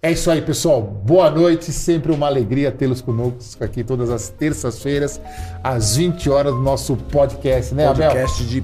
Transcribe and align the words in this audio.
É 0.00 0.12
isso 0.12 0.30
aí, 0.30 0.40
pessoal. 0.40 0.80
Boa 0.80 1.30
noite. 1.30 1.72
Sempre 1.72 2.12
uma 2.12 2.26
alegria 2.26 2.70
tê-los 2.70 3.00
conosco 3.00 3.62
aqui 3.64 3.82
todas 3.82 4.10
as 4.10 4.28
terças-feiras, 4.28 5.20
às 5.62 5.96
20 5.96 6.30
horas, 6.30 6.54
do 6.54 6.60
nosso 6.62 6.96
podcast, 6.96 7.74
né, 7.74 7.88
Abel? 7.88 8.08
Podcast 8.08 8.44
de, 8.46 8.62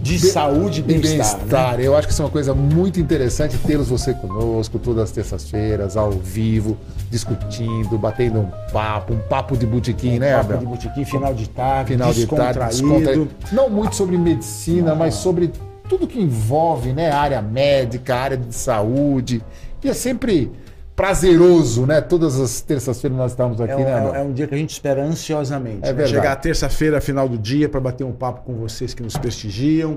de 0.00 0.18
saúde 0.20 0.80
e 0.80 0.82
bem-estar. 0.84 1.76
né? 1.76 1.84
Eu 1.84 1.96
acho 1.96 2.06
que 2.06 2.12
isso 2.12 2.22
é 2.22 2.24
uma 2.24 2.30
coisa 2.30 2.54
muito 2.54 3.00
interessante 3.00 3.58
tê-los 3.58 3.88
você 3.88 4.14
conosco 4.14 4.78
todas 4.78 5.02
as 5.04 5.10
terças-feiras, 5.10 5.96
ao 5.96 6.12
vivo, 6.12 6.76
discutindo, 7.10 7.98
batendo 7.98 8.38
um 8.38 8.50
papo, 8.72 9.12
um 9.12 9.18
papo 9.18 9.56
de 9.56 9.66
botequim, 9.66 10.20
né, 10.20 10.36
Papo 10.36 10.52
Abel? 10.52 10.58
de 10.58 10.66
botequim, 10.66 11.04
final 11.04 11.34
de 11.34 11.48
tarde, 11.48 11.92
Final 11.94 12.12
de 12.12 12.26
tarde, 12.28 12.58
descontraído. 12.60 13.28
Não 13.50 13.68
muito 13.68 13.96
sobre 13.96 14.16
medicina, 14.16 14.94
mas 14.94 15.14
sobre 15.14 15.50
tudo 15.88 16.06
que 16.06 16.20
envolve, 16.20 16.92
né? 16.92 17.10
Área 17.10 17.42
médica, 17.42 18.14
área 18.16 18.36
de 18.36 18.54
saúde. 18.54 19.42
E 19.86 19.88
é 19.88 19.94
sempre 19.94 20.50
prazeroso, 20.96 21.86
né? 21.86 22.00
Todas 22.00 22.40
as 22.40 22.60
terças-feiras 22.60 23.16
nós 23.16 23.30
estamos 23.30 23.60
aqui, 23.60 23.70
É 23.72 23.76
um, 23.76 23.84
né, 23.84 23.92
é 23.92 24.00
um- 24.00 24.14
é 24.16 24.20
um 24.22 24.32
dia 24.32 24.48
que 24.48 24.54
a 24.54 24.58
gente 24.58 24.70
espera 24.70 25.04
ansiosamente. 25.04 25.78
É 25.84 25.86
né? 25.88 25.92
verdade. 25.92 26.10
Chegar 26.10 26.34
terça-feira, 26.36 27.00
final 27.00 27.28
do 27.28 27.38
dia, 27.38 27.68
para 27.68 27.78
bater 27.80 28.02
um 28.02 28.10
papo 28.10 28.42
com 28.44 28.54
vocês 28.54 28.92
que 28.94 29.02
nos 29.02 29.16
prestigiam. 29.16 29.94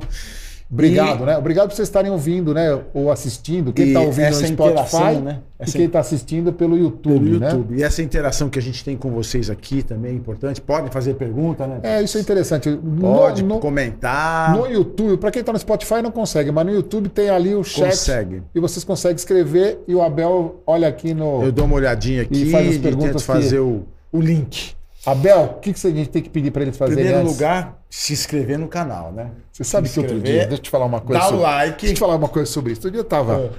Obrigado, 0.72 1.24
E- 1.24 1.26
né? 1.26 1.38
Obrigado 1.38 1.70
por 1.70 1.76
vocês 1.76 1.88
estarem 1.88 2.12
ouvindo, 2.12 2.54
né? 2.54 2.80
Ou 2.94 3.12
assistindo. 3.12 3.74
Quem 3.74 3.86
E 3.86 3.88
está 3.88 4.02
ouvindo 4.02 4.26
essa 4.26 4.42
no 4.42 4.48
Spotify 4.50 5.16
né? 5.20 5.40
e 5.60 5.64
Essa 5.64 5.78
quem 5.78 5.88
está 5.88 6.00
assistindo 6.00 6.54
pelo 6.54 6.78
YouTube, 6.78 7.26
pelo 7.26 7.40
né? 7.40 7.48
YouTube. 7.50 7.76
E 7.80 7.84
essa 7.84 8.04
interação 8.04 8.50
que 8.50 8.60
a 8.60 8.62
gente 8.62 8.86
tem 8.86 8.96
com 8.96 9.10
vocês 9.10 9.50
aqui 9.50 9.82
também 9.82 10.12
é 10.12 10.16
importante. 10.16 10.62
Podem 10.62 10.92
fazer 10.92 11.16
pergunta, 11.16 11.66
né? 11.66 11.80
É, 11.82 12.04
isso 12.04 12.20
é 12.20 12.22
interessante. 12.22 12.70
Pode 13.02 13.42
no, 13.44 13.56
no, 13.56 13.60
comentar. 13.60 14.56
no 14.56 14.68
YouTube, 14.68 15.18
para 15.18 15.32
quem 15.32 15.40
está 15.40 15.52
no 15.52 15.58
Spotify 15.60 16.04
não 16.04 16.12
consegue, 16.12 16.52
mas 16.52 16.66
no 16.68 16.72
YouTube 16.72 17.10
tem 17.10 17.30
ali 17.32 17.56
o 17.56 17.64
chat 17.64 17.90
Consegue. 17.90 18.44
e 18.54 18.60
vocês 18.60 18.84
conseguem 18.84 19.16
escrever 19.16 19.80
e 19.88 19.96
o 19.96 20.02
Abel 20.04 20.62
olha 20.68 20.88
aqui 20.88 21.16
no... 21.16 21.42
Eu 21.44 21.52
dou 21.52 21.66
uma 21.66 21.76
olhadinha 21.78 22.22
aqui 22.22 22.44
E 22.44 22.52
faz 22.52 22.68
as 22.70 22.76
e 22.76 22.80
perguntas 22.80 23.08
tento 23.12 23.20
que- 23.22 23.26
fazer 23.26 23.60
o, 23.60 23.86
o 24.12 24.22
link. 24.22 24.78
Abel, 25.06 25.44
o 25.44 25.60
que, 25.60 25.74
que 25.74 25.88
a 25.88 25.90
gente 25.92 26.10
tem 26.10 26.22
que 26.22 26.30
pedir 26.30 26.52
para 26.52 26.62
eles 26.64 26.76
Em 26.76 26.78
fazerem 26.78 27.04
primeiro 27.04 27.22
antes? 27.26 27.34
lugar, 27.34 27.80
se 27.90 28.14
inscrever 28.14 28.58
no 28.60 28.68
canal, 28.68 29.12
né? 29.12 29.32
Você 29.52 29.64
sabe 29.64 29.88
se 29.88 29.94
que 29.96 30.00
outro 30.02 30.20
dia, 30.20 30.40
deixa 30.42 30.54
eu 30.56 30.58
te 30.60 30.70
falar 30.70 30.86
uma 30.86 31.00
coisa. 31.02 31.20
dá 31.22 31.26
o 31.28 31.30
sobre, 31.30 31.44
like. 31.44 31.78
Deixa 31.82 31.92
eu 31.92 31.96
te 31.96 32.00
falar 32.00 32.16
uma 32.16 32.28
coisa 32.30 32.52
sobre 32.52 32.72
isso. 32.74 32.80
Outro 32.80 32.92
dia 32.92 33.00
eu 33.00 33.04
tava 33.06 33.40
É. 33.40 33.50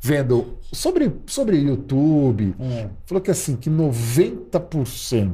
vendo 0.00 0.54
sobre, 0.72 1.10
sobre 1.26 1.56
YouTube. 1.56 2.54
É. 2.60 2.88
Falou 3.06 3.20
que 3.22 3.30
assim, 3.30 3.56
que 3.56 3.70
90% 3.70 5.32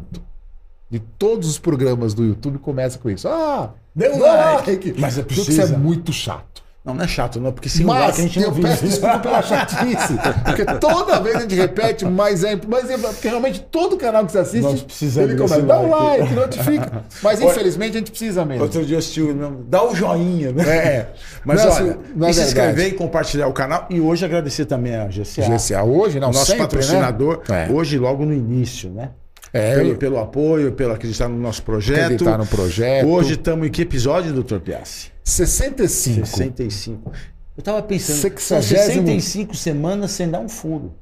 de 0.89 1.00
todos 1.00 1.48
os 1.48 1.59
programas 1.59 2.14
do 2.14 2.25
YouTube 2.25 2.59
começa 2.59 2.98
com 2.98 3.11
isso. 3.11 3.27
Ah, 3.28 3.72
Dê 3.94 4.09
um 4.11 4.19
dá 4.20 4.55
like. 4.56 4.94
Mas 4.98 5.19
é 5.19 5.22
Porque 5.22 5.41
Isso 5.41 5.61
é 5.61 5.67
muito 5.77 6.12
chato. 6.12 6.56
Não, 6.87 6.95
não 6.95 7.05
é 7.05 7.09
chato, 7.09 7.41
não, 7.41 7.51
porque 7.51 7.69
sem 7.69 7.84
o 7.84 7.89
Mas 7.89 7.98
like 8.01 8.20
a 8.20 8.23
gente 8.23 8.39
não 8.39 8.47
eu 8.47 8.53
vive. 8.53 8.69
peço 8.69 8.84
desculpa 8.87 9.19
pela 9.19 9.42
chatice. 9.42 10.15
Porque 10.45 10.65
toda 10.79 11.19
vez 11.20 11.34
a 11.34 11.41
gente 11.41 11.56
repete, 11.56 12.05
mas 12.05 12.45
é, 12.45 12.56
mas 12.69 12.89
é 12.89 12.97
porque 12.97 13.27
realmente 13.28 13.61
todo 13.61 13.97
canal 13.97 14.25
que 14.25 14.31
você 14.31 14.39
assiste, 14.39 14.62
Nós 14.62 14.83
precisamos 14.83 15.31
ele 15.31 15.37
começa, 15.39 15.62
dá 15.62 15.81
um 15.81 15.91
like." 15.91 16.20
like, 16.23 16.34
notifica. 16.34 17.05
Mas 17.23 17.41
Olha, 17.41 17.51
infelizmente 17.51 17.97
a 17.97 17.98
gente 17.98 18.11
precisa 18.12 18.45
mesmo. 18.45 18.62
Outro 18.62 18.84
dia 18.84 18.95
eu 18.95 18.98
assisti, 19.01 19.20
o- 19.20 19.65
dá 19.69 19.83
o 19.83 19.95
joinha, 19.97 20.53
né? 20.53 20.65
É. 20.69 21.06
Mas 21.45 21.65
Não, 21.65 21.73
olha, 21.73 21.91
assim, 21.93 21.98
não 22.15 22.28
é 22.28 22.31
e 22.31 22.34
se 22.34 22.41
inscrever 22.43 22.87
e 22.89 22.93
compartilhar 22.93 23.48
o 23.48 23.53
canal. 23.53 23.87
E 23.91 24.00
hoje 24.00 24.25
agradecer 24.25 24.67
também 24.67 24.95
a 24.95 25.06
GCA, 25.09 25.43
GCA 25.56 25.83
hoje, 25.83 26.21
não, 26.21 26.28
nosso 26.28 26.47
sempre, 26.47 26.62
patrocinador. 26.62 27.41
Né? 27.48 27.67
É. 27.69 27.73
Hoje, 27.73 27.98
logo 27.98 28.25
no 28.25 28.33
início, 28.33 28.91
né? 28.91 29.10
É, 29.53 29.75
pelo, 29.75 29.89
eu- 29.91 29.97
pelo 29.97 30.19
apoio, 30.21 30.71
pelo 30.72 30.93
acreditar 30.93 31.28
no 31.28 31.37
nosso 31.37 31.62
projeto. 31.62 32.00
acreditar 32.05 32.39
no 32.39 32.47
projeto. 32.47 33.09
Hoje 33.09 33.33
estamos 33.33 33.66
em 33.66 33.71
que 33.71 33.83
episódio, 33.83 34.33
doutor 34.33 34.60
Piassi? 34.60 35.16
65. 35.31 36.26
65. 36.26 37.12
Eu 37.56 37.62
tava 37.62 37.82
pensando, 37.82 38.16
Sexagésimo- 38.19 39.06
são 39.09 39.19
65 39.19 39.54
semanas 39.56 40.12
sem 40.12 40.28
dar 40.31 40.38
um 40.41 40.48
furo. 40.48 40.94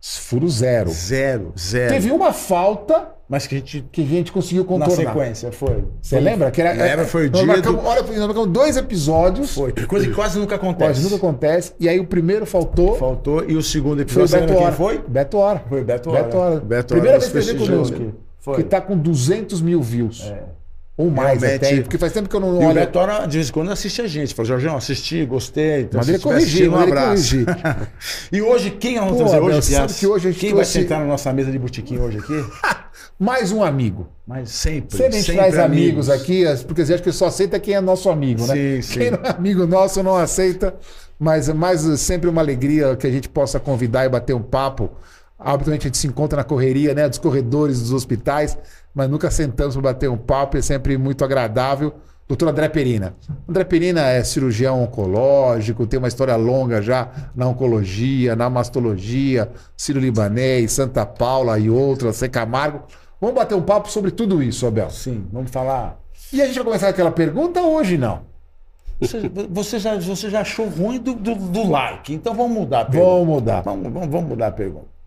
Furo 0.00 0.48
zero. 0.48 0.90
Zero, 0.90 1.52
zero. 1.58 1.92
Teve 1.92 2.10
uma 2.12 2.32
falta 2.32 3.10
Mas 3.28 3.46
que 3.48 3.56
a 3.56 3.58
gente, 3.58 3.84
que 3.90 4.00
a 4.02 4.04
gente 4.06 4.30
conseguiu 4.32 4.62
na 4.62 4.68
contornar. 4.68 4.94
sequência, 5.12 5.50
foi. 5.52 5.84
Você 6.00 6.18
lembra? 6.20 6.50
Que 6.52 6.62
era, 6.62 6.72
Lembra, 6.72 7.04
foi 7.04 7.26
o 7.26 7.30
dia 7.30 7.44
marcamos, 7.44 7.82
do- 7.82 7.86
Olha, 7.86 8.02
nós 8.02 8.18
marcamos 8.26 8.48
dois 8.48 8.76
episódios. 8.76 9.52
Foi. 9.54 9.72
Coisa 9.72 10.06
que 10.06 10.14
quase 10.14 10.38
nunca 10.38 10.54
acontece. 10.54 10.90
Quase 10.92 11.02
nunca 11.02 11.16
acontece. 11.16 11.74
E 11.80 11.88
aí 11.88 11.98
o 11.98 12.06
primeiro 12.06 12.46
faltou. 12.46 12.96
Faltou. 12.96 13.44
E 13.50 13.56
o 13.56 13.62
segundo 13.62 13.96
Foi 14.08 14.22
o 14.22 14.24
episódio, 14.24 14.28
você 14.28 14.40
Beto 14.46 14.54
Hora. 14.62 14.72
foi? 14.72 14.98
Beto 15.06 15.36
Hora. 15.36 15.64
Foi 15.68 15.84
Beto 15.84 16.10
Hora. 16.10 16.22
Beto 16.22 16.36
Hora. 16.38 16.60
Beto 16.60 16.94
Primeira 16.94 17.16
Hora 17.16 17.20
vez 17.20 17.26
que 17.26 17.32
prestigiou 17.32 17.68
conosco. 17.84 18.14
Foi. 18.38 18.54
Que 18.56 18.62
tá 18.62 18.80
com 18.80 18.96
200 18.96 19.60
mil 19.60 19.82
views. 19.82 20.22
É. 20.30 20.42
Ou 20.98 21.08
mais 21.10 21.40
Realmente. 21.40 21.64
até. 21.64 21.80
Porque 21.80 21.96
faz 21.96 22.12
tempo 22.12 22.28
que 22.28 22.34
eu 22.34 22.40
não 22.40 22.48
E 22.60 22.64
o 22.64 22.66
olho. 22.66 22.74
Beto 22.74 22.98
Hora, 22.98 23.24
de 23.24 23.36
vez 23.38 23.48
em 23.48 23.52
quando, 23.52 23.70
assiste 23.70 24.02
a 24.02 24.06
gente. 24.08 24.34
Fala, 24.34 24.48
Jorgão, 24.48 24.76
assisti, 24.76 25.24
gostei. 25.24 25.82
Então, 25.82 26.00
Manda 26.00 26.12
ele 26.12 26.34
assistindo, 26.36 26.72
um 26.72 26.76
abraço. 26.76 27.36
e 28.32 28.42
hoje, 28.42 28.72
quem 28.72 28.96
nós 28.96 29.04
vamos 29.04 29.30
trazer 29.30 29.40
hoje, 29.40 29.62
sabe 29.62 29.94
que 29.94 30.06
hoje 30.08 30.28
a 30.28 30.30
gente 30.32 30.40
Quem 30.40 30.50
trouxe- 30.50 30.72
vai 30.74 30.82
sentar 30.82 30.98
na 31.00 31.06
nossa 31.06 31.32
mesa 31.32 31.52
de 31.52 31.58
botequim 31.58 31.98
hoje 31.98 32.18
aqui? 32.18 32.44
Mais 33.16 33.52
um 33.52 33.62
amigo. 33.62 34.08
Mas 34.26 34.50
sempre, 34.50 34.90
Sempre 34.96 35.06
a 35.06 35.10
gente 35.12 35.26
sempre 35.26 35.40
traz 35.40 35.58
amigos 35.58 36.10
aqui, 36.10 36.44
as- 36.44 36.64
porque 36.64 36.82
acha 36.82 36.98
que 36.98 37.12
só 37.12 37.26
aceita 37.26 37.60
quem 37.60 37.74
é 37.74 37.80
nosso 37.80 38.10
amigo, 38.10 38.44
né? 38.46 38.54
Sim, 38.54 38.82
sim. 38.82 38.98
Quem 38.98 39.10
não 39.12 39.20
é 39.22 39.30
amigo 39.30 39.66
nosso 39.66 40.02
não 40.02 40.16
aceita, 40.16 40.74
mas 41.18 41.48
é 41.48 41.54
mais 41.54 41.80
sempre 42.00 42.28
uma 42.28 42.40
alegria 42.40 42.96
que 42.96 43.06
a 43.06 43.10
gente 43.10 43.28
possa 43.28 43.60
convidar 43.60 44.04
e 44.04 44.08
bater 44.08 44.34
um 44.34 44.42
papo. 44.42 44.90
Habitualmente 45.38 45.86
a 45.86 45.88
gente 45.88 45.98
se 45.98 46.06
encontra 46.06 46.38
na 46.38 46.44
correria, 46.44 46.94
né? 46.94 47.08
Dos 47.08 47.18
corredores 47.18 47.80
dos 47.80 47.92
hospitais, 47.92 48.58
mas 48.92 49.08
nunca 49.08 49.30
sentamos 49.30 49.76
para 49.76 49.82
bater 49.82 50.10
um 50.10 50.16
papo, 50.16 50.56
é 50.56 50.62
sempre 50.62 50.98
muito 50.98 51.24
agradável. 51.24 51.94
Doutor 52.26 52.48
André 52.48 52.68
Perina. 52.68 53.14
André 53.48 53.64
Perina 53.64 54.02
é 54.02 54.22
cirurgião 54.22 54.82
oncológico, 54.82 55.86
tem 55.86 55.98
uma 55.98 56.08
história 56.08 56.36
longa 56.36 56.82
já 56.82 57.30
na 57.34 57.48
oncologia, 57.48 58.36
na 58.36 58.50
mastologia, 58.50 59.50
Ciro 59.74 59.98
Libanês, 59.98 60.72
Santa 60.72 61.06
Paula 61.06 61.58
e 61.58 61.70
outras, 61.70 62.16
Sem 62.16 62.28
Camargo. 62.28 62.82
Vamos 63.18 63.34
bater 63.34 63.54
um 63.54 63.62
papo 63.62 63.90
sobre 63.90 64.10
tudo 64.10 64.42
isso, 64.42 64.66
Abel. 64.66 64.90
Sim, 64.90 65.26
vamos 65.32 65.50
falar. 65.50 65.98
E 66.30 66.42
a 66.42 66.46
gente 66.46 66.56
vai 66.56 66.64
começar 66.64 66.88
aquela 66.88 67.10
pergunta 67.10 67.62
hoje, 67.62 67.96
não? 67.96 68.20
Você, 69.00 69.30
você 69.48 69.78
já, 69.78 69.96
você 69.96 70.28
já 70.28 70.40
achou 70.40 70.68
ruim 70.68 70.98
do, 70.98 71.14
do, 71.14 71.34
do 71.34 71.70
like, 71.70 72.12
então 72.12 72.34
vamos 72.34 72.58
mudar 72.58 72.80
a 72.80 72.84
pergunta. 72.84 73.10
Vamos 73.10 73.28
mudar. 73.28 73.60
Vamos, 73.62 73.92
vamos, 73.92 74.08
vamos 74.08 74.28
mudar 74.28 74.48
a 74.48 74.52
pergunta. 74.52 74.97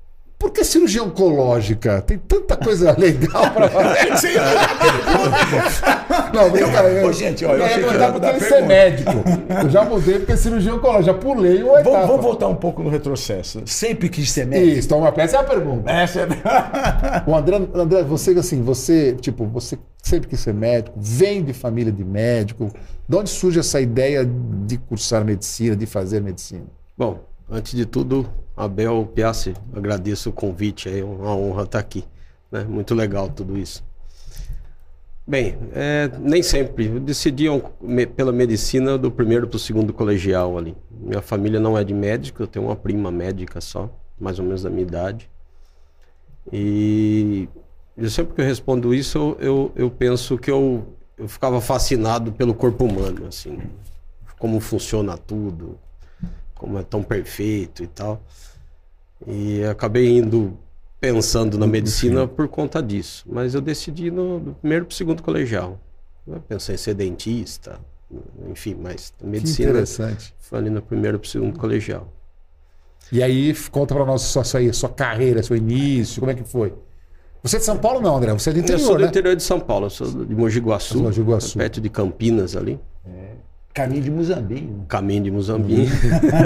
Por 0.41 0.49
que 0.49 0.63
cirurgia 0.63 1.03
oncológica? 1.03 2.01
Tem 2.01 2.17
tanta 2.17 2.57
coisa 2.57 2.93
legal 2.97 3.51
para 3.51 3.69
fazer. 3.69 4.33
Não, 6.33 6.49
brincadeira. 6.49 7.07
Ô, 7.07 7.13
gente, 7.13 7.45
ó, 7.45 7.53
eu 7.53 7.63
achei 7.63 7.77
que 7.77 7.83
perguntar 7.83 7.99
ia 7.99 8.07
por 8.07 8.13
mudar 8.13 8.33
que 8.33 8.43
a 8.43 8.47
ser 8.47 8.65
médico. 8.65 9.11
Eu 9.63 9.69
já 9.69 9.85
mudei 9.85 10.17
porque 10.17 10.31
é 10.31 10.35
cirurgia 10.35 10.73
oncológica. 10.73 11.03
Já 11.03 11.13
pulei 11.13 11.61
uma 11.61 11.79
etapa. 11.79 12.07
Vamos, 12.07 12.23
voltar 12.23 12.47
um 12.47 12.55
pouco 12.55 12.81
no 12.81 12.89
retrocesso. 12.89 13.61
Sempre 13.67 14.09
quis 14.09 14.31
ser 14.31 14.47
médico. 14.47 14.79
Isso, 14.79 14.87
então 14.87 15.13
essa 15.15 15.37
é 15.37 15.39
a 15.39 15.43
pergunta. 15.43 15.91
Essa 15.91 16.21
é... 16.21 16.27
O 17.29 17.35
André, 17.35 17.61
André, 17.75 18.03
você 18.03 18.31
assim, 18.31 18.63
você, 18.63 19.15
tipo, 19.21 19.45
você 19.45 19.77
sempre 20.01 20.27
quis 20.27 20.39
ser 20.39 20.55
médico, 20.55 20.97
vem 20.99 21.43
de 21.43 21.53
família 21.53 21.93
de 21.93 22.03
médico. 22.03 22.71
De 23.07 23.15
onde 23.15 23.29
surge 23.29 23.59
essa 23.59 23.79
ideia 23.79 24.25
de 24.25 24.77
cursar 24.79 25.23
medicina, 25.23 25.75
de 25.75 25.85
fazer 25.85 26.19
medicina? 26.19 26.65
Bom, 26.97 27.19
antes 27.51 27.75
de 27.75 27.85
tudo, 27.85 28.27
Abel 28.55 29.05
Piassi, 29.13 29.53
agradeço 29.75 30.29
o 30.29 30.33
convite, 30.33 30.89
é 30.89 31.03
uma 31.03 31.35
honra 31.35 31.63
estar 31.63 31.79
aqui. 31.79 32.05
Né? 32.49 32.63
Muito 32.63 32.95
legal 32.95 33.29
tudo 33.29 33.57
isso. 33.57 33.83
Bem, 35.27 35.57
é, 35.73 36.09
nem 36.19 36.41
sempre. 36.41 36.87
Eu 36.87 36.99
decidi 36.99 37.45
pela 38.15 38.31
medicina 38.31 38.97
do 38.97 39.11
primeiro 39.11 39.47
para 39.47 39.57
o 39.57 39.59
segundo 39.59 39.93
colegial 39.93 40.57
ali. 40.57 40.75
Minha 40.89 41.21
família 41.21 41.59
não 41.59 41.77
é 41.77 41.83
de 41.83 41.93
médico, 41.93 42.41
eu 42.41 42.47
tenho 42.47 42.65
uma 42.65 42.75
prima 42.75 43.11
médica 43.11 43.61
só, 43.61 43.89
mais 44.19 44.39
ou 44.39 44.45
menos 44.45 44.63
da 44.63 44.69
minha 44.69 44.81
idade. 44.81 45.29
E 46.51 47.47
eu 47.97 48.09
sempre 48.09 48.33
que 48.33 48.41
eu 48.41 48.45
respondo 48.45 48.93
isso, 48.93 49.35
eu, 49.39 49.71
eu 49.75 49.89
penso 49.91 50.37
que 50.37 50.49
eu, 50.49 50.85
eu 51.17 51.27
ficava 51.27 51.61
fascinado 51.61 52.31
pelo 52.31 52.53
corpo 52.53 52.85
humano, 52.85 53.27
assim, 53.27 53.59
como 54.39 54.59
funciona 54.59 55.17
tudo, 55.17 55.77
como 56.61 56.77
é 56.77 56.83
tão 56.83 57.01
perfeito 57.01 57.81
e 57.81 57.87
tal. 57.87 58.21
E 59.25 59.63
acabei 59.65 60.15
indo 60.15 60.55
pensando 60.99 61.57
na 61.57 61.65
medicina 61.65 62.27
por 62.27 62.47
conta 62.47 62.81
disso. 62.83 63.25
Mas 63.27 63.55
eu 63.55 63.61
decidi 63.61 64.11
no 64.11 64.39
do 64.39 64.53
primeiro 64.53 64.85
para 64.85 64.93
o 64.93 64.95
segundo 64.95 65.23
colegial. 65.23 65.79
Eu 66.27 66.39
pensei 66.39 66.75
em 66.75 66.77
ser 66.77 66.93
dentista, 66.93 67.79
enfim, 68.47 68.75
mas 68.79 69.11
a 69.19 69.23
Que 69.23 69.29
medicina 69.29 69.69
interessante. 69.71 70.35
foi 70.39 70.59
ali 70.59 70.69
no 70.69 70.83
primeiro 70.83 71.17
para 71.17 71.25
o 71.25 71.29
segundo 71.29 71.57
colegial. 71.57 72.07
E 73.11 73.23
aí, 73.23 73.53
conta 73.71 73.95
pra 73.95 74.05
nós 74.05 74.21
sua, 74.21 74.43
sua, 74.43 74.71
sua 74.71 74.89
carreira, 74.89 75.41
seu 75.41 75.55
início, 75.57 76.19
como 76.19 76.31
é 76.31 76.35
que 76.35 76.43
foi? 76.43 76.73
Você 77.41 77.55
é 77.55 77.59
de 77.59 77.65
São 77.65 77.77
Paulo 77.79 77.99
não, 77.99 78.15
André? 78.15 78.31
Você 78.33 78.51
é 78.51 78.53
do 78.53 78.59
eu 78.59 78.63
interior, 78.63 78.85
sou 78.85 78.95
do 78.95 79.01
né? 79.01 79.07
interior 79.07 79.35
de 79.35 79.41
São 79.41 79.59
Paulo, 79.59 79.87
eu 79.87 79.89
sou 79.89 80.07
de 80.25 80.35
Mogi 80.35 80.59
Guaçu, 80.59 81.01
Mogi 81.01 81.21
Guaçu. 81.21 81.57
perto 81.57 81.81
de 81.81 81.89
Campinas 81.89 82.55
ali, 82.55 82.79
Caminho 83.73 84.01
de 84.01 84.11
Moçambique. 84.11 84.63
né? 84.65 84.83
caminho 84.87 85.23
de 85.23 85.31
Moçambique. 85.31 85.89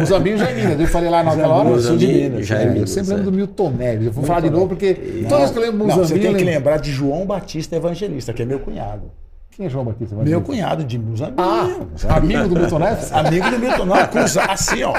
Os 0.04 0.12
amigos 0.13 0.39
já 0.39 0.50
é 0.50 0.54
Minas, 0.54 0.80
eu 0.80 0.88
falei 0.88 1.10
lá 1.10 1.24
naquela 1.24 1.56
hora. 1.56 1.69
Eu 1.69 1.80
sou 1.80 1.98
de 1.98 2.07
Minas, 2.07 2.45
já 2.45 2.60
é 2.60 2.63
É, 2.63 2.68
eu 2.68 2.74
Minas, 2.74 2.89
sempre 2.92 3.12
é. 3.12 3.16
lembro 3.16 3.31
do 3.31 3.38
Milton 3.38 3.69
Neves. 3.72 4.06
Eu 4.07 4.12
vou 4.13 4.24
falar 4.24 4.39
de 4.42 4.50
novo 4.51 4.68
porque 4.68 4.94
toda 5.27 5.38
vez 5.38 5.51
que 5.51 5.57
eu 5.57 5.62
lembro 5.63 5.77
Não, 5.80 5.86
Mozambique. 5.88 6.07
você 6.13 6.19
tem 6.19 6.31
eu 6.31 6.38
que 6.38 6.44
lembrar 6.44 6.77
de 6.77 6.92
João 6.92 7.25
Batista 7.25 7.75
Evangelista, 7.75 8.31
que 8.33 8.44
é 8.44 8.45
meu 8.45 8.60
cunhado. 8.60 9.12
Quem 9.51 9.66
é 9.66 9.69
João 9.69 9.86
Batista? 9.86 10.16
Meu 10.18 10.42
cunhado 10.42 10.83
de 10.83 11.00
meus 11.00 11.22
Ah, 11.22 11.68
amigo 12.10 12.48
do 12.50 12.60
Milton 12.60 12.80
Neves? 12.80 13.10
Amigo 13.13 13.50
do 13.50 13.57
Milton, 13.60 13.86
não, 13.86 14.07
cruzar 14.07 14.51
assim, 14.51 14.83
ó. 14.83 14.94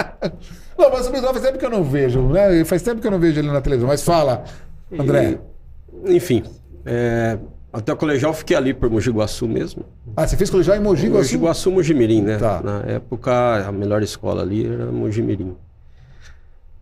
Não, 0.78 0.90
mas 0.90 1.06
o 1.06 1.12
Milton 1.12 1.28
faz 1.28 1.42
tempo 1.42 1.58
que 1.58 1.64
eu 1.66 1.70
não 1.70 1.84
vejo, 1.84 2.22
né? 2.22 2.64
Faz 2.64 2.82
tempo 2.82 3.00
que 3.00 3.06
eu 3.06 3.10
não 3.10 3.18
vejo 3.20 3.38
ele 3.38 3.52
na 3.52 3.60
televisão. 3.60 3.86
Mas 3.88 4.02
fala, 4.02 4.44
André. 4.98 5.38
E, 6.06 6.16
enfim, 6.16 6.42
é, 6.86 7.38
até 7.78 7.92
o 7.92 7.96
colegial 7.96 8.32
fiquei 8.34 8.56
ali 8.56 8.72
por 8.74 8.90
Mogi 8.90 9.10
Guaçu 9.10 9.46
mesmo. 9.46 9.84
Ah, 10.16 10.26
você 10.26 10.36
fez 10.36 10.50
colegial 10.50 10.76
em 10.76 10.80
Mogi 10.80 11.06
Guaçu? 11.08 11.34
Mogi 11.34 11.36
Guaçu, 11.36 11.70
Mojimirim, 11.70 12.22
né? 12.22 12.38
Tá. 12.38 12.60
Na 12.62 12.80
época, 12.86 13.66
a 13.66 13.72
melhor 13.72 14.02
escola 14.02 14.42
ali 14.42 14.66
era 14.66 14.86
Mojimirim. 14.90 15.54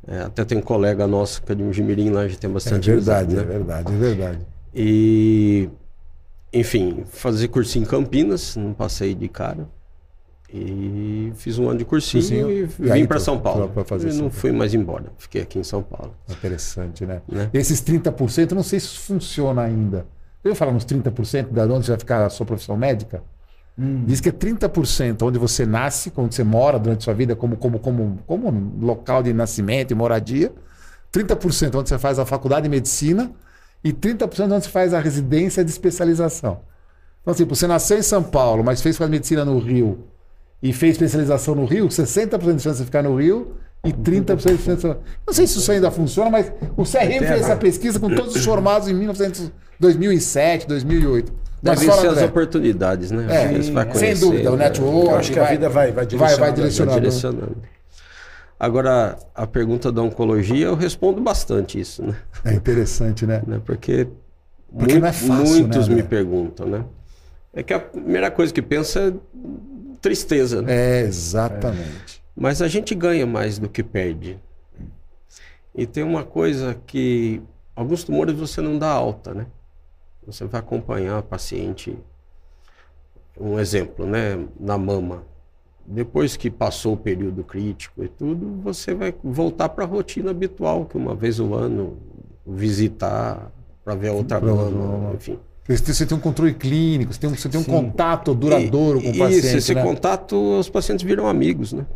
É, 0.07 0.21
até 0.21 0.45
tem 0.45 0.59
um 0.59 0.63
colega 0.63 1.07
nosso 1.07 1.43
que 1.43 1.51
é 1.51 1.55
de 1.55 1.63
Mojimirim 1.63 2.11
lá, 2.11 2.23
a 2.23 2.29
gente 2.29 2.39
tem 2.39 2.51
É 2.51 2.53
bastante 2.53 2.91
verdade, 2.91 3.35
é 3.35 3.39
amizade, 3.39 3.49
né? 3.49 3.59
verdade, 3.59 3.93
é 3.95 3.97
verdade. 3.97 4.39
E, 4.75 5.69
enfim, 6.53 7.05
fazer 7.07 7.49
cursinho 7.49 7.85
em 7.85 7.89
Campinas, 7.89 8.55
não 8.57 8.73
passei 8.75 9.15
de 9.15 9.29
cara. 9.29 9.67
E 10.53 11.33
fiz 11.35 11.59
um 11.59 11.69
ano 11.69 11.79
de 11.79 11.85
cursinho, 11.85 12.23
Cursinho, 12.23 12.51
e 12.51 12.67
vim 12.67 13.07
para 13.07 13.19
São 13.19 13.41
Paulo. 13.41 13.69
pra 13.71 13.83
fazer 13.83 14.11
e 14.11 14.15
não 14.15 14.31
fui 14.31 14.53
mais 14.53 14.73
embora, 14.73 15.07
fiquei 15.19 15.43
aqui 15.43 15.59
em 15.59 15.65
São 15.65 15.83
Paulo. 15.83 16.15
Interessante, 16.31 17.05
né? 17.05 17.23
Né? 17.29 17.51
Esses 17.53 17.83
30%, 17.83 18.51
eu 18.53 18.55
não 18.55 18.63
sei 18.63 18.79
se 18.79 18.97
funciona 18.99 19.63
ainda. 19.63 20.07
Eu 20.45 20.51
ia 20.51 20.55
falar 20.55 20.73
uns 20.73 20.85
30% 20.85 21.49
da 21.51 21.65
onde 21.65 21.87
você 21.87 21.93
vai 21.93 21.99
ficar 21.99 22.27
a 22.27 22.31
sua 22.31 22.45
profissão 22.45 22.77
médica. 22.77 23.23
Diz 23.77 24.21
que 24.21 24.29
é 24.29 24.33
30% 24.33 25.23
onde 25.23 25.37
você 25.39 25.67
nasce, 25.67 26.13
onde 26.17 26.35
você 26.35 26.45
mora 26.45 26.79
durante 26.79 27.01
a 27.01 27.05
sua 27.05 27.15
vida, 27.15 27.35
como, 27.35 27.57
como, 27.57 27.81
como, 27.81 28.19
como 28.25 28.73
local 28.81 29.21
de 29.23 29.33
nascimento 29.33 29.91
e 29.91 29.95
moradia. 29.95 30.53
30% 31.13 31.75
onde 31.75 31.89
você 31.89 31.99
faz 31.99 32.19
a 32.19 32.25
faculdade 32.25 32.65
de 32.65 32.69
medicina 32.69 33.33
e 33.83 33.93
30% 33.93 34.53
onde 34.53 34.65
você 34.65 34.71
faz 34.71 34.95
a 34.95 35.01
residência 35.01 35.65
de 35.65 35.71
especialização. 35.71 36.61
Então, 37.21 37.33
assim, 37.33 37.45
você 37.45 37.67
nasceu 37.67 37.99
em 37.99 38.03
São 38.03 38.23
Paulo, 38.23 38.63
mas 38.63 38.81
fez 38.81 38.97
fazer 38.97 39.11
medicina 39.11 39.45
no 39.45 39.59
Rio 39.59 40.05
e 40.63 40.73
fez 40.73 40.93
especialização 40.93 41.55
no 41.55 41.65
Rio, 41.65 41.89
60% 41.89 42.57
de 42.57 42.63
chance 42.63 42.79
de 42.79 42.85
ficar 42.85 43.03
no 43.03 43.17
Rio 43.17 43.57
e 43.85 43.93
30% 43.93 44.57
de 44.57 44.63
chance. 44.63 44.87
Não 44.87 45.35
sei 45.35 45.47
se 45.47 45.59
isso 45.59 45.73
ainda 45.73 45.91
funciona, 45.91 46.31
mas 46.31 46.53
o 46.77 46.85
CRM 46.85 47.19
fez 47.19 47.43
essa 47.43 47.57
pesquisa 47.57 47.99
com 47.99 48.15
todos 48.15 48.37
os 48.37 48.45
formados 48.45 48.89
em 48.89 48.95
1900, 48.95 49.51
2007, 49.81 50.67
2008. 50.67 51.33
Mas 51.63 51.83
fala, 51.83 52.01
ser 52.03 52.07
as 52.09 52.13
André. 52.15 52.25
oportunidades, 52.27 53.11
né? 53.11 53.25
É, 53.31 53.49
vai 53.71 53.85
sem 53.85 53.93
conhecer, 53.93 54.21
dúvida, 54.21 54.53
o 54.53 54.57
né? 54.57 54.65
network. 54.65 55.09
Eu 55.11 55.17
acho 55.17 55.33
que 55.33 55.39
a 55.39 55.45
vida 55.45 55.69
vai- 55.69 55.93
vai 55.93 56.05
vai, 56.05 56.07
direcionando, 56.07 56.41
vai 56.41 56.47
vai 56.49 56.53
direcionando. 56.53 56.91
Vai 56.93 57.01
direcionando. 57.01 57.57
Agora, 58.61 59.19
a 59.35 59.47
pergunta 59.47 59.91
da 59.91 60.03
oncologia, 60.03 60.67
eu 60.67 60.75
respondo 60.75 61.21
bastante 61.21 61.79
isso, 61.81 62.03
né? 62.03 62.17
É 62.45 62.53
interessante, 62.55 63.27
né? 63.27 63.43
Né? 63.47 63.61
Porque, 63.65 64.07
Porque 64.71 64.93
mui- 64.93 65.01
não 65.01 65.09
é 65.09 65.13
fácil, 65.13 65.61
muitos 65.61 65.89
né, 65.89 65.95
me 65.97 66.03
perguntam, 66.03 66.67
né? 66.67 66.85
É 67.53 67.63
que 67.63 67.73
a 67.73 67.81
primeira 67.81 68.31
coisa 68.31 68.53
que 68.53 68.63
pensa 68.63 69.01
é 69.09 69.13
tristeza, 70.01 70.61
né? 70.63 70.73
É, 70.73 71.01
exatamente. 71.03 72.23
Mas 72.37 72.61
a 72.61 72.69
gente 72.69 72.95
ganha 72.95 73.27
mais 73.27 73.59
do 73.59 73.69
que 73.69 73.83
perde. 73.83 74.39
E 75.75 75.87
tem 75.87 76.05
uma 76.05 76.25
coisa 76.25 76.77
que 76.87 77.41
alguns 77.75 78.05
tumores 78.05 78.35
você 78.37 78.61
não 78.61 78.79
dá 78.79 78.89
alta, 78.89 79.35
né? 79.35 79.47
Você 80.27 80.45
vai 80.45 80.61
acompanhar 80.61 81.19
a 81.19 81.23
paciente. 81.23 81.97
Um 83.39 83.59
exemplo, 83.59 84.07
né? 84.07 84.39
Na 84.59 84.79
mama. 84.79 85.25
Depois 85.87 86.37
que 86.37 86.51
passou 86.51 86.95
o 86.95 86.97
período 86.97 87.45
crítico 87.45 88.03
e 88.03 88.09
tudo, 88.09 88.61
você 88.63 88.95
vai 88.95 89.15
voltar 89.23 89.69
para 89.69 89.85
a 89.85 89.87
rotina 89.87 90.31
habitual, 90.31 90.87
que 90.87 90.97
uma 90.97 91.15
vez 91.15 91.39
ao 91.39 91.53
ano 91.53 91.99
visitar 92.47 93.53
para 93.85 93.95
ver 93.95 94.09
a 94.09 94.13
outra 94.15 94.41
mama, 94.41 95.13
enfim. 95.15 95.39
Você 95.69 96.07
tem 96.07 96.17
um 96.17 96.21
controle 96.21 96.55
clínico, 96.55 97.13
você 97.13 97.21
tem 97.21 97.31
um, 97.31 97.35
você 97.35 97.49
tem 97.49 97.61
um 97.61 97.65
contato 97.65 98.35
duradouro 98.35 99.01
com 99.01 99.09
o 99.09 99.15
E- 99.15 99.19
paciente. 99.19 99.47
Isso, 99.47 99.57
esse 99.59 99.75
né? 99.75 99.83
contato, 99.83 100.59
os 100.59 100.69
pacientes 100.71 101.05
viram 101.05 101.27
amigos, 101.27 101.73
né? 101.73 101.87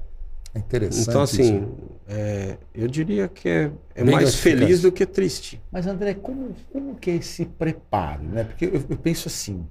É 0.54 0.58
interessante. 0.58 1.08
Então, 1.08 1.22
assim, 1.22 1.58
isso. 1.58 1.76
é, 2.08 2.56
eu 2.74 2.88
diria 2.88 3.28
que 3.28 3.48
é, 3.48 3.70
é 3.94 4.04
mais 4.04 4.34
feliz 4.36 4.82
do 4.82 4.90
que 4.90 5.04
triste. 5.04 5.60
Mas, 5.70 5.86
André, 5.86 6.14
como, 6.14 6.54
como 6.72 6.94
que 6.94 7.10
é 7.10 7.14
esse 7.16 7.44
preparo? 7.44 8.22
Né? 8.22 8.44
Porque 8.44 8.64
eu, 8.64 8.84
eu 8.88 8.96
penso 8.96 9.28
assim, 9.28 9.66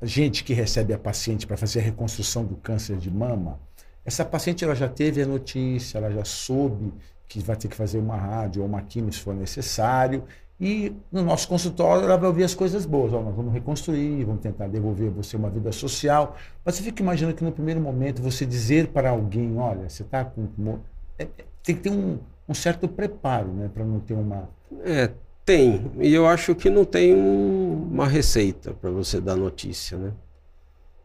a 0.00 0.06
gente 0.06 0.42
que 0.42 0.52
recebe 0.52 0.92
a 0.92 0.98
paciente 0.98 1.46
para 1.46 1.56
fazer 1.56 1.80
a 1.80 1.82
reconstrução 1.82 2.44
do 2.44 2.56
câncer 2.56 2.96
de 2.96 3.10
mama, 3.10 3.60
essa 4.04 4.24
paciente 4.24 4.64
ela 4.64 4.74
já 4.74 4.88
teve 4.88 5.22
a 5.22 5.26
notícia, 5.26 5.98
ela 5.98 6.10
já 6.10 6.24
soube 6.24 6.92
que 7.28 7.40
vai 7.40 7.56
ter 7.56 7.68
que 7.68 7.76
fazer 7.76 7.98
uma 7.98 8.16
rádio 8.16 8.62
ou 8.62 8.68
uma 8.68 8.82
quimio 8.82 9.12
se 9.12 9.20
for 9.20 9.34
necessário, 9.34 10.24
e 10.64 10.94
no 11.10 11.24
nosso 11.24 11.48
consultório 11.48 12.04
ela 12.04 12.16
vai 12.16 12.28
ouvir 12.28 12.44
as 12.44 12.54
coisas 12.54 12.86
boas. 12.86 13.10
Nós 13.10 13.34
vamos 13.34 13.52
reconstruir, 13.52 14.22
vamos 14.22 14.40
tentar 14.40 14.68
devolver 14.68 15.10
você 15.10 15.36
uma 15.36 15.50
vida 15.50 15.72
social. 15.72 16.36
Mas 16.64 16.76
você 16.76 16.84
fica 16.84 17.02
imaginando 17.02 17.34
que 17.36 17.42
no 17.42 17.50
primeiro 17.50 17.80
momento 17.80 18.22
você 18.22 18.46
dizer 18.46 18.86
para 18.86 19.10
alguém, 19.10 19.58
olha, 19.58 19.88
você 19.88 20.04
está 20.04 20.24
com... 20.24 20.46
tumor", 20.46 20.78
é- 21.18 21.24
é- 21.24 21.44
tem 21.64 21.74
que 21.74 21.82
ter 21.82 21.90
um, 21.90 22.16
um 22.48 22.54
certo 22.54 22.86
preparo, 22.86 23.48
né? 23.48 23.68
Para 23.74 23.84
não 23.84 23.98
ter 23.98 24.14
uma... 24.14 24.48
É, 24.84 25.10
tem. 25.44 25.90
E 25.98 26.14
eu 26.14 26.28
acho 26.28 26.54
que 26.54 26.70
não 26.70 26.84
tem 26.84 27.12
um- 27.12 27.88
uma 27.90 28.06
receita 28.06 28.72
para 28.72 28.90
você 28.90 29.20
dar 29.20 29.34
notícia, 29.34 29.98
né? 29.98 30.12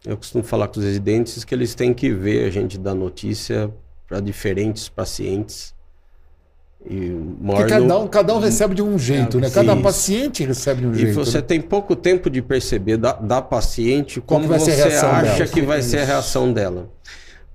Eu 0.05 0.17
costumo 0.17 0.43
falar 0.43 0.67
com 0.67 0.79
os 0.79 0.85
residentes 0.85 1.43
que 1.43 1.55
eles 1.55 1.73
têm 1.73 1.95
que 1.95 2.13
ver 2.13 2.45
a 2.45 2.51
gente 2.51 2.77
dar 2.77 2.93
notícia 2.93 3.73
para 4.07 4.19
diferentes 4.19 4.87
pacientes. 4.87 5.73
E 6.89 7.11
Porque 7.45 7.65
cada 7.65 7.99
um, 7.99 8.07
cada 8.07 8.33
um 8.33 8.39
recebe 8.39 8.73
de 8.73 8.81
um 8.81 8.97
jeito, 8.97 9.41
né? 9.41 9.49
Cada 9.49 9.73
Isso. 9.73 9.81
paciente 9.83 10.45
recebe 10.45 10.81
de 10.81 10.87
um 10.87 10.91
E 10.93 10.99
jeito. 10.99 11.15
você 11.15 11.39
né? 11.39 11.43
tem 11.43 11.59
pouco 11.59 11.97
tempo 11.97 12.29
de 12.29 12.41
perceber 12.41 12.95
da, 12.95 13.11
da 13.11 13.41
paciente 13.41 14.21
como 14.21 14.45
a 14.53 14.57
você 14.57 14.71
acha 14.71 15.21
dela. 15.21 15.47
que 15.47 15.61
vai 15.61 15.81
ser 15.81 15.99
a 15.99 16.05
reação 16.05 16.53
dela. 16.53 16.89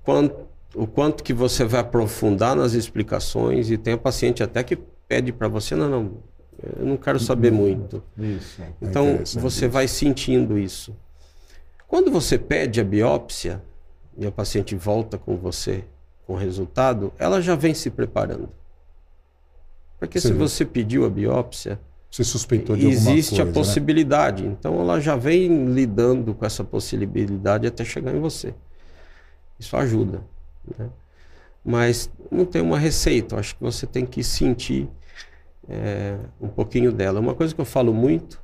Quanto, 0.04 0.36
o 0.74 0.86
quanto 0.86 1.24
que 1.24 1.32
você 1.32 1.64
vai 1.64 1.80
aprofundar 1.80 2.54
nas 2.54 2.74
explicações 2.74 3.70
e 3.70 3.78
tem 3.78 3.94
a 3.94 3.98
paciente 3.98 4.42
até 4.42 4.62
que 4.62 4.76
pede 5.08 5.32
para 5.32 5.48
você, 5.48 5.74
não, 5.74 5.88
não, 5.88 6.10
eu 6.78 6.84
não 6.84 6.96
quero 6.98 7.18
saber 7.18 7.50
muito. 7.50 8.02
Isso. 8.18 8.60
Então 8.82 9.04
interessante 9.12 9.38
você 9.40 9.64
isso. 9.64 9.72
vai 9.72 9.88
sentindo 9.88 10.58
isso. 10.58 10.94
Quando 11.88 12.10
você 12.10 12.36
pede 12.36 12.82
a 12.82 12.84
biópsia 12.84 13.62
e 14.18 14.26
a 14.26 14.30
paciente 14.30 14.74
volta 14.74 15.16
com 15.16 15.36
você 15.38 15.84
com 16.26 16.34
o 16.34 16.36
resultado, 16.36 17.12
ela 17.18 17.40
já 17.40 17.54
vem 17.54 17.72
se 17.72 17.88
preparando. 17.88 18.50
Porque 20.02 20.20
Você 20.20 20.28
se 20.28 20.34
você 20.34 20.64
pediu 20.64 21.06
a 21.06 21.08
biópsia, 21.10 21.78
Você 22.10 22.24
suspeitou 22.24 22.76
de 22.76 22.88
existe 22.88 23.30
coisa, 23.30 23.42
a 23.42 23.46
né? 23.46 23.52
possibilidade. 23.52 24.44
Então 24.44 24.80
ela 24.80 25.00
já 25.00 25.14
vem 25.14 25.66
lidando 25.66 26.34
com 26.34 26.44
essa 26.44 26.64
possibilidade 26.64 27.68
até 27.68 27.84
chegar 27.84 28.12
em 28.12 28.18
você. 28.18 28.52
Isso 29.60 29.76
ajuda. 29.76 30.24
né? 30.76 30.90
Mas 31.64 32.10
não 32.32 32.44
tem 32.44 32.60
uma 32.60 32.78
receita. 32.80 33.36
Eu 33.36 33.38
acho 33.38 33.54
que 33.54 33.62
você 33.62 33.86
tem 33.86 34.04
que 34.04 34.24
sentir 34.24 34.88
é, 35.68 36.18
um 36.40 36.48
pouquinho 36.48 36.90
dela. 36.90 37.20
Uma 37.20 37.36
coisa 37.36 37.54
que 37.54 37.60
eu 37.60 37.64
falo 37.64 37.94
muito 37.94 38.42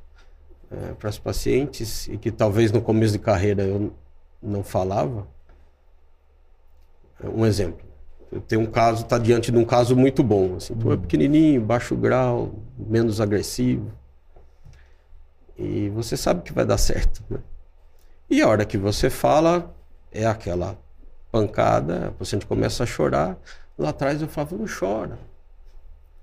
para 0.97 1.09
as 1.09 1.19
pacientes 1.19 2.07
e 2.07 2.17
que 2.17 2.31
talvez 2.31 2.71
no 2.71 2.81
começo 2.81 3.11
de 3.11 3.19
carreira 3.19 3.63
eu 3.63 3.91
não 4.41 4.63
falava. 4.63 5.27
Um 7.35 7.45
exemplo. 7.45 7.88
Tenho 8.47 8.61
um 8.61 8.65
caso, 8.67 9.03
está 9.03 9.17
diante 9.17 9.51
de 9.51 9.57
um 9.57 9.65
caso 9.65 9.95
muito 9.95 10.23
bom. 10.23 10.55
Assim, 10.55 10.75
tu 10.75 10.91
é 10.91 10.97
pequenininho, 10.97 11.61
baixo 11.61 11.95
grau, 11.95 12.53
menos 12.77 13.19
agressivo. 13.19 13.91
E 15.57 15.89
você 15.89 16.15
sabe 16.15 16.43
que 16.43 16.53
vai 16.53 16.65
dar 16.65 16.77
certo. 16.77 17.23
Né? 17.29 17.39
E 18.29 18.41
a 18.41 18.47
hora 18.47 18.65
que 18.65 18.77
você 18.77 19.09
fala, 19.09 19.75
é 20.11 20.25
aquela 20.25 20.77
pancada, 21.31 22.07
a 22.07 22.11
paciente 22.11 22.45
começa 22.45 22.83
a 22.83 22.85
chorar. 22.85 23.37
Lá 23.77 23.89
atrás 23.89 24.21
eu 24.21 24.27
falava, 24.27 24.55
não 24.55 24.65
chora. 24.67 25.17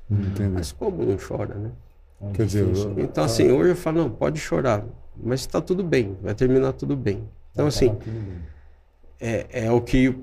Entendi. 0.09 0.49
Mas 0.49 0.71
como 0.73 1.05
não 1.05 1.17
chora, 1.17 1.55
né? 1.55 1.71
Quer 2.33 2.47
dizer, 2.47 2.67
Então, 2.97 3.25
assim, 3.25 3.51
hoje 3.51 3.71
eu 3.71 3.77
falo, 3.77 3.99
não, 3.99 4.11
pode 4.11 4.41
chorar, 4.41 4.85
mas 5.17 5.41
está 5.41 5.61
tudo 5.61 5.83
bem, 5.83 6.17
vai 6.23 6.35
terminar 6.35 6.73
tudo 6.73 6.97
bem. 6.97 7.29
Então, 7.53 7.67
assim, 7.67 7.97
é, 9.21 9.67
é 9.67 9.71
o 9.71 9.81
que 9.81 10.19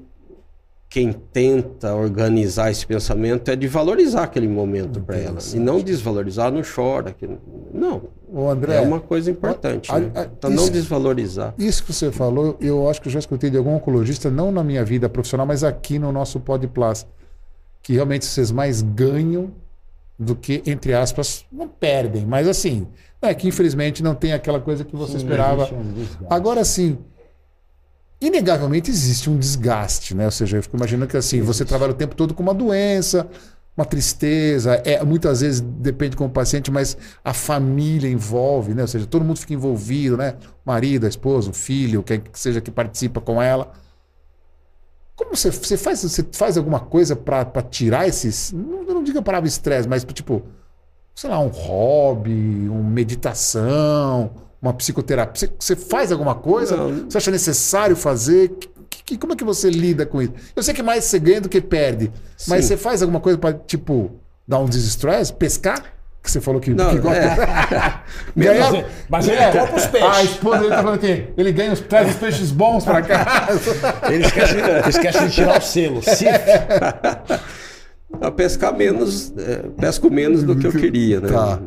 quem 0.93 1.11
tenta 1.11 1.95
organizar 1.95 2.69
esse 2.69 2.85
pensamento 2.85 3.49
é 3.49 3.55
de 3.55 3.67
valorizar 3.67 4.25
aquele 4.25 4.47
momento 4.47 5.01
para 5.01 5.17
ela. 5.17 5.39
E 5.51 5.57
não 5.57 5.79
desvalorizar, 5.81 6.51
não 6.51 6.61
chora. 6.61 7.11
Que... 7.13 7.27
Não, 7.73 8.03
Ô, 8.31 8.47
André, 8.47 8.75
é 8.75 8.81
uma 8.81 8.99
coisa 8.99 9.31
importante. 9.31 9.91
a- 9.91 9.97
né? 9.97 10.11
a- 10.13 10.25
Então, 10.25 10.51
não 10.51 10.61
isso- 10.65 10.71
desvalorizar. 10.71 11.55
Isso 11.57 11.83
que 11.83 11.91
você 11.91 12.11
falou, 12.11 12.55
eu 12.61 12.87
acho 12.87 13.01
que 13.01 13.07
eu 13.07 13.11
já 13.11 13.17
escutei 13.17 13.49
de 13.49 13.57
algum 13.57 13.73
oncologista, 13.73 14.29
não 14.29 14.51
na 14.51 14.63
minha 14.63 14.85
vida 14.85 15.09
profissional, 15.09 15.47
mas 15.47 15.63
aqui 15.63 15.97
no 15.97 16.11
nosso 16.11 16.39
Podplas, 16.39 17.07
que 17.81 17.93
realmente 17.93 18.23
vocês 18.25 18.51
mais 18.51 18.83
ganham 18.83 19.49
do 20.19 20.35
que, 20.35 20.61
entre 20.63 20.93
aspas, 20.93 21.43
não 21.51 21.67
perdem. 21.67 22.23
Mas 22.23 22.47
assim, 22.47 22.85
é 23.19 23.33
que 23.33 23.47
infelizmente 23.47 24.03
não 24.03 24.13
tem 24.13 24.31
aquela 24.31 24.59
coisa 24.59 24.83
que 24.83 24.95
você 24.95 25.17
esperava. 25.17 25.67
Agora 26.29 26.63
sim, 26.63 26.99
inegavelmente 28.27 28.89
existe 28.89 29.29
um 29.29 29.37
desgaste, 29.37 30.15
né? 30.15 30.25
Ou 30.25 30.31
seja, 30.31 30.57
eu 30.57 30.63
fico 30.63 30.77
imaginando 30.77 31.09
que 31.09 31.17
assim, 31.17 31.41
você 31.41 31.65
trabalha 31.65 31.91
o 31.91 31.95
tempo 31.95 32.15
todo 32.15 32.33
com 32.33 32.43
uma 32.43 32.53
doença, 32.53 33.27
uma 33.75 33.85
tristeza, 33.85 34.81
é, 34.85 35.03
muitas 35.03 35.41
vezes 35.41 35.59
depende 35.59 36.15
com 36.15 36.25
o 36.25 36.29
paciente, 36.29 36.69
mas 36.69 36.95
a 37.23 37.33
família 37.33 38.09
envolve, 38.09 38.73
né? 38.73 38.83
Ou 38.83 38.87
seja, 38.87 39.05
todo 39.07 39.25
mundo 39.25 39.39
fica 39.39 39.53
envolvido, 39.53 40.15
né? 40.15 40.35
Marido, 40.63 41.05
a 41.05 41.09
esposa, 41.09 41.49
o 41.49 41.53
filho, 41.53 42.03
quem 42.03 42.19
que 42.19 42.39
seja 42.39 42.61
que 42.61 42.71
participa 42.71 43.19
com 43.19 43.41
ela. 43.41 43.71
Como 45.15 45.35
você, 45.35 45.51
você 45.51 45.75
faz 45.75 46.03
você 46.03 46.25
faz 46.31 46.57
alguma 46.57 46.79
coisa 46.79 47.15
para 47.15 47.61
tirar 47.63 48.07
esses, 48.07 48.51
não, 48.51 48.83
não 48.83 49.03
diga 49.03 49.19
a 49.19 49.23
palavra 49.23 49.47
estresse, 49.47 49.87
mas 49.87 50.03
tipo, 50.05 50.43
sei 51.15 51.29
lá, 51.29 51.39
um 51.39 51.47
hobby, 51.47 52.67
uma 52.69 52.89
meditação, 52.89 54.31
uma 54.63 54.73
psicoterapia. 54.73 55.35
Você, 55.39 55.51
você 55.59 55.75
faz 55.75 56.11
alguma 56.11 56.33
coisa? 56.33 56.75
Não. 56.77 57.09
Você 57.09 57.17
acha 57.17 57.29
necessário 57.29 57.95
fazer? 57.95 58.49
Que- 58.89 59.03
que- 59.03 59.17
como 59.17 59.33
é 59.33 59.35
que 59.35 59.43
você 59.43 59.69
lida 59.69 60.05
com 60.05 60.21
isso? 60.21 60.33
Eu 60.55 60.63
sei 60.63 60.73
que 60.73 60.81
mais 60.81 61.03
você 61.03 61.19
ganha 61.19 61.41
do 61.41 61.49
que 61.49 61.59
perde, 61.61 62.11
mas 62.47 62.63
Sim. 62.63 62.69
você 62.69 62.77
faz 62.77 63.01
alguma 63.01 63.19
coisa 63.19 63.37
para 63.37 63.53
tipo 63.53 64.11
dar 64.47 64.59
um 64.59 64.65
desestresse? 64.65 65.33
Pescar? 65.33 65.83
Que 66.23 66.31
você 66.31 66.39
falou 66.39 66.61
que, 66.61 66.73
Não, 66.73 66.89
que 66.91 66.99
gosta. 66.99 67.17
é. 67.19 67.99
Mas 68.33 68.47
ele- 68.47 68.85
mas 69.09 69.27
ele 69.27 69.37
os 69.75 69.85
peixes. 69.87 70.09
A 70.09 70.23
esposa 70.23 70.57
dele 70.59 70.69
tá 70.69 70.81
falando 70.81 70.99
que 70.99 71.27
ele 71.35 71.51
ganha 71.51 71.73
os, 71.73 71.81
traz 71.81 72.11
os 72.11 72.15
peixes 72.15 72.49
bons 72.49 72.85
para 72.85 73.01
casa. 73.01 73.59
Ele 74.09 74.25
esquece, 74.25 74.55
esquece 74.87 75.27
de 75.27 75.31
tirar 75.33 75.57
o 75.57 75.61
selo. 75.61 76.01
Se 76.01 76.25
A 78.21 78.31
pescar 78.31 78.73
menos, 78.75 79.33
é, 79.37 79.63
pesco 79.81 80.09
menos 80.09 80.43
do 80.43 80.55
que 80.55 80.67
eu 80.67 80.71
queria, 80.71 81.19
né? 81.19 81.27
Tá. 81.29 81.59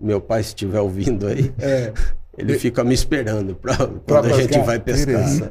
Meu 0.00 0.20
pai, 0.20 0.42
se 0.42 0.50
estiver 0.50 0.80
ouvindo 0.80 1.26
aí, 1.26 1.52
É. 1.58 1.92
ele 2.38 2.58
fica 2.58 2.82
me 2.84 2.94
esperando 2.94 3.54
para 3.54 3.76
quando 4.06 4.26
a 4.26 4.32
gente 4.40 4.58
vai 4.60 4.78
pescar. 4.78 5.28
Né? 5.40 5.50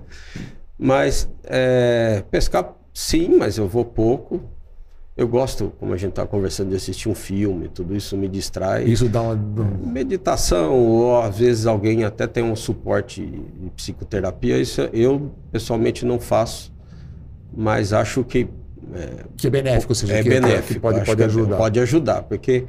Mas 0.77 1.29
é, 1.43 2.23
pescar, 2.31 2.73
sim, 2.93 3.35
mas 3.37 3.57
eu 3.57 3.67
vou 3.67 3.85
pouco. 3.85 4.41
Eu 5.15 5.27
gosto, 5.27 5.71
como 5.79 5.93
a 5.93 5.97
gente 5.97 6.09
está 6.09 6.25
conversando, 6.25 6.71
de 6.71 6.75
assistir 6.75 7.07
um 7.07 7.13
filme, 7.13 7.67
tudo 7.69 7.95
isso 7.95 8.17
me 8.17 8.27
distrai. 8.27 8.83
Isso 8.85 9.07
dá 9.07 9.21
uma. 9.21 9.35
um- 9.35 9.87
Meditação, 9.87 10.73
ou 10.73 11.21
às 11.21 11.37
vezes 11.37 11.67
alguém 11.67 12.03
até 12.03 12.25
tem 12.25 12.43
um 12.43 12.55
suporte 12.55 13.21
de 13.23 13.69
psicoterapia, 13.75 14.57
isso 14.57 14.81
eu 14.91 15.31
pessoalmente 15.51 16.03
não 16.03 16.19
faço, 16.19 16.73
mas 17.55 17.93
acho 17.93 18.23
que 18.23 18.47
Que 19.37 19.45
é 19.47 19.49
benéfico, 19.51 19.91
ou 19.91 19.95
seja, 19.95 20.13
é 20.15 20.23
que, 20.23 20.29
benéfico. 20.29 20.73
que 20.73 20.79
pode, 20.79 20.97
acho 20.97 21.05
pode 21.05 21.21
é- 21.21 21.25
ajudar. 21.25 21.57
Pode 21.57 21.79
ajudar, 21.79 22.23
porque 22.23 22.65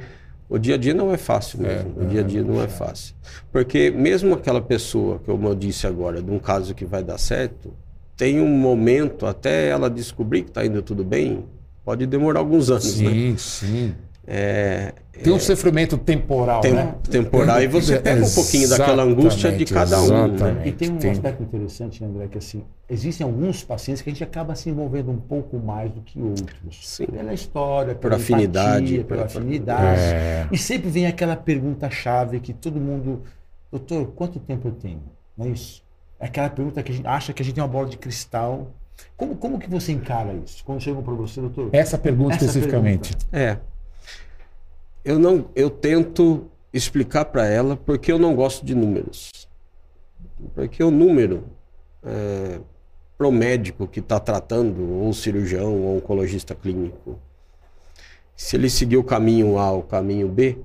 o 0.47 0.57
dia 0.57 0.75
a 0.75 0.77
dia 0.77 0.93
não 0.93 1.11
é 1.11 1.17
fácil 1.17 1.59
mesmo. 1.61 1.93
o 2.01 2.05
dia 2.05 2.21
a 2.21 2.23
dia 2.23 2.43
não 2.43 2.61
é 2.61 2.67
fácil. 2.67 3.15
Porque 3.51 3.89
mesmo 3.91 4.33
aquela 4.33 4.61
pessoa, 4.61 5.19
como 5.25 5.47
eu 5.47 5.55
disse 5.55 5.87
agora, 5.87 6.21
de 6.21 6.29
um 6.31 6.39
caso 6.39 6.75
que 6.75 6.85
vai 6.85 7.03
dar 7.03 7.17
certo, 7.17 7.73
tem 8.15 8.39
um 8.39 8.47
momento 8.47 9.25
até 9.25 9.67
ela 9.67 9.89
descobrir 9.89 10.43
que 10.43 10.49
está 10.49 10.65
indo 10.65 10.81
tudo 10.81 11.03
bem, 11.03 11.45
pode 11.83 12.05
demorar 12.05 12.39
alguns 12.39 12.69
anos, 12.69 12.99
né? 13.01 13.09
Sim, 13.11 13.37
sim. 13.37 13.95
É, 14.27 14.93
Tem 15.23 15.31
um 15.31 15.39
sofrimento 15.39 15.97
temporal, 15.99 16.59
tem, 16.61 16.73
né? 16.73 16.95
temporal 17.11 17.61
e 17.61 17.67
você 17.67 17.99
pega 17.99 18.25
um 18.25 18.29
pouquinho 18.29 18.67
daquela 18.67 19.03
angústia 19.03 19.51
de 19.51 19.65
cada 19.65 20.01
um. 20.01 20.27
Né? 20.29 20.63
E 20.65 20.71
tem 20.71 20.89
um 20.91 20.97
Tem. 20.97 21.11
aspecto 21.11 21.43
interessante, 21.43 22.03
André, 22.03 22.27
que 22.27 22.39
assim, 22.39 22.63
existem 22.89 23.23
alguns 23.23 23.63
pacientes 23.63 24.01
que 24.01 24.09
a 24.09 24.13
gente 24.13 24.23
acaba 24.23 24.55
se 24.55 24.67
envolvendo 24.69 25.11
um 25.11 25.17
pouco 25.19 25.59
mais 25.59 25.91
do 25.91 26.01
que 26.01 26.19
outros. 26.19 26.79
Sim. 26.81 27.05
Pela 27.05 27.33
história, 27.35 27.93
pela 27.93 28.15
afinidade, 28.15 28.95
empatia, 28.95 29.03
pela 29.03 29.25
pela- 29.27 29.41
afinidade. 29.41 30.01
É. 30.01 30.47
E 30.51 30.57
sempre 30.57 30.89
vem 30.89 31.05
aquela 31.05 31.35
pergunta-chave 31.35 32.39
que 32.39 32.51
todo 32.53 32.79
mundo. 32.79 33.21
Doutor, 33.71 34.07
quanto 34.15 34.39
tempo 34.39 34.69
eu 34.69 34.71
tenho? 34.71 35.01
Não 35.37 35.45
é 35.45 35.49
isso? 35.49 35.83
É 36.19 36.25
aquela 36.25 36.49
pergunta 36.49 36.81
que 36.81 36.91
a 36.91 36.95
gente 36.95 37.07
acha 37.07 37.31
que 37.31 37.41
a 37.41 37.45
gente 37.45 37.53
tem 37.55 37.63
uma 37.63 37.69
bola 37.69 37.87
de 37.87 37.97
cristal. 37.97 38.71
Como, 39.15 39.35
como 39.35 39.59
que 39.59 39.69
você 39.69 39.91
encara 39.91 40.33
isso? 40.43 40.63
Quando 40.63 40.81
chegam 40.81 41.03
para 41.03 41.13
você, 41.13 41.41
doutor? 41.41 41.69
Essa 41.73 41.97
pergunta 41.97 42.35
Essa 42.35 42.45
especificamente. 42.45 43.15
É. 43.31 43.57
Eu 45.05 45.19
não, 45.19 45.49
eu 45.55 45.69
tento 45.69 46.49
explicar 46.73 47.25
para 47.25 47.45
ela 47.45 47.77
porque 47.77 48.11
eu 48.11 48.19
não 48.19 48.35
gosto 48.35 48.65
de 48.65 48.73
números. 48.73 49.29
Porque 50.53 50.83
o 50.83 50.89
número 50.89 51.43
é, 52.03 52.59
para 53.17 53.27
o 53.27 53.31
médico 53.31 53.87
que 53.87 53.99
está 53.99 54.19
tratando, 54.19 54.81
ou 54.81 55.13
cirurgião, 55.13 55.81
ou 55.81 55.97
oncologista 55.97 56.53
clínico, 56.53 57.19
se 58.35 58.55
ele 58.55 58.69
seguir 58.69 58.97
o 58.97 59.03
caminho 59.03 59.57
A 59.57 59.71
ou 59.71 59.79
o 59.79 59.83
caminho 59.83 60.27
B, 60.27 60.57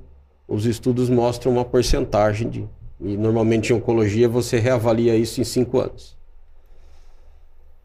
os 0.49 0.67
estudos 0.67 1.09
mostram 1.09 1.53
uma 1.53 1.65
porcentagem 1.65 2.49
de. 2.49 2.69
E 2.99 3.17
normalmente 3.17 3.73
em 3.73 3.77
oncologia 3.77 4.29
você 4.29 4.59
reavalia 4.59 5.17
isso 5.17 5.41
em 5.41 5.45
cinco 5.45 5.79
anos. 5.79 6.19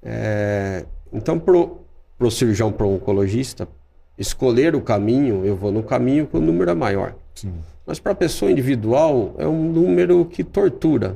É, 0.02 0.86
então, 1.14 1.40
para 1.40 1.56
o 1.56 2.32
cirurgião, 2.32 2.72
para 2.72 2.86
o 2.86 2.96
oncologista, 2.96 3.68
escolher 4.18 4.76
o 4.76 4.82
caminho, 4.82 5.46
eu 5.46 5.56
vou 5.56 5.72
no 5.72 5.84
caminho 5.84 6.28
que 6.28 6.38
o 6.38 6.42
número 6.42 6.72
é 6.72 6.76
maior. 6.76 7.16
Sim. 7.34 7.54
Mas 7.86 8.00
para 8.00 8.14
a 8.14 8.16
pessoa 8.16 8.52
individual, 8.52 9.36
é 9.38 9.48
um 9.48 9.72
número 9.72 10.26
que 10.26 10.44
tortura. 10.44 11.16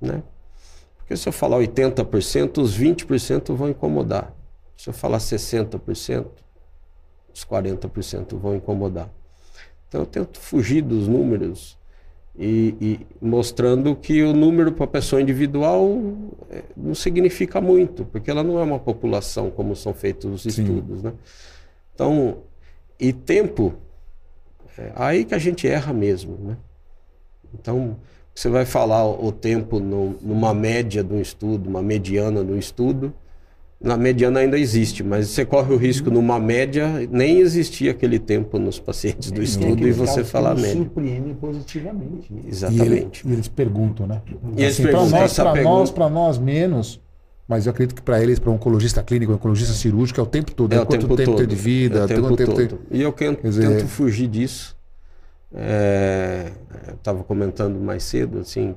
Né? 0.00 0.22
Porque 0.98 1.16
se 1.16 1.28
eu 1.28 1.32
falar 1.32 1.58
80%, 1.58 2.58
os 2.58 2.78
20% 2.78 3.54
vão 3.54 3.68
incomodar. 3.68 4.34
Se 4.76 4.90
eu 4.90 4.92
falar 4.92 5.18
60%, 5.18 6.26
os 7.32 7.44
40% 7.44 8.36
vão 8.36 8.54
incomodar. 8.54 9.08
Então 9.88 10.02
eu 10.02 10.06
tento 10.06 10.38
fugir 10.40 10.82
dos 10.82 11.06
números 11.06 11.78
e, 12.38 12.74
e 12.80 13.06
mostrando 13.20 13.94
que 13.94 14.22
o 14.22 14.32
número 14.32 14.72
para 14.72 14.84
a 14.84 14.88
pessoa 14.88 15.20
individual 15.20 15.86
eh, 16.50 16.62
não 16.76 16.94
significa 16.94 17.60
muito, 17.60 18.04
porque 18.06 18.30
ela 18.30 18.42
não 18.42 18.58
é 18.58 18.62
uma 18.62 18.78
população 18.78 19.50
como 19.50 19.76
são 19.76 19.92
feitos 19.92 20.32
os 20.32 20.42
Sim. 20.54 20.62
estudos. 20.62 21.02
Né? 21.02 21.12
Então, 22.02 22.38
e 22.98 23.12
tempo, 23.12 23.74
é 24.76 24.90
aí 24.96 25.24
que 25.24 25.34
a 25.34 25.38
gente 25.38 25.68
erra 25.68 25.92
mesmo. 25.92 26.36
Né? 26.42 26.56
Então, 27.54 27.96
você 28.34 28.48
vai 28.48 28.64
falar 28.64 29.06
o 29.08 29.30
tempo 29.30 29.78
no- 29.78 30.16
numa 30.20 30.52
média 30.52 31.04
de 31.04 31.12
um 31.14 31.20
estudo, 31.20 31.68
uma 31.68 31.80
mediana 31.82 32.44
de 32.44 32.50
um 32.50 32.58
estudo, 32.58 33.12
na 33.80 33.96
mediana 33.96 34.40
ainda 34.40 34.56
existe, 34.58 35.02
mas 35.02 35.28
você 35.28 35.44
corre 35.44 35.72
o 35.74 35.76
risco 35.76 36.08
numa 36.10 36.38
média 36.40 37.06
nem 37.10 37.38
existir 37.38 37.88
aquele 37.88 38.18
tempo 38.18 38.56
nos 38.58 38.78
pacientes 38.80 39.30
do 39.30 39.36
Tem 39.36 39.44
estudo 39.44 39.86
e 39.86 39.92
você 39.92 40.22
falar 40.24 40.54
média. 40.54 40.72
surpreendem 40.76 41.34
positivamente. 41.34 42.32
E, 42.32 42.38
ele- 42.38 42.48
Exatamente. 42.48 43.28
e 43.28 43.32
eles 43.32 43.48
perguntam, 43.48 44.06
né? 44.06 44.22
E 44.56 44.62
eles 44.62 44.74
Assim, 44.74 44.82
para 44.84 44.92
perguntam, 44.92 45.20
nós, 45.20 45.30
essa 45.32 45.42
para 45.42 45.52
pergunta- 45.52 45.78
nós, 45.78 45.90
para 45.90 46.08
nós 46.08 46.38
menos, 46.38 47.00
mas 47.52 47.66
eu 47.66 47.70
acredito 47.70 47.94
que 47.94 48.02
para 48.02 48.22
eles, 48.22 48.38
para 48.38 48.50
um 48.50 48.54
oncologista 48.54 49.02
clínico, 49.02 49.32
um 49.32 49.34
oncologista 49.34 49.74
cirúrgico, 49.74 50.18
é 50.18 50.22
o 50.22 50.26
tempo 50.26 50.52
todo. 50.54 50.72
É 50.72 50.76
né? 50.76 50.82
o 50.82 50.86
quanto 50.86 51.00
tempo 51.02 51.16
tempo 51.16 51.30
todo. 51.32 51.38
tem 51.38 51.46
de 51.46 51.54
vida, 51.56 51.98
É 52.00 52.04
o 52.04 52.08
tempo 52.08 52.36
tempo 52.36 52.54
tem- 52.54 52.66
todo. 52.68 52.80
E 52.90 53.02
eu 53.02 53.12
tento, 53.12 53.42
dizer- 53.42 53.68
tento 53.78 53.88
fugir 53.88 54.26
disso. 54.28 54.76
É, 55.54 56.50
eu 56.88 56.94
estava 56.94 57.22
comentando 57.22 57.78
mais 57.78 58.02
cedo, 58.04 58.38
assim, 58.38 58.74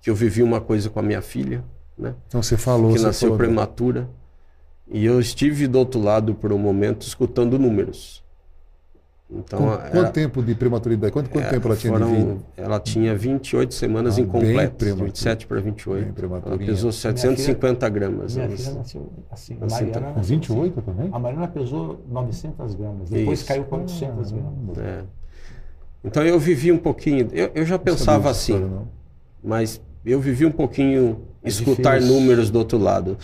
que 0.00 0.08
eu 0.08 0.14
vivi 0.14 0.42
uma 0.42 0.60
coisa 0.60 0.88
com 0.88 0.98
a 0.98 1.02
minha 1.02 1.20
filha, 1.20 1.62
né? 1.98 2.14
Então 2.26 2.42
você 2.42 2.56
falou, 2.56 2.92
que 2.92 2.98
você 2.98 3.06
nasceu 3.06 3.28
falou- 3.28 3.38
prematura. 3.38 4.08
E 4.90 5.04
eu 5.04 5.20
estive 5.20 5.66
do 5.66 5.78
outro 5.78 6.00
lado 6.00 6.34
por 6.34 6.50
um 6.50 6.58
momento 6.58 7.02
escutando 7.06 7.58
números. 7.58 8.22
Então, 9.30 9.58
Com- 9.58 9.72
era- 9.74 9.90
quanto 9.90 10.12
tempo 10.12 10.42
de 10.42 10.54
prematuridade? 10.54 11.12
Quanto, 11.12 11.28
quanto 11.28 11.44
é, 11.44 11.50
tempo 11.50 11.68
ela 11.68 11.76
tinha 11.76 11.92
foram- 11.92 12.10
de 12.10 12.16
vida? 12.16 12.36
Ela 12.56 12.80
tinha 12.80 13.14
28 13.14 13.74
semanas 13.74 14.16
Ah, 14.16 14.22
incompletas, 14.22 14.72
prematura. 14.78 15.04
27 15.06 15.46
para 15.46 15.60
28. 15.60 16.12
Bem 16.14 16.40
Ela 16.46 16.58
pesou 16.58 16.90
750 16.90 17.86
gramas. 17.90 18.34
Minha 18.34 18.46
ela- 18.46 18.56
filha 18.56 18.72
nasceu 18.72 19.12
assim. 19.30 19.58
A 19.60 19.64
Assim, 19.66 19.84
Mariana, 19.84 20.12
Com 20.12 20.22
28 20.22 20.80
também? 20.80 21.10
a 21.12 21.18
Mariana 21.18 21.46
pesou 21.48 22.00
900 22.10 22.74
gramas, 22.74 23.10
depois 23.10 23.40
Isso. 23.40 23.48
caiu 23.48 23.64
400 23.64 24.32
gramas. 24.32 24.78
é. 24.78 25.02
Então 26.02 26.22
eu 26.24 26.38
vivi 26.38 26.72
um 26.72 26.78
pouquinho. 26.78 27.28
Eu, 27.32 27.50
eu 27.54 27.66
já 27.66 27.78
pensava 27.78 28.12
Não 28.12 28.18
dessa 28.24 28.30
assim, 28.30 28.54
história, 28.54 28.82
mas 29.44 29.80
eu 30.06 30.20
vivi 30.20 30.46
um 30.46 30.50
pouquinho 30.52 31.20
É 31.42 31.48
escutar 31.48 31.98
difícil. 31.98 32.14
números 32.20 32.50
do 32.50 32.58
outro 32.58 32.78
lado. 32.78 33.18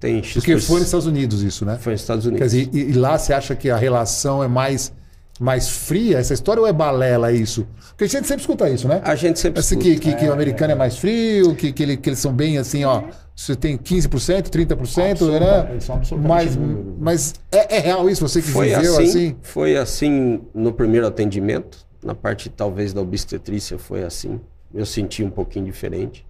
Tem 0.00 0.22
X 0.22 0.34
Porque 0.34 0.58
foi 0.58 0.76
nos 0.80 0.86
Estados 0.86 1.06
Unidos 1.06 1.42
isso, 1.42 1.64
né? 1.64 1.78
foi 1.78 1.92
nos 1.92 2.00
Estados 2.00 2.24
Quer 2.24 2.30
Unidos. 2.30 2.50
dizer, 2.50 2.70
e, 2.72 2.90
e 2.90 2.92
lá 2.92 3.16
você 3.16 3.32
acha 3.32 3.54
que 3.54 3.70
a 3.70 3.76
relação 3.76 4.42
é 4.42 4.48
mais, 4.48 4.92
mais 5.40 5.68
fria, 5.68 6.18
essa 6.18 6.32
história, 6.32 6.60
ou 6.60 6.66
é 6.66 6.72
balela 6.72 7.32
isso? 7.32 7.66
Porque 7.88 8.04
a 8.04 8.06
gente 8.06 8.26
sempre 8.26 8.42
escuta 8.42 8.68
isso, 8.70 8.86
né? 8.86 9.00
a 9.04 9.14
gente 9.14 9.38
sempre 9.38 9.60
Assim, 9.60 9.76
escuta. 9.78 9.94
que, 10.00 10.12
que, 10.12 10.16
que 10.16 10.28
o 10.28 10.32
americano 10.32 10.72
é 10.72 10.74
mais 10.76 10.96
frio, 10.96 11.54
que, 11.56 11.72
que, 11.72 11.82
ele- 11.82 11.96
que 11.96 12.08
eles 12.08 12.18
são 12.20 12.32
bem 12.32 12.56
assim, 12.58 12.84
ó. 12.84 13.02
Você 13.34 13.56
tem 13.56 13.76
15%, 13.76 14.48
30%, 14.48 15.10
Absoluta- 15.10 15.40
né? 15.64 15.70
eles 15.72 15.84
são 15.84 15.96
absolutamente 15.96 16.56
Mas, 16.58 16.94
mas 17.00 17.34
é, 17.50 17.76
é 17.76 17.80
real 17.80 18.08
isso? 18.08 18.26
Você 18.28 18.40
que 18.40 18.46
Foi 18.48 18.68
viveu 18.68 18.92
assim, 18.94 19.04
assim? 19.08 19.36
foi 19.42 19.76
assim 19.76 20.42
no 20.54 20.72
primeiro 20.72 21.06
atendimento, 21.06 21.84
na 22.02 22.14
parte 22.14 22.48
talvez 22.48 22.92
da 22.92 23.00
obstetrícia 23.00 23.76
foi 23.76 24.04
assim. 24.04 24.40
Eu 24.72 24.86
senti 24.86 25.24
um 25.24 25.30
pouquinho 25.30 25.64
diferente. 25.66 26.24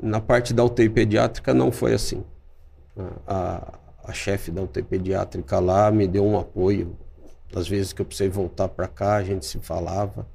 Na 0.00 0.20
parte 0.20 0.54
da 0.54 0.62
UTI 0.64 0.88
pediátrica 0.88 1.52
não 1.52 1.72
foi 1.72 1.94
assim. 1.94 2.22
A, 3.26 3.34
a, 4.06 4.10
a 4.10 4.12
chefe 4.12 4.50
da 4.52 4.62
UTI 4.62 4.82
pediátrica 4.84 5.58
lá 5.58 5.90
me 5.90 6.06
deu 6.06 6.24
um 6.24 6.38
apoio. 6.38 6.96
Às 7.54 7.68
vezes 7.68 7.92
que 7.92 8.02
eu 8.02 8.06
precisei 8.06 8.28
voltar 8.28 8.68
para 8.68 8.86
cá, 8.86 9.16
a 9.16 9.22
gente 9.24 9.46
se 9.46 9.58
falava. 9.58 10.26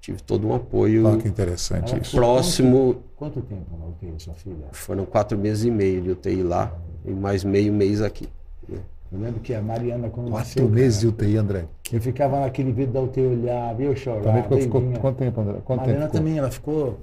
Tive 0.00 0.20
todo 0.20 0.48
um 0.48 0.54
apoio 0.54 1.06
Olha 1.06 1.18
que 1.18 1.28
interessante 1.28 1.96
isso. 2.00 2.16
próximo. 2.16 2.94
Quanto, 3.16 3.36
quanto 3.36 3.42
tempo 3.42 3.76
na 3.78 3.86
UTI, 3.86 4.14
sua 4.18 4.34
filha? 4.34 4.66
Foram 4.72 5.04
quatro 5.04 5.38
meses 5.38 5.64
e 5.64 5.70
meio 5.70 6.02
de 6.02 6.10
UTI 6.10 6.42
lá 6.42 6.72
e 7.04 7.12
mais 7.12 7.44
meio 7.44 7.72
mês 7.72 8.02
aqui. 8.02 8.28
Eu 8.68 9.20
lembro 9.20 9.40
que 9.40 9.54
a 9.54 9.60
Mariana, 9.60 10.08
quando 10.08 10.30
Quatro 10.30 10.48
nasceu, 10.48 10.68
meses 10.70 11.00
de 11.00 11.06
UTI, 11.06 11.36
André. 11.36 11.66
eu 11.92 12.00
ficava 12.00 12.40
naquele 12.40 12.72
vídeo 12.72 12.94
da 12.94 13.00
UTI, 13.02 13.20
eu 13.20 13.30
olhava, 13.32 13.82
eu 13.82 13.94
chorava. 13.94 14.24
Também 14.24 14.42
ficou, 14.42 14.58
e 14.58 14.62
ficou 14.62 15.00
quanto 15.00 15.16
tempo, 15.18 15.40
André? 15.42 15.58
A 15.58 15.60
Quanto 15.60 15.80
Mariana 15.80 16.00
tempo 16.06 16.12
também, 16.14 16.38
ela 16.38 16.50
ficou. 16.50 16.98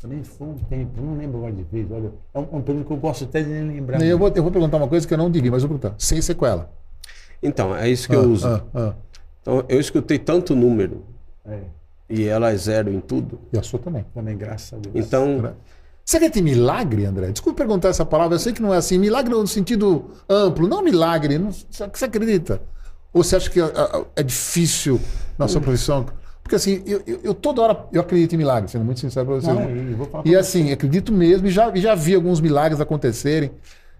Também 0.00 0.24
ficou 0.24 0.48
um 0.48 0.54
tempo, 0.54 1.00
não 1.00 1.16
lembro 1.16 1.38
agora 1.38 1.52
de 1.52 1.62
vez. 1.62 1.86
Olha, 1.92 2.10
é 2.32 2.38
um, 2.38 2.56
um 2.56 2.62
período 2.62 2.86
que 2.86 2.92
eu 2.92 2.96
gosto 2.96 3.24
até 3.24 3.42
de 3.42 3.50
nem 3.50 3.68
lembrar. 3.68 4.02
Eu 4.02 4.18
vou, 4.18 4.28
eu 4.34 4.42
vou 4.42 4.50
perguntar 4.50 4.78
uma 4.78 4.88
coisa 4.88 5.06
que 5.06 5.12
eu 5.12 5.18
não 5.18 5.30
devia, 5.30 5.50
mas 5.50 5.62
vou 5.62 5.68
perguntar. 5.68 5.94
Sem 5.98 6.20
sequela. 6.22 6.72
Então, 7.42 7.74
é 7.74 7.88
isso 7.88 8.08
que 8.08 8.14
Ah, 8.14 8.18
eu 8.18 8.30
uso. 8.30 8.46
ah, 8.46 8.62
ah. 8.74 8.94
Então, 9.40 9.64
eu 9.68 9.80
escutei 9.80 10.18
tanto 10.18 10.54
número 10.54 11.04
É, 11.44 11.58
e 12.08 12.24
ela 12.24 12.50
é 12.52 12.56
zero 12.56 12.92
em 12.92 13.00
tudo. 13.00 13.40
E 13.52 13.58
a 13.58 13.62
sua 13.62 13.78
também. 13.80 14.04
também, 14.14 14.36
graças 14.36 14.72
a 14.72 14.76
Deus. 14.76 14.94
Então, 14.94 15.54
Você 16.04 16.16
acredita 16.16 16.38
em 16.40 16.42
milagre, 16.42 17.04
André? 17.04 17.30
Desculpa 17.30 17.58
perguntar 17.58 17.88
essa 17.88 18.04
palavra, 18.04 18.34
eu 18.34 18.38
sei 18.38 18.52
que 18.52 18.60
não 18.62 18.72
é 18.74 18.76
assim. 18.76 18.98
Milagre 18.98 19.32
no 19.32 19.46
sentido 19.46 20.10
amplo, 20.28 20.68
não 20.68 20.82
milagre. 20.82 21.38
Não, 21.38 21.50
você 21.50 22.04
acredita? 22.04 22.60
Ou 23.12 23.22
você 23.22 23.36
acha 23.36 23.48
que 23.50 23.60
ah, 23.60 24.04
é 24.16 24.22
difícil 24.22 25.00
na 25.38 25.46
sua 25.48 25.60
profissão? 25.60 26.06
Porque 26.42 26.56
assim, 26.56 26.82
eu, 26.86 27.02
eu, 27.06 27.20
eu 27.22 27.34
toda 27.34 27.62
hora 27.62 27.86
eu 27.92 28.00
acredito 28.00 28.34
em 28.34 28.38
milagre, 28.38 28.68
sendo 28.70 28.84
muito 28.84 28.98
sincero 29.00 29.26
para 29.26 29.34
você. 29.36 29.52
Não, 29.52 29.70
e 29.70 29.94
vou 29.94 30.06
falar 30.06 30.26
E 30.26 30.30
pra 30.32 30.40
assim, 30.40 30.72
acredito 30.72 31.12
mesmo, 31.12 31.46
e 31.46 31.50
já, 31.50 31.72
já 31.76 31.94
vi 31.94 32.14
alguns 32.16 32.40
milagres 32.40 32.80
acontecerem. 32.80 33.52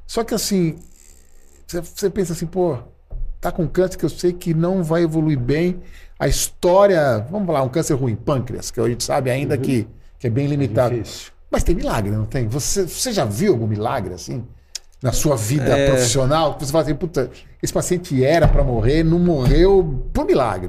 Só 0.07 0.25
que 0.25 0.35
assim, 0.35 0.77
você, 1.67 1.81
você 1.81 2.11
pensa 2.11 2.33
assim, 2.33 2.47
pô, 2.47 2.79
tá 3.43 3.53
com 3.53 3.67
câncer 3.69 3.99
que 3.99 4.05
eu 4.05 4.09
sei 4.09 4.33
que 4.33 4.55
não 4.55 4.83
vai 4.83 5.03
evoluir 5.03 5.39
bem. 5.39 5.81
A 6.19 6.29
história, 6.29 7.27
vamos 7.31 7.47
falar, 7.47 7.63
um 7.65 7.69
câncer 7.69 7.95
ruim, 7.95 8.15
pâncreas, 8.15 8.71
que 8.71 8.81
a 8.81 8.89
gente 8.89 9.03
sabe 9.03 9.31
ainda 9.31 9.59
que, 9.59 9.87
que 10.19 10.29
é 10.29 10.31
bem 10.31 10.47
limitado. 10.47 10.95
Difícil. 10.95 11.33
Mas 11.51 11.65
tem 11.65 11.75
milagre, 11.75 12.11
não 12.13 12.25
tem? 12.25 12.47
Você, 12.49 12.87
você 12.87 13.13
já 13.13 13.25
viu 13.25 13.53
algum 13.53 13.67
milagre 13.67 14.15
assim? 14.15 14.45
Na 15.03 15.11
sua 15.13 15.37
vida 15.37 15.77
É. 15.77 15.91
profissional? 15.91 16.55
Que 16.55 16.65
você 16.65 16.71
fala 16.73 16.85
assim, 16.85 16.95
puta, 16.95 17.29
esse 17.61 17.73
paciente 17.73 18.25
era 18.25 18.47
para 18.47 18.63
morrer, 18.63 19.03
não 19.03 19.19
morreu 19.19 20.03
por 20.15 20.25
milagre. 20.25 20.69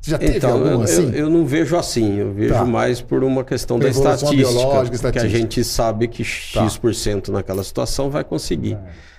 Você 0.00 0.12
já 0.12 0.18
teve 0.18 0.38
então 0.38 0.52
algum 0.52 0.66
eu, 0.70 0.82
assim? 0.82 1.06
eu, 1.08 1.12
eu 1.14 1.30
não 1.30 1.44
vejo 1.44 1.76
assim. 1.76 2.16
Eu 2.18 2.32
vejo 2.32 2.54
Tá. 2.54 2.64
mais 2.64 3.00
por 3.00 3.22
uma 3.24 3.42
questão 3.44 3.78
Por 3.78 3.84
da 3.84 3.90
estatística, 3.90 4.36
biológica, 4.36 4.88
Que 4.90 4.94
estatística. 4.96 5.26
a 5.36 5.40
gente 5.40 5.64
sabe 5.64 6.08
que 6.08 6.22
Tá. 6.54 6.64
X% 6.68 7.28
naquela 7.32 7.62
situação 7.64 8.08
vai 8.10 8.22
conseguir. 8.24 8.74
É, 8.74 9.11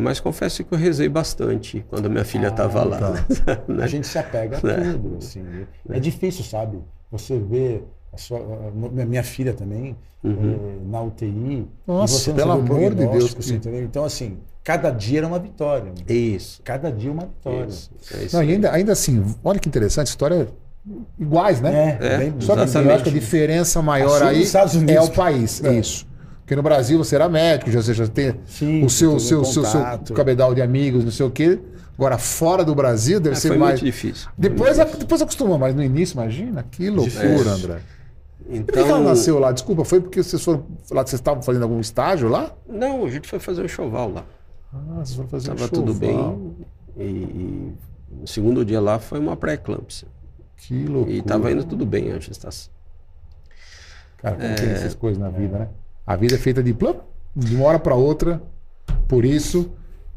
mas 0.00 0.20
confesso 0.20 0.64
que 0.64 0.72
eu 0.74 0.78
rezei 0.78 1.08
bastante 1.08 1.84
quando 1.88 2.10
minha 2.10 2.24
filha 2.24 2.48
estava 2.48 2.82
lá. 2.84 2.98
tá. 2.98 3.62
né? 3.68 3.84
A 3.84 3.86
gente 3.86 4.06
se 4.06 4.18
apega 4.18 4.58
a 4.58 4.60
tudo, 4.60 5.16
assim. 5.18 5.44
É 5.90 5.98
difícil, 6.00 6.44
sabe? 6.44 6.78
Você 7.10 7.38
vê 7.38 7.82
a 8.12 8.16
sua, 8.18 8.38
a 8.38 9.04
minha 9.06 9.22
filha 9.22 9.52
também 9.52 9.96
eh, 10.24 10.28
na 10.86 11.02
UTI. 11.02 11.26
Uhum. 11.28 11.68
Nossa, 11.86 12.30
e 12.30 12.34
pelo 12.34 12.52
amor 12.52 12.94
de 12.94 13.06
Deus, 13.06 13.32
você 13.34 13.50
que- 13.52 13.56
entendeu? 13.56 13.82
Então, 13.84 14.04
assim, 14.04 14.38
cada 14.64 14.90
dia 14.90 15.18
era 15.18 15.26
uma 15.26 15.38
vitória. 15.38 15.84
né? 15.84 16.14
Isso. 16.14 16.60
Cada 16.64 16.90
dia 16.90 17.12
uma 17.12 17.26
vitória. 17.26 17.66
isso, 17.68 17.90
é 18.14 18.24
isso 18.24 18.36
Não, 18.36 18.42
e 18.42 18.52
ainda, 18.52 18.72
ainda 18.72 18.92
assim, 18.92 19.24
olha 19.44 19.58
que 19.60 19.68
interessante, 19.68 20.08
história 20.08 20.48
iguais, 21.18 21.60
né? 21.60 21.98
É, 22.00 22.06
É, 22.14 22.18
bem- 22.18 22.34
Só 22.40 22.54
que 22.54 22.62
assim, 22.62 22.78
eu 22.78 22.94
acho 22.94 23.04
que 23.04 23.10
a 23.10 23.12
diferença 23.12 23.82
maior 23.82 24.22
A 24.22 24.46
Sul 24.68 24.80
aí 24.82 24.94
é 24.94 25.00
o 25.00 25.10
país. 25.10 25.62
É. 25.64 25.74
Isso. 25.74 26.06
Porque 26.46 26.54
no 26.54 26.62
Brasil 26.62 26.96
você 26.96 27.16
era 27.16 27.28
médico, 27.28 27.72
já, 27.72 27.82
você 27.82 27.92
já 27.92 28.06
tem 28.06 28.36
Sim, 28.46 28.84
o 28.84 28.88
seu, 28.88 29.18
seu, 29.18 29.44
seu, 29.44 29.64
seu 29.64 30.14
cabedal 30.14 30.54
de 30.54 30.62
amigos, 30.62 31.02
não 31.04 31.10
sei 31.10 31.26
o 31.26 31.30
quê. 31.30 31.58
Agora, 31.98 32.18
fora 32.18 32.64
do 32.64 32.72
Brasil, 32.72 33.18
deve 33.18 33.34
Ah, 33.34 33.40
ser 33.40 33.48
foi 33.48 33.58
mais. 33.58 33.80
muito 33.80 33.84
difícil. 33.92 34.28
Depois, 34.38 34.76
depois 34.78 35.20
acostuma, 35.20 35.58
mas 35.58 35.74
no 35.74 35.82
início, 35.82 36.14
imagina, 36.14 36.62
que 36.70 36.88
loucura, 36.88 37.10
Difícil. 37.26 37.50
André. 37.52 37.80
E 38.48 38.60
por 38.60 38.72
que 38.74 38.78
ela 38.78 38.88
Então, 38.90 39.02
nasceu 39.02 39.38
lá? 39.40 39.50
Desculpa, 39.50 39.84
foi 39.84 40.00
porque 40.00 40.22
vocês 40.22 40.40
foram 40.44 40.64
lá, 40.92 41.02
vocês 41.04 41.14
estavam 41.14 41.42
fazendo 41.42 41.64
algum 41.64 41.80
estágio 41.80 42.28
lá? 42.28 42.54
não, 42.68 43.04
a 43.04 43.10
gente 43.10 43.26
foi 43.28 43.40
fazer 43.40 43.64
um 43.64 43.68
choval 43.68 44.12
lá. 44.12 44.24
Ah, 44.72 44.78
vocês 44.98 45.14
foram 45.16 45.28
fazer 45.28 45.50
um 45.50 45.56
Tava 45.56 45.68
tudo 45.68 45.92
choval. 45.94 46.36
bem. 46.36 46.56
E, 46.96 47.02
e 47.02 47.72
no 48.20 48.26
segundo 48.28 48.64
dia 48.64 48.80
lá 48.80 49.00
foi 49.00 49.18
uma 49.18 49.36
pré-eclâmpsia. 49.36 50.06
Que 50.58 50.84
loucura. 50.84 51.16
E 51.16 51.22
tava 51.22 51.50
indo 51.50 51.64
tudo 51.64 51.84
bem 51.84 52.12
a 52.12 52.20
gestação. 52.20 52.70
Cara, 54.18 54.36
como 54.36 54.54
tem 54.54 54.68
essas 54.70 54.94
coisas 54.94 55.20
na 55.20 55.28
vida, 55.28 55.58
né? 55.58 55.68
A 56.06 56.14
vida 56.16 56.34
é 56.34 56.38
feita 56.38 56.62
de 56.62 56.72
plum, 56.72 56.94
de 57.34 57.56
uma 57.56 57.66
hora 57.66 57.78
para 57.78 57.94
outra. 57.94 58.40
Por 59.08 59.24
isso, 59.24 59.72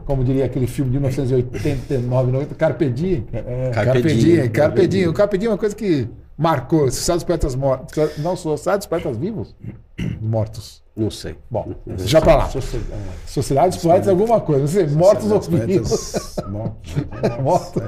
como 0.05 0.23
diria 0.23 0.45
aquele 0.45 0.67
filme 0.67 0.91
de 0.91 0.97
1989, 0.99 2.31
90, 2.31 2.55
Carpe 2.55 2.89
Diem. 2.89 3.25
É, 3.33 3.71
Carpe 3.73 4.01
diem, 4.13 4.49
Carpe 4.49 4.87
Diem. 4.87 5.07
O 5.07 5.13
Carpe 5.13 5.37
Diem 5.37 5.47
é 5.49 5.51
uma 5.51 5.57
coisa 5.57 5.75
que 5.75 6.07
marcou. 6.37 6.89
Sociedade 6.91 7.17
dos 7.19 7.23
Poetas 7.25 7.55
Mortos. 7.55 8.17
Não, 8.19 8.35
Sociedade 8.35 8.79
dos 8.79 8.87
Poetas 8.87 9.17
Vivos? 9.17 9.55
Mortos. 10.21 10.83
Não 10.95 11.09
sei. 11.09 11.35
Bom, 11.49 11.73
já 11.99 12.19
para 12.21 12.35
lá. 12.35 12.49
Sociedade- 13.25 13.75
dos 13.75 13.81
Poetas 13.83 14.07
é 14.07 14.11
alguma 14.11 14.41
coisa. 14.41 14.61
Não 14.61 14.67
sei, 14.67 14.87
mortos 14.87 15.31
ou 15.31 15.39
vivos. 15.39 16.35
Mortos. 16.49 16.95
Mortos. 17.41 17.83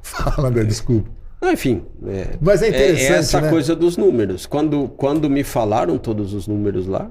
Fala, 0.00 0.48
André, 0.48 0.64
desculpa. 0.64 1.08
Ah, 1.40 1.52
Enfim, 1.52 1.84
é, 2.06 2.30
Mas 2.40 2.62
é 2.62 2.68
interessante, 2.68 3.12
essa 3.18 3.40
né? 3.42 3.50
coisa 3.50 3.76
dos 3.76 3.96
números. 3.98 4.46
Quando, 4.46 4.88
quando 4.96 5.28
me 5.28 5.44
falaram 5.44 5.98
todos 5.98 6.32
os 6.32 6.48
números 6.48 6.86
lá, 6.86 7.10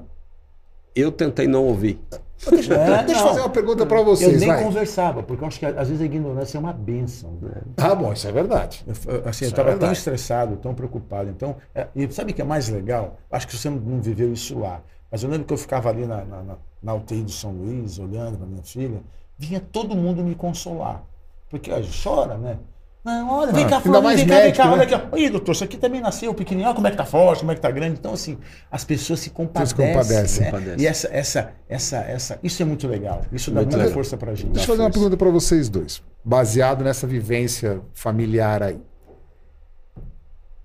eu 0.96 1.12
tentei 1.12 1.46
não 1.46 1.64
ouvir. 1.64 2.00
Deixa, 2.50 2.74
É, 2.74 3.02
deixa 3.04 3.20
eu 3.20 3.24
não. 3.24 3.28
fazer 3.28 3.40
uma 3.40 3.48
pergunta 3.50 3.86
para 3.86 3.98
Eu 3.98 4.04
vocês. 4.04 4.38
nem 4.40 4.48
vai. 4.48 4.62
conversava, 4.62 5.22
porque 5.22 5.42
eu 5.42 5.48
acho 5.48 5.58
que 5.58 5.64
às 5.66 5.88
vezes 5.88 6.00
a 6.02 6.04
ignorância 6.04 6.58
é 6.58 6.60
uma 6.60 6.72
benção. 6.72 7.32
né? 7.40 7.62
Ah, 7.78 7.94
bom, 7.94 8.12
isso 8.12 8.28
é 8.28 8.32
verdade. 8.32 8.84
Eu, 8.86 8.94
eu- 9.14 9.18
assim, 9.20 9.26
eu 9.26 9.30
Isso 9.30 9.44
é 9.44 9.46
estava 9.48 9.76
tão 9.76 9.90
estressado, 9.92 10.56
tão 10.56 10.74
preocupado. 10.74 11.30
Então, 11.30 11.56
é, 11.74 11.86
e 11.96 12.10
sabe 12.12 12.32
o 12.32 12.34
que 12.34 12.42
é 12.42 12.44
mais 12.44 12.68
legal? 12.68 13.16
Acho 13.30 13.46
que 13.48 13.56
você 13.56 13.70
não, 13.70 13.78
não 13.78 14.00
viveu 14.02 14.32
isso 14.32 14.58
lá. 14.58 14.82
Mas 15.10 15.22
eu 15.22 15.30
lembro 15.30 15.46
que 15.46 15.52
eu 15.54 15.58
ficava 15.58 15.88
ali 15.88 16.04
na, 16.06 16.24
na, 16.24 16.42
na- 16.42 16.56
na 16.82 16.94
UTI 16.94 17.22
do 17.22 17.30
São 17.30 17.52
Luís, 17.52 17.98
olhando 17.98 18.36
para 18.36 18.46
minha 18.46 18.62
filha, 18.62 19.00
vinha 19.38 19.58
todo 19.72 19.96
mundo 19.96 20.22
me 20.22 20.34
consolar. 20.34 21.02
Porque 21.48 21.72
ó, 21.72 21.80
chora, 22.02 22.36
né? 22.36 22.58
Não, 23.06 23.30
olha, 23.30 23.52
vem 23.52 23.64
Ah, 23.64 23.68
cá, 23.68 23.80
fulano, 23.80 24.08
vem 24.08 24.26
cá, 24.26 24.40
vem 24.40 24.52
cá, 24.52 24.64
olha 24.72 24.84
né? 24.84 24.94
aqui. 24.96 25.08
ó. 25.12 25.16
Ih, 25.16 25.30
doutor, 25.30 25.52
isso 25.52 25.62
aqui 25.62 25.76
também 25.76 26.00
nasceu 26.00 26.34
pequenininho, 26.34 26.66
olha 26.66 26.74
como 26.74 26.88
é 26.88 26.90
que 26.90 26.96
tá 26.96 27.04
forte, 27.04 27.38
como 27.38 27.52
é 27.52 27.54
que 27.54 27.60
tá 27.60 27.70
grande. 27.70 27.96
Então, 28.00 28.12
assim, 28.12 28.36
as 28.68 28.82
pessoas 28.84 29.20
se 29.20 29.30
compadecem. 29.30 29.76
compadecem. 29.76 30.40
né? 30.44 30.50
Compadecem. 30.50 30.80
E 30.82 30.86
essa, 30.88 31.08
essa, 31.12 31.52
essa, 31.68 31.96
essa, 31.98 32.38
isso 32.42 32.60
é 32.60 32.64
muito 32.66 32.88
legal. 32.88 33.22
Isso 33.30 33.52
dá 33.52 33.60
Muito 33.60 33.68
muita 33.68 33.76
legal. 33.78 33.94
força 33.94 34.16
pra 34.16 34.34
gente. 34.34 34.48
Deixa 34.50 34.64
eu 34.64 34.74
fazer 34.74 34.82
uma 34.82 34.90
pergunta 34.90 35.16
para 35.16 35.30
vocês 35.30 35.68
dois, 35.68 36.02
baseado 36.24 36.82
nessa 36.82 37.06
vivência 37.06 37.80
familiar 37.94 38.60
aí. 38.60 38.80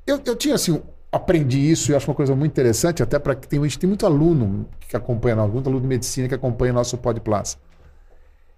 Eu, 0.07 0.19
eu 0.25 0.35
tinha 0.35 0.55
assim, 0.55 0.81
aprendi 1.11 1.59
isso 1.59 1.91
e 1.91 1.95
acho 1.95 2.09
uma 2.09 2.15
coisa 2.15 2.35
muito 2.35 2.51
interessante, 2.51 3.03
até 3.03 3.19
para 3.19 3.35
que 3.35 3.47
tem, 3.47 3.59
a 3.59 3.63
gente 3.63 3.77
tem 3.77 3.87
muito 3.87 4.03
aluno 4.05 4.67
que 4.89 4.97
acompanha 4.97 5.35
muito 5.47 5.67
aluno 5.69 5.81
de 5.83 5.87
medicina 5.87 6.27
que 6.27 6.33
acompanha 6.33 6.73
nosso 6.73 6.97
Podplas. 6.97 7.57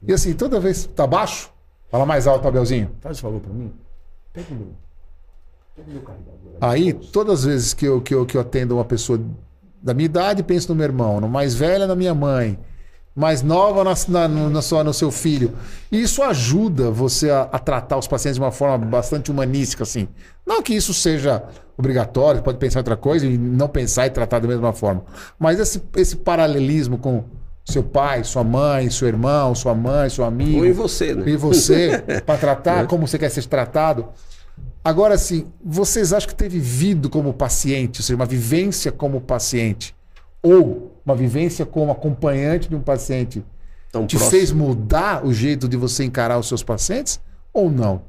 E 0.07 0.13
assim, 0.13 0.33
toda 0.33 0.57
vez 0.59 0.85
tá 0.85 1.05
baixo, 1.05 1.52
fala 1.93 2.07
mais 2.07 2.25
alto, 2.25 2.47
Abelzinho. 2.47 2.89
Faz 3.01 3.19
o 3.19 3.21
favor 3.21 3.39
pra 3.39 3.53
mim. 3.53 3.71
Pega 4.33 4.47
o 4.49 4.55
meu. 4.55 4.67
Pega 5.75 5.87
o 5.87 5.93
meu 5.93 6.01
carregador. 6.01 6.57
Aí, 6.59 6.91
todas 6.91 7.41
as 7.41 7.45
vezes 7.45 7.73
que 7.75 7.85
eu, 7.85 8.01
que 8.01 8.15
eu, 8.15 8.25
que 8.25 8.35
eu 8.35 8.41
atendo 8.41 8.73
uma 8.73 8.83
pessoa 8.83 9.21
da 9.79 9.93
minha 9.93 10.07
idade, 10.07 10.41
penso 10.41 10.69
no 10.69 10.75
meu 10.75 10.85
irmão, 10.85 11.21
no 11.21 11.29
mais 11.29 11.53
velha, 11.53 11.85
na 11.85 11.95
minha 11.95 12.15
mãe, 12.15 12.57
mais 13.15 13.43
nova 13.43 13.83
na, 13.83 13.93
na, 14.07 14.27
no, 14.27 14.49
na 14.49 14.63
sua, 14.63 14.83
no 14.83 14.91
seu 14.91 15.11
filho. 15.11 15.53
E 15.91 16.01
isso 16.01 16.23
ajuda 16.23 16.89
você 16.89 17.29
a, 17.29 17.43
a 17.43 17.59
tratar 17.59 17.97
os 17.99 18.07
pacientes 18.07 18.37
de 18.37 18.41
uma 18.41 18.51
forma 18.51 18.83
bastante 18.83 19.29
humanística, 19.29 19.83
assim. 19.83 20.07
Não 20.43 20.63
que 20.63 20.73
isso 20.73 20.95
seja 20.95 21.43
obrigatório, 21.77 22.41
pode 22.41 22.57
pensar 22.57 22.79
em 22.79 22.81
outra 22.81 22.97
coisa 22.97 23.27
e 23.27 23.37
não 23.37 23.67
pensar 23.67 24.07
e 24.07 24.09
tratar 24.09 24.39
da 24.39 24.47
mesma 24.47 24.73
forma. 24.73 25.03
Mas 25.37 25.59
esse, 25.59 25.79
esse 25.95 26.15
paralelismo 26.15 26.97
com 26.97 27.23
seu 27.65 27.81
pai, 27.83 28.23
sua 28.23 28.43
mãe, 28.43 28.89
seu 28.89 29.07
irmão, 29.07 29.55
sua 29.55 29.73
mãe, 29.73 30.09
seu 30.09 30.23
amigo 30.25 30.59
Ou 30.59 30.65
em 30.65 30.71
você, 30.73 31.15
né? 31.15 31.23
e 31.29 31.35
você 31.37 32.03
para 32.25 32.37
tratar 32.37 32.87
como 32.87 33.07
você 33.07 33.17
quer 33.17 33.29
ser 33.29 33.45
tratado. 33.45 34.07
Agora, 34.83 35.13
assim, 35.15 35.47
vocês 35.63 36.11
acham 36.11 36.27
que 36.29 36.35
ter 36.35 36.49
vivido 36.49 37.09
como 37.09 37.33
paciente, 37.33 38.01
ou 38.01 38.03
seja, 38.03 38.15
uma 38.15 38.25
vivência 38.25 38.91
como 38.91 39.21
paciente, 39.21 39.95
ou 40.41 40.91
uma 41.05 41.15
vivência 41.15 41.65
como 41.65 41.91
acompanhante 41.91 42.67
de 42.67 42.75
um 42.75 42.81
paciente, 42.81 43.43
Tão 43.91 44.05
te 44.05 44.17
próximo. 44.17 44.31
fez 44.31 44.51
mudar 44.51 45.25
o 45.25 45.31
jeito 45.33 45.67
de 45.69 45.77
você 45.77 46.03
encarar 46.03 46.37
os 46.37 46.47
seus 46.49 46.61
pacientes? 46.63 47.19
Ou 47.53 47.69
não? 47.71 48.01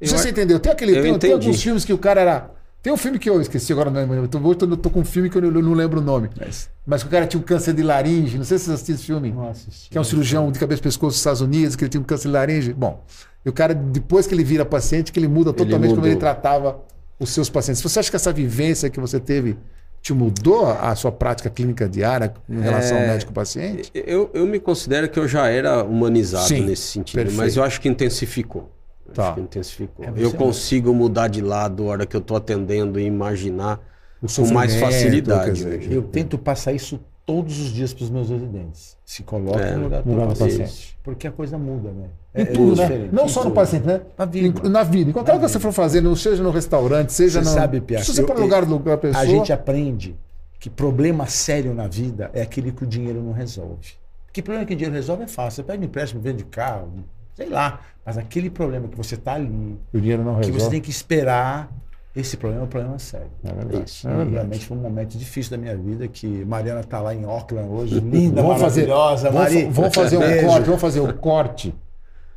Eu 0.00 0.08
Você 0.08 0.28
a- 0.28 0.30
entendeu? 0.30 0.60
Tem, 0.60 0.70
aquele, 0.72 0.98
eu 0.98 1.02
tem, 1.02 1.18
tem 1.18 1.32
alguns 1.32 1.62
filmes 1.62 1.84
que 1.86 1.92
o 1.92 1.98
cara 1.98 2.20
era. 2.20 2.50
Tem 2.84 2.92
um 2.92 2.98
filme 2.98 3.18
que 3.18 3.30
eu 3.30 3.40
esqueci 3.40 3.72
agora, 3.72 3.90
não 3.90 3.98
lembro. 3.98 4.16
Eu 4.16 4.28
tô, 4.28 4.38
eu 4.66 4.76
tô 4.76 4.90
com 4.90 5.00
um 5.00 5.04
filme 5.06 5.30
que 5.30 5.38
eu 5.38 5.42
não, 5.50 5.62
não 5.62 5.72
lembro 5.72 6.00
o 6.00 6.04
nome. 6.04 6.28
Mas 6.38 6.68
Mas 6.86 7.02
que 7.02 7.08
o 7.08 7.10
cara 7.10 7.26
tinha 7.26 7.40
um 7.40 7.42
câncer 7.42 7.72
de 7.72 7.82
laringe. 7.82 8.36
Não 8.36 8.44
sei 8.44 8.58
se 8.58 8.66
vocês 8.66 8.74
assistiram 8.74 8.96
esse 8.98 9.06
filme 9.06 9.32
não 9.32 9.48
assisti. 9.48 9.88
que 9.88 9.96
é 9.96 10.00
um 10.02 10.04
cirurgião 10.04 10.52
de 10.52 10.58
cabeça 10.58 10.80
e 10.80 10.82
pescoço 10.82 11.12
dos 11.12 11.16
Estados 11.16 11.40
Unidos, 11.40 11.76
que 11.76 11.82
ele 11.82 11.88
tinha 11.88 12.00
um 12.02 12.04
câncer 12.04 12.28
de 12.28 12.34
laringe. 12.34 12.74
Bom, 12.74 13.02
e 13.42 13.48
o 13.48 13.54
cara, 13.54 13.74
depois 13.74 14.26
que 14.26 14.34
ele 14.34 14.44
vira 14.44 14.66
paciente, 14.66 15.12
que 15.12 15.18
ele 15.18 15.28
muda 15.28 15.50
totalmente 15.50 15.88
como 15.88 15.96
mudou. 16.02 16.10
ele 16.10 16.20
tratava 16.20 16.78
os 17.18 17.30
seus 17.30 17.48
pacientes. 17.48 17.80
Você 17.80 18.00
acha 18.00 18.10
que 18.10 18.16
essa 18.16 18.30
vivência 18.34 18.90
que 18.90 19.00
você 19.00 19.18
teve 19.18 19.56
te 20.02 20.12
mudou 20.12 20.66
a 20.66 20.94
sua 20.94 21.10
prática 21.10 21.48
clínica 21.48 21.88
diária 21.88 22.34
em 22.46 22.60
relação 22.60 22.98
ao 22.98 23.02
É, 23.04 23.06
médico-paciente? 23.06 23.90
Eu, 23.94 24.30
eu 24.34 24.44
me 24.44 24.60
considero 24.60 25.08
que 25.08 25.18
eu 25.18 25.26
já 25.26 25.48
era 25.48 25.82
humanizado 25.82 26.46
Sim, 26.48 26.66
nesse 26.66 26.82
sentido, 26.82 27.16
perfeito. 27.16 27.38
mas 27.38 27.56
eu 27.56 27.64
acho 27.64 27.80
que 27.80 27.88
intensificou. 27.88 28.70
Eu 29.14 29.22
Tá. 29.22 29.26
Acho 29.26 29.34
que 29.34 29.40
intensificou. 29.40 30.04
É, 30.04 30.12
eu 30.16 30.30
é- 30.30 30.32
consigo 30.32 30.92
mudar 30.92 31.28
de 31.28 31.40
lado 31.40 31.84
a 31.84 31.86
hora 31.86 32.06
que 32.06 32.16
eu 32.16 32.20
estou 32.20 32.36
atendendo 32.36 32.98
e 32.98 33.04
imaginar 33.04 33.80
O 34.20 34.26
com 34.26 34.52
mais 34.52 34.74
facilidade. 34.74 35.52
dizer, 35.52 35.78
hoje. 35.78 35.92
Eu 35.94 36.02
tento 36.02 36.36
passar 36.36 36.72
isso 36.72 36.98
todos 37.24 37.58
os 37.58 37.72
dias 37.72 37.94
para 37.94 38.04
os 38.04 38.10
meus 38.10 38.28
residentes. 38.28 38.96
Se 39.04 39.22
coloca 39.22 39.60
É, 39.60 39.76
no 39.76 39.84
lugar 39.84 40.02
do 40.02 40.10
paciente. 40.28 40.58
paciente. 40.58 40.98
Porque 41.02 41.26
a 41.26 41.32
coisa 41.32 41.56
muda, 41.56 41.90
né? 41.90 42.08
Em 42.34 42.46
tudo, 42.46 42.76
né? 42.76 42.82
diferente, 42.82 43.14
Não 43.14 43.24
em 43.26 43.28
só 43.28 43.40
no 43.40 43.46
tudo. 43.46 43.54
paciente, 43.54 43.86
né? 43.86 44.00
Na 44.18 44.24
vida. 44.24 44.66
Em- 44.66 44.70
Na 44.70 44.82
vida. 44.82 45.10
Em 45.10 45.12
qualquer 45.12 45.32
lugar 45.34 45.46
que 45.46 45.52
você 45.52 45.60
for 45.60 45.72
fazer, 45.72 46.00
não 46.00 46.16
seja 46.16 46.42
no 46.42 46.50
restaurante, 46.50 47.12
seja 47.12 47.42
Você 47.42 47.48
no. 47.48 47.54
sabe, 47.54 47.80
Pia, 47.80 48.00
Se 48.00 48.12
você 48.12 48.26
for 48.26 48.34
no 48.36 48.42
lugar 48.42 48.66
do- 48.66 48.78
da 48.78 48.96
pessoa. 48.98 49.22
A 49.22 49.26
gente 49.26 49.52
aprende 49.52 50.16
que 50.58 50.68
problema 50.68 51.26
sério 51.26 51.72
na 51.72 51.86
vida 51.86 52.30
é 52.34 52.42
aquele 52.42 52.72
que 52.72 52.82
o 52.84 52.86
dinheiro 52.86 53.22
não 53.22 53.32
resolve. 53.32 53.92
Que 54.32 54.42
problema 54.42 54.66
que 54.66 54.72
o 54.74 54.76
dinheiro 54.76 54.94
resolve 54.94 55.22
é 55.22 55.28
fácil. 55.28 55.62
Você 55.62 55.62
pede 55.62 55.82
um 55.82 55.86
empréstimo, 55.86 56.20
vende 56.20 56.44
carro, 56.44 56.88
sei 57.34 57.48
lá. 57.48 57.80
Mas 58.04 58.18
aquele 58.18 58.50
problema 58.50 58.88
que 58.88 58.96
você 58.96 59.14
está 59.14 59.34
ali, 59.34 59.78
O 59.92 59.98
dinheiro 60.00 60.22
não 60.22 60.40
que 60.40 60.50
você 60.52 60.68
tem 60.68 60.80
que 60.80 60.90
esperar, 60.90 61.70
esse 62.14 62.36
problema 62.36 62.62
é 62.62 62.66
um 62.66 62.68
problema 62.68 62.98
sério. 62.98 63.26
É 63.42 63.52
verdade. 63.52 63.84
Isso. 63.90 64.06
É 64.06 64.10
verdade. 64.10 64.30
realmente 64.34 64.66
foi 64.66 64.76
um 64.76 64.80
momento 64.80 65.18
difícil 65.18 65.50
da 65.50 65.56
minha 65.56 65.76
vida, 65.76 66.06
que 66.06 66.44
Mariana 66.44 66.80
está 66.80 67.00
lá 67.00 67.14
em 67.14 67.24
Auckland 67.24 67.68
hoje, 67.68 67.98
linda, 68.00 68.42
Vamos 68.42 68.60
fazer, 68.60 68.86
maravilhosa, 68.86 69.30
vamos, 69.30 69.52
Mari. 69.52 69.68
vamos 69.70 69.94
fazer 69.94 70.16
um 70.18 70.46
corte, 70.46 70.64
vamos 70.66 70.80
fazer 70.80 71.00
o 71.00 71.12
corte. 71.14 71.74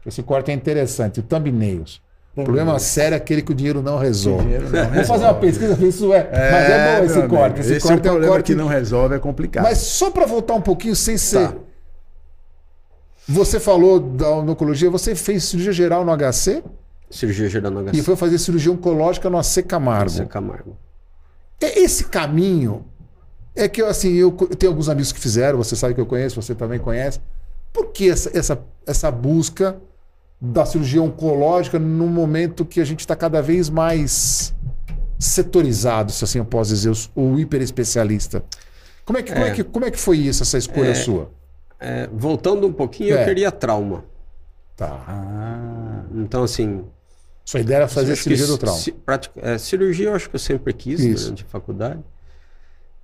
Esse 0.06 0.24
corte 0.24 0.52
é 0.52 0.54
interessante, 0.54 1.20
o 1.20 1.24
thumbnails. 1.24 2.02
O 2.36 2.44
problema 2.44 2.78
sério 2.80 3.16
é 3.16 3.18
aquele 3.18 3.42
que 3.42 3.52
o 3.52 3.56
dinheiro 3.56 3.82
não 3.82 3.98
resolve. 3.98 4.44
dinheiro 4.44 4.66
não 4.66 4.72
Vamos 4.72 4.90
resolve. 4.90 5.08
fazer 5.08 5.24
uma 5.26 5.34
pesquisa, 5.34 5.86
isso 5.86 6.14
é. 6.14 6.30
Mas 6.32 6.70
é 6.70 7.00
bom 7.00 7.06
esse 7.06 7.20
amigo, 7.20 7.36
corte. 7.36 7.60
Esse, 7.60 7.74
Esse, 7.74 7.88
corte 7.88 8.00
é 8.00 8.10
problema 8.12 8.34
corte. 8.34 8.46
que 8.46 8.56
não 8.56 8.68
resolve, 8.68 9.16
é 9.16 9.20
complicado. 9.20 9.64
Mas 9.64 9.80
só 9.80 10.12
para 10.12 10.26
voltar 10.28 10.54
um 10.54 10.62
pouquinho, 10.62 10.96
sem 10.96 11.18
ser. 11.18 11.50
Você 13.28 13.60
falou 13.60 14.00
da 14.00 14.30
oncologia, 14.32 14.90
você 14.90 15.14
fez 15.16 15.44
cirurgia 15.44 15.74
geral 15.74 16.06
no 16.06 16.16
HC 16.16 16.64
Cirurgia 17.10 17.50
geral 17.50 17.72
no 17.72 17.82
e 17.90 17.92
HC. 17.92 18.02
foi 18.04 18.16
fazer 18.16 18.38
cirurgia 18.38 18.72
oncológica 18.72 19.30
no 19.30 19.38
AC 19.38 19.64
Camargo. 19.68 20.10
Zé 20.10 20.26
Camargo. 20.26 20.78
É 21.62 21.80
Esse 21.80 22.06
caminho 22.06 22.86
é 23.56 23.68
que 23.68 23.82
eu, 23.82 23.88
assim, 23.88 24.14
eu 24.14 24.36
eu 24.40 24.56
tenho 24.56 24.72
alguns 24.72 24.88
amigos 24.90 25.12
que 25.12 25.20
fizeram, 25.20 25.58
você 25.58 25.76
sabe 25.76 25.94
que 25.94 26.02
eu 26.02 26.06
conheço, 26.06 26.42
você 26.42 26.54
também 26.54 26.80
conhece. 26.80 27.20
Por 27.74 27.88
que 27.88 28.10
essa, 28.10 28.38
essa, 28.38 28.60
essa 28.86 29.12
busca 29.12 29.78
da 30.40 30.66
cirurgia 30.66 31.02
oncológica 31.02 31.80
num 31.80 32.08
momento 32.08 32.64
que 32.64 32.80
a 32.80 32.86
gente 32.86 33.00
está 33.02 33.16
cada 33.16 33.42
vez 33.42 33.70
mais 33.70 34.54
setorizado, 35.20 36.12
se 36.12 36.24
assim 36.24 36.38
eu 36.40 36.46
posso 36.46 36.70
dizer, 36.70 36.92
o 37.16 37.40
hiperespecialista? 37.40 38.44
Como 39.04 39.18
é 39.18 39.24
que, 39.24 39.32
como 39.34 39.46
é. 39.46 39.50
É. 39.50 39.54
que, 39.54 39.64
como 39.64 39.86
é 39.86 39.92
que 39.92 40.00
foi 40.00 40.18
isso, 40.18 40.44
essa 40.44 40.58
escolha 40.58 40.90
É. 40.92 40.96
sua? 40.96 41.32
É, 41.80 42.10
voltando 42.12 42.66
um 42.68 42.74
pouquinho, 42.74 43.16
É. 43.16 43.22
eu 43.22 43.26
queria 43.26 43.52
trauma. 43.52 44.04
Tá. 44.76 45.04
Ah, 45.08 46.04
Então, 46.16 46.44
assim. 46.44 46.84
Sua 47.46 47.60
ideia 47.62 47.78
era 47.78 47.88
fazer 47.88 48.14
que 48.16 48.24
cirurgia 48.24 48.48
do 48.48 48.58
trauma. 48.58 48.78
ci- 48.80 48.92
pratica- 48.92 49.40
é, 49.42 49.58
cirurgia 49.58 50.08
eu 50.10 50.16
acho 50.16 50.30
que 50.30 50.36
eu 50.36 50.40
sempre 50.40 50.74
quis 50.74 51.00
Isso. 51.00 51.24
durante 51.26 51.44
a 51.44 51.48
faculdade. 51.48 52.00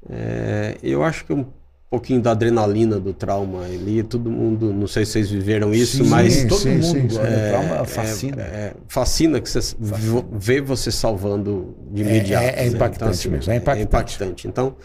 É, 0.09 0.77
eu 0.83 1.01
acho 1.03 1.25
que 1.25 1.31
um 1.33 1.45
pouquinho 1.89 2.21
da 2.21 2.31
adrenalina 2.31 2.99
do 2.99 3.13
trauma 3.13 3.63
ali, 3.63 4.03
todo 4.03 4.29
mundo, 4.29 4.73
não 4.73 4.87
sei 4.87 5.05
se 5.05 5.13
vocês 5.13 5.29
viveram 5.29 5.73
isso, 5.73 6.03
sim, 6.03 6.09
mas 6.09 6.43
todo 6.45 6.59
sim, 6.59 6.71
mundo 6.75 6.83
sim, 6.85 7.01
gosta. 7.07 7.25
sim. 7.25 7.33
O 7.45 7.49
trauma 7.49 7.75
é, 7.75 7.85
fascina. 7.85 8.41
é, 8.41 8.73
fascina 8.87 9.39
que 9.39 9.49
você 9.49 9.75
vo- 9.79 10.25
vê 10.33 10.59
você 10.59 10.91
salvando 10.91 11.73
de 11.91 12.01
É- 12.01 12.05
imediato. 12.05 12.43
é- 12.43 12.49
é 12.49 12.55
né? 12.63 12.67
impactante 12.67 13.29
mesmo, 13.29 13.51
é 13.53 13.55
impactante. 13.55 13.83
impactante. 13.87 14.47
Então, 14.47 14.75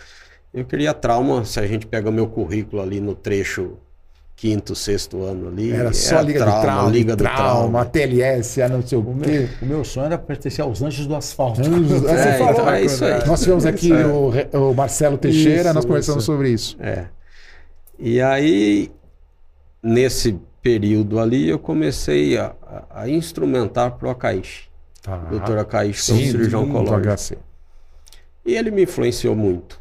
eu 0.53 0.65
queria 0.65 0.93
trauma, 0.95 1.45
se 1.45 1.59
a 1.61 1.67
gente 1.67 1.87
pega 1.87 2.09
o 2.09 2.13
meu 2.13 2.27
currículo 2.27 2.81
ali 2.83 3.01
no 3.01 3.15
trecho 3.15 3.77
quinto, 4.35 4.75
sexto 4.75 5.23
ano 5.25 5.49
ali. 5.49 5.73
Era 5.73 5.93
só 5.93 6.21
Liga 6.21 6.45
do 6.45 6.61
Trauma, 6.61 6.91
Liga 6.91 7.17
do 7.17 7.25
trauma, 7.25 7.37
Trauma. 7.37 7.85
TLS, 7.85 8.63
a 8.63 8.69
não 8.69 8.87
sei 8.87 8.97
o 8.97 9.01
O 9.01 9.19
quê. 9.21 9.31
meu, 9.31 9.49
o 9.63 9.67
meu 9.67 9.85
sonho 9.85 10.07
era 10.07 10.17
pertencer 10.19 10.65
aos 10.65 10.81
anjos 10.81 11.07
do 11.09 11.15
asfalto. 11.17 11.61
Anjos- 11.61 12.05
É, 12.07 12.17
você 12.17 12.29
É, 12.29 12.39
falou, 12.39 12.53
então 12.53 12.71
é 12.71 12.83
isso 12.83 13.05
aí. 13.05 13.27
Nós 13.27 13.41
tivemos 13.41 13.67
aqui 13.67 13.93
o, 13.93 14.29
Re- 14.31 14.49
o 14.53 14.73
Marcelo 14.75 15.19
Teixeira, 15.19 15.63
Isso, 15.65 15.75
nós 15.75 15.85
conversamos 15.85 16.23
isso. 16.23 16.33
sobre 16.33 16.51
isso. 16.51 16.77
É. 16.81 17.07
E 17.99 18.21
aí, 18.21 18.93
nesse 19.83 20.39
período 20.63 21.19
ali, 21.19 21.49
eu 21.49 21.59
comecei 21.59 22.39
a, 22.39 22.55
a- 22.95 23.09
instrumentar 23.09 23.93
para 23.93 24.07
o 24.07 24.11
Akaishi. 24.13 24.69
Tá. 25.03 25.17
Doutor 25.17 25.59
Akaishi, 25.59 26.05
que 26.07 26.13
é 26.13 26.15
um 26.15 26.19
cirurgião 26.31 26.63
oncológico. 26.63 27.41
E 28.47 28.55
ele 28.55 28.71
me 28.71 28.83
influenciou 28.85 29.35
muito. 29.35 29.81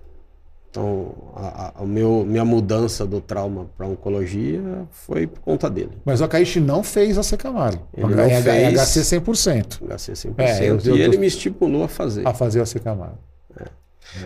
Então, 0.70 1.32
a, 1.36 1.72
a- 1.80 1.82
o 1.84 1.88
meu, 1.88 2.24
minha 2.26 2.44
mudança 2.46 3.06
do 3.06 3.20
trauma 3.22 3.68
para 3.78 3.88
oncologia 3.88 4.62
foi 4.92 5.26
por 5.26 5.40
conta 5.40 5.70
dele. 5.70 5.92
Mas 6.06 6.22
o 6.22 6.26
Akaishi 6.26 6.60
não 6.60 6.84
fez 6.84 7.18
a 7.18 7.24
C 7.24 7.36
Camargo. 7.38 7.88
Ele 7.96 8.14
não 8.14 8.24
é, 8.24 8.34
é 8.34 8.42
fez. 8.42 8.80
HC 8.80 9.00
100% 9.22 9.82
HC 9.88 10.12
100%. 10.14 10.34
É, 10.38 10.70
eu- 10.70 10.78
eu 10.84 10.98
e 10.98 11.02
ele 11.02 11.14
tô- 11.14 11.20
me 11.20 11.26
estimulou 11.28 11.84
a 11.84 11.88
fazer. 11.88 12.28
a 12.28 12.34
fazer 12.34 12.62
a 12.62 12.66
C 12.66 12.80
Camargo. 12.80 13.18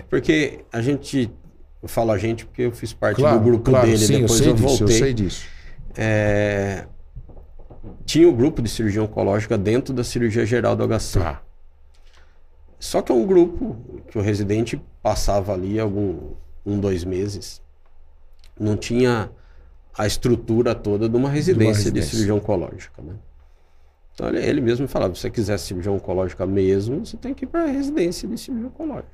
Porque 0.10 0.60
a 0.72 0.82
gente, 0.82 1.32
eu 1.82 1.88
falo 1.90 2.12
a 2.12 2.18
gente 2.18 2.46
porque 2.46 2.64
eu 2.64 2.72
fiz 2.72 2.94
parte 2.94 3.18
Claro, 3.18 3.40
do 3.40 3.44
grupo 3.46 3.70
claro, 3.72 3.88
dele, 3.88 3.98
sim, 3.98 4.22
depois 4.22 4.32
eu 4.32 4.38
sei 4.38 4.50
eu 4.50 4.54
disso, 4.56 4.68
voltei. 4.68 4.86
eu 4.96 5.00
sei 5.00 5.14
disso. 5.14 5.46
É, 5.96 6.86
tinha 8.06 8.28
o 8.30 8.34
grupo 8.34 8.62
de 8.62 8.70
cirurgia 8.70 9.02
oncológica 9.02 9.58
dentro 9.58 9.94
da 9.94 10.04
cirurgia 10.04 10.46
geral 10.46 10.76
do 10.76 10.84
HC. 10.84 11.20
Tá. 11.20 11.42
Só 12.82 13.00
que 13.00 13.12
é 13.12 13.16
um 13.16 13.28
grupo 13.28 13.78
que 14.10 14.18
o 14.18 14.22
residente 14.22 14.82
passava 15.04 15.54
ali 15.54 15.80
algum 15.80 16.32
um, 16.66 16.80
dois 16.80 17.04
meses. 17.06 17.62
Não 18.60 18.76
tinha 18.76 19.30
a 19.96 20.08
estrutura 20.08 20.74
toda 20.74 21.08
de 21.08 21.16
uma 21.16 21.30
residência 21.30 21.74
de, 21.74 21.78
residência. 22.00 22.10
cirurgia 22.12 22.34
oncológica, 22.34 23.02
né? 23.04 23.14
Então 24.16 24.28
ele, 24.30 24.40
ele 24.44 24.62
mesmo 24.62 24.88
falava, 24.88 25.14
se 25.14 25.22
você 25.22 25.30
quiser 25.30 25.60
cirurgia 25.60 25.92
oncológica 25.92 26.44
mesmo, 26.48 27.06
você 27.06 27.16
tem 27.18 27.36
que 27.36 27.46
ir 27.46 27.48
para 27.48 27.64
a 27.66 27.68
residência 27.68 28.28
de 28.28 28.36
cirurgia 28.38 28.68
oncológica. 28.68 29.10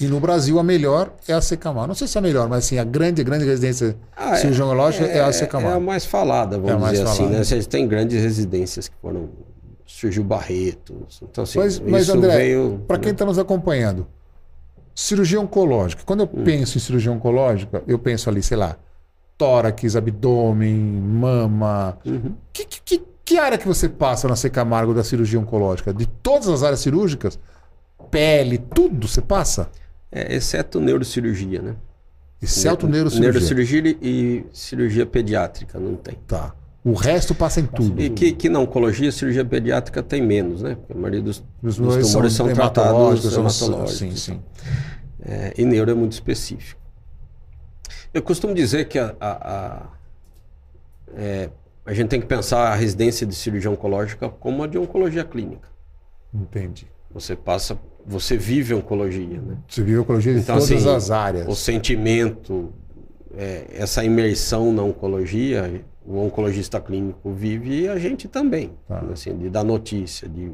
E 0.00 0.06
no 0.06 0.18
Brasil 0.18 0.58
a 0.58 0.62
melhor 0.62 1.12
é 1.28 1.34
a 1.34 1.40
C 1.42 1.58
Camargo. 1.58 1.88
Não 1.88 1.94
sei 1.94 2.06
se 2.08 2.16
é 2.16 2.20
a 2.20 2.22
melhor, 2.22 2.48
mas 2.48 2.64
assim, 2.64 2.78
a 2.78 2.84
grande, 2.84 3.22
grande 3.22 3.44
residência 3.44 3.96
Ah, 4.16 4.32
é- 4.32 4.36
cirurgia 4.36 4.64
oncológica 4.64 5.04
é, 5.04 5.20
a 5.20 5.30
C 5.32 5.44
É 5.44 5.66
a 5.72 5.80
mais 5.80 6.06
falada, 6.06 6.56
vamos 6.58 6.70
É 6.72 6.76
mais 6.76 6.92
dizer 6.92 7.04
assim, 7.04 7.16
falada. 7.18 7.36
né? 7.38 7.44
Você 7.44 7.62
tem 7.64 7.86
grandes 7.86 8.22
residências 8.22 8.88
que 8.88 8.94
foram 9.00 9.28
surgiu 9.86 10.24
Barretos. 10.24 11.20
Então 11.22 11.44
assim, 11.44 11.58
Mas, 11.58 11.78
mas 11.78 12.02
isso 12.02 12.16
André, 12.16 12.36
veio 12.36 12.82
para 12.86 12.98
quem 12.98 13.12
está 13.12 13.24
nos 13.24 13.38
acompanhando, 13.38 14.06
cirurgia 14.94 15.40
oncológica. 15.40 16.02
Quando 16.04 16.20
eu 16.20 16.30
Hum. 16.32 16.44
penso 16.44 16.76
em 16.76 16.80
cirurgia 16.80 17.12
oncológica, 17.12 17.82
eu 17.86 17.98
penso 17.98 18.28
ali, 18.28 18.42
sei 18.42 18.56
lá, 18.56 18.76
tórax, 19.38 19.94
abdômen, 19.96 20.74
mama. 20.74 21.98
Uhum. 22.04 22.34
Que, 22.52 22.64
que, 22.64 23.02
que, 23.24 23.38
área 23.38 23.58
que 23.58 23.66
você 23.66 23.88
passa 23.88 24.26
na 24.26 24.34
C 24.36 24.48
Camargo 24.50 24.94
da 24.94 25.04
cirurgia 25.04 25.38
oncológica? 25.38 25.92
De 25.92 26.06
todas 26.06 26.48
as 26.48 26.62
áreas 26.62 26.80
cirúrgicas? 26.80 27.38
Pele, 28.10 28.58
tudo 28.58 29.06
você 29.06 29.20
passa? 29.20 29.70
É, 30.10 30.34
exceto 30.36 30.80
neurocirurgia, 30.80 31.60
né? 31.60 31.76
Exceto 32.40 32.86
neurocirurgia. 32.86 33.32
Neurocirurgia 33.32 33.96
e 34.00 34.46
cirurgia 34.52 35.04
pediátrica 35.04 35.78
não 35.78 35.96
tem. 35.96 36.16
Tá. 36.26 36.54
O 36.88 36.92
resto 36.94 37.34
passa 37.34 37.58
em 37.60 37.66
tudo. 37.66 38.00
E 38.00 38.08
que, 38.08 38.30
que 38.30 38.48
na 38.48 38.60
oncologia, 38.60 39.10
cirurgia 39.10 39.44
pediátrica 39.44 40.04
tem 40.04 40.22
menos, 40.22 40.62
né? 40.62 40.76
Porque 40.76 40.92
a 40.92 40.96
maioria 40.96 41.20
dos, 41.20 41.42
Os 41.60 41.76
dos 41.76 42.08
tumores 42.12 42.32
são, 42.32 42.46
tratados 42.46 43.24
hematológicos, 43.26 43.32
são- 43.32 43.40
hematológicos. 43.72 43.98
Sim, 43.98 44.16
sim. 44.16 44.40
É, 45.24 45.52
e 45.58 45.64
neuro 45.64 45.90
é 45.90 45.94
muito 45.94 46.12
específico. 46.12 46.80
Eu 48.14 48.22
costumo 48.22 48.54
dizer 48.54 48.86
que 48.86 49.00
a, 49.00 49.16
a, 49.20 49.30
a- 49.32 49.86
é, 51.16 51.50
a 51.84 51.92
gente 51.92 52.08
tem 52.08 52.20
que 52.20 52.26
pensar 52.28 52.68
a 52.68 52.74
residência 52.76 53.26
de 53.26 53.34
cirurgia 53.34 53.68
oncológica 53.70 54.28
como 54.28 54.62
a 54.62 54.68
de 54.68 54.78
oncologia 54.78 55.24
clínica. 55.24 55.68
Entendi. 56.32 56.86
Você 57.12 57.34
passa, 57.34 57.76
você 58.06 58.36
vive 58.36 58.74
oncologia, 58.74 59.40
né? 59.40 59.56
Você 59.66 59.82
viu 59.82 60.02
oncologia 60.02 60.32
de 60.34 60.38
Então, 60.40 60.54
todas 60.56 60.70
assim, 60.70 60.94
as 60.94 61.10
áreas. 61.10 61.48
O 61.48 61.54
sentimento, 61.56 62.72
é, 63.36 63.66
essa 63.70 64.02
imersão 64.02 64.72
na 64.72 64.82
oncologia, 64.82 65.84
o 66.04 66.18
oncologista 66.18 66.80
clínico 66.80 67.32
vive 67.32 67.82
e 67.82 67.88
a 67.88 67.98
gente 67.98 68.28
também. 68.28 68.72
Tá. 68.88 69.04
Assim, 69.12 69.36
de 69.36 69.50
dar 69.50 69.64
notícia, 69.64 70.28
de, 70.28 70.52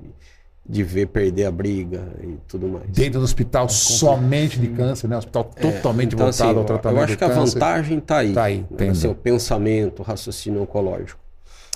de 0.68 0.82
ver 0.82 1.06
perder 1.06 1.44
a 1.44 1.50
briga 1.50 2.12
e 2.22 2.36
tudo 2.48 2.68
mais. 2.68 2.90
Dentro 2.90 3.20
do 3.20 3.24
hospital 3.24 3.68
somente 3.68 4.58
de 4.58 4.68
câncer, 4.68 5.08
né? 5.08 5.16
Hospital 5.16 5.44
totalmente 5.44 6.14
Então, 6.14 6.26
voltado 6.26 6.50
assim, 6.50 6.58
ao 6.58 6.64
tratamento 6.64 6.98
Eu 6.98 7.04
acho 7.04 7.18
que 7.18 7.24
a 7.24 7.28
vantagem 7.28 7.98
está 7.98 8.18
aí. 8.18 8.32
Tá 8.32 8.44
aí, 8.44 8.66
né? 8.70 8.88
Assim, 8.88 9.08
o 9.08 9.14
pensamento, 9.14 10.00
o 10.00 10.02
raciocínio 10.02 10.62
oncológico. 10.62 11.20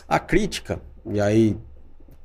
A 0.09 0.19
crítica, 0.19 0.81
e 1.05 1.21
aí, 1.21 1.57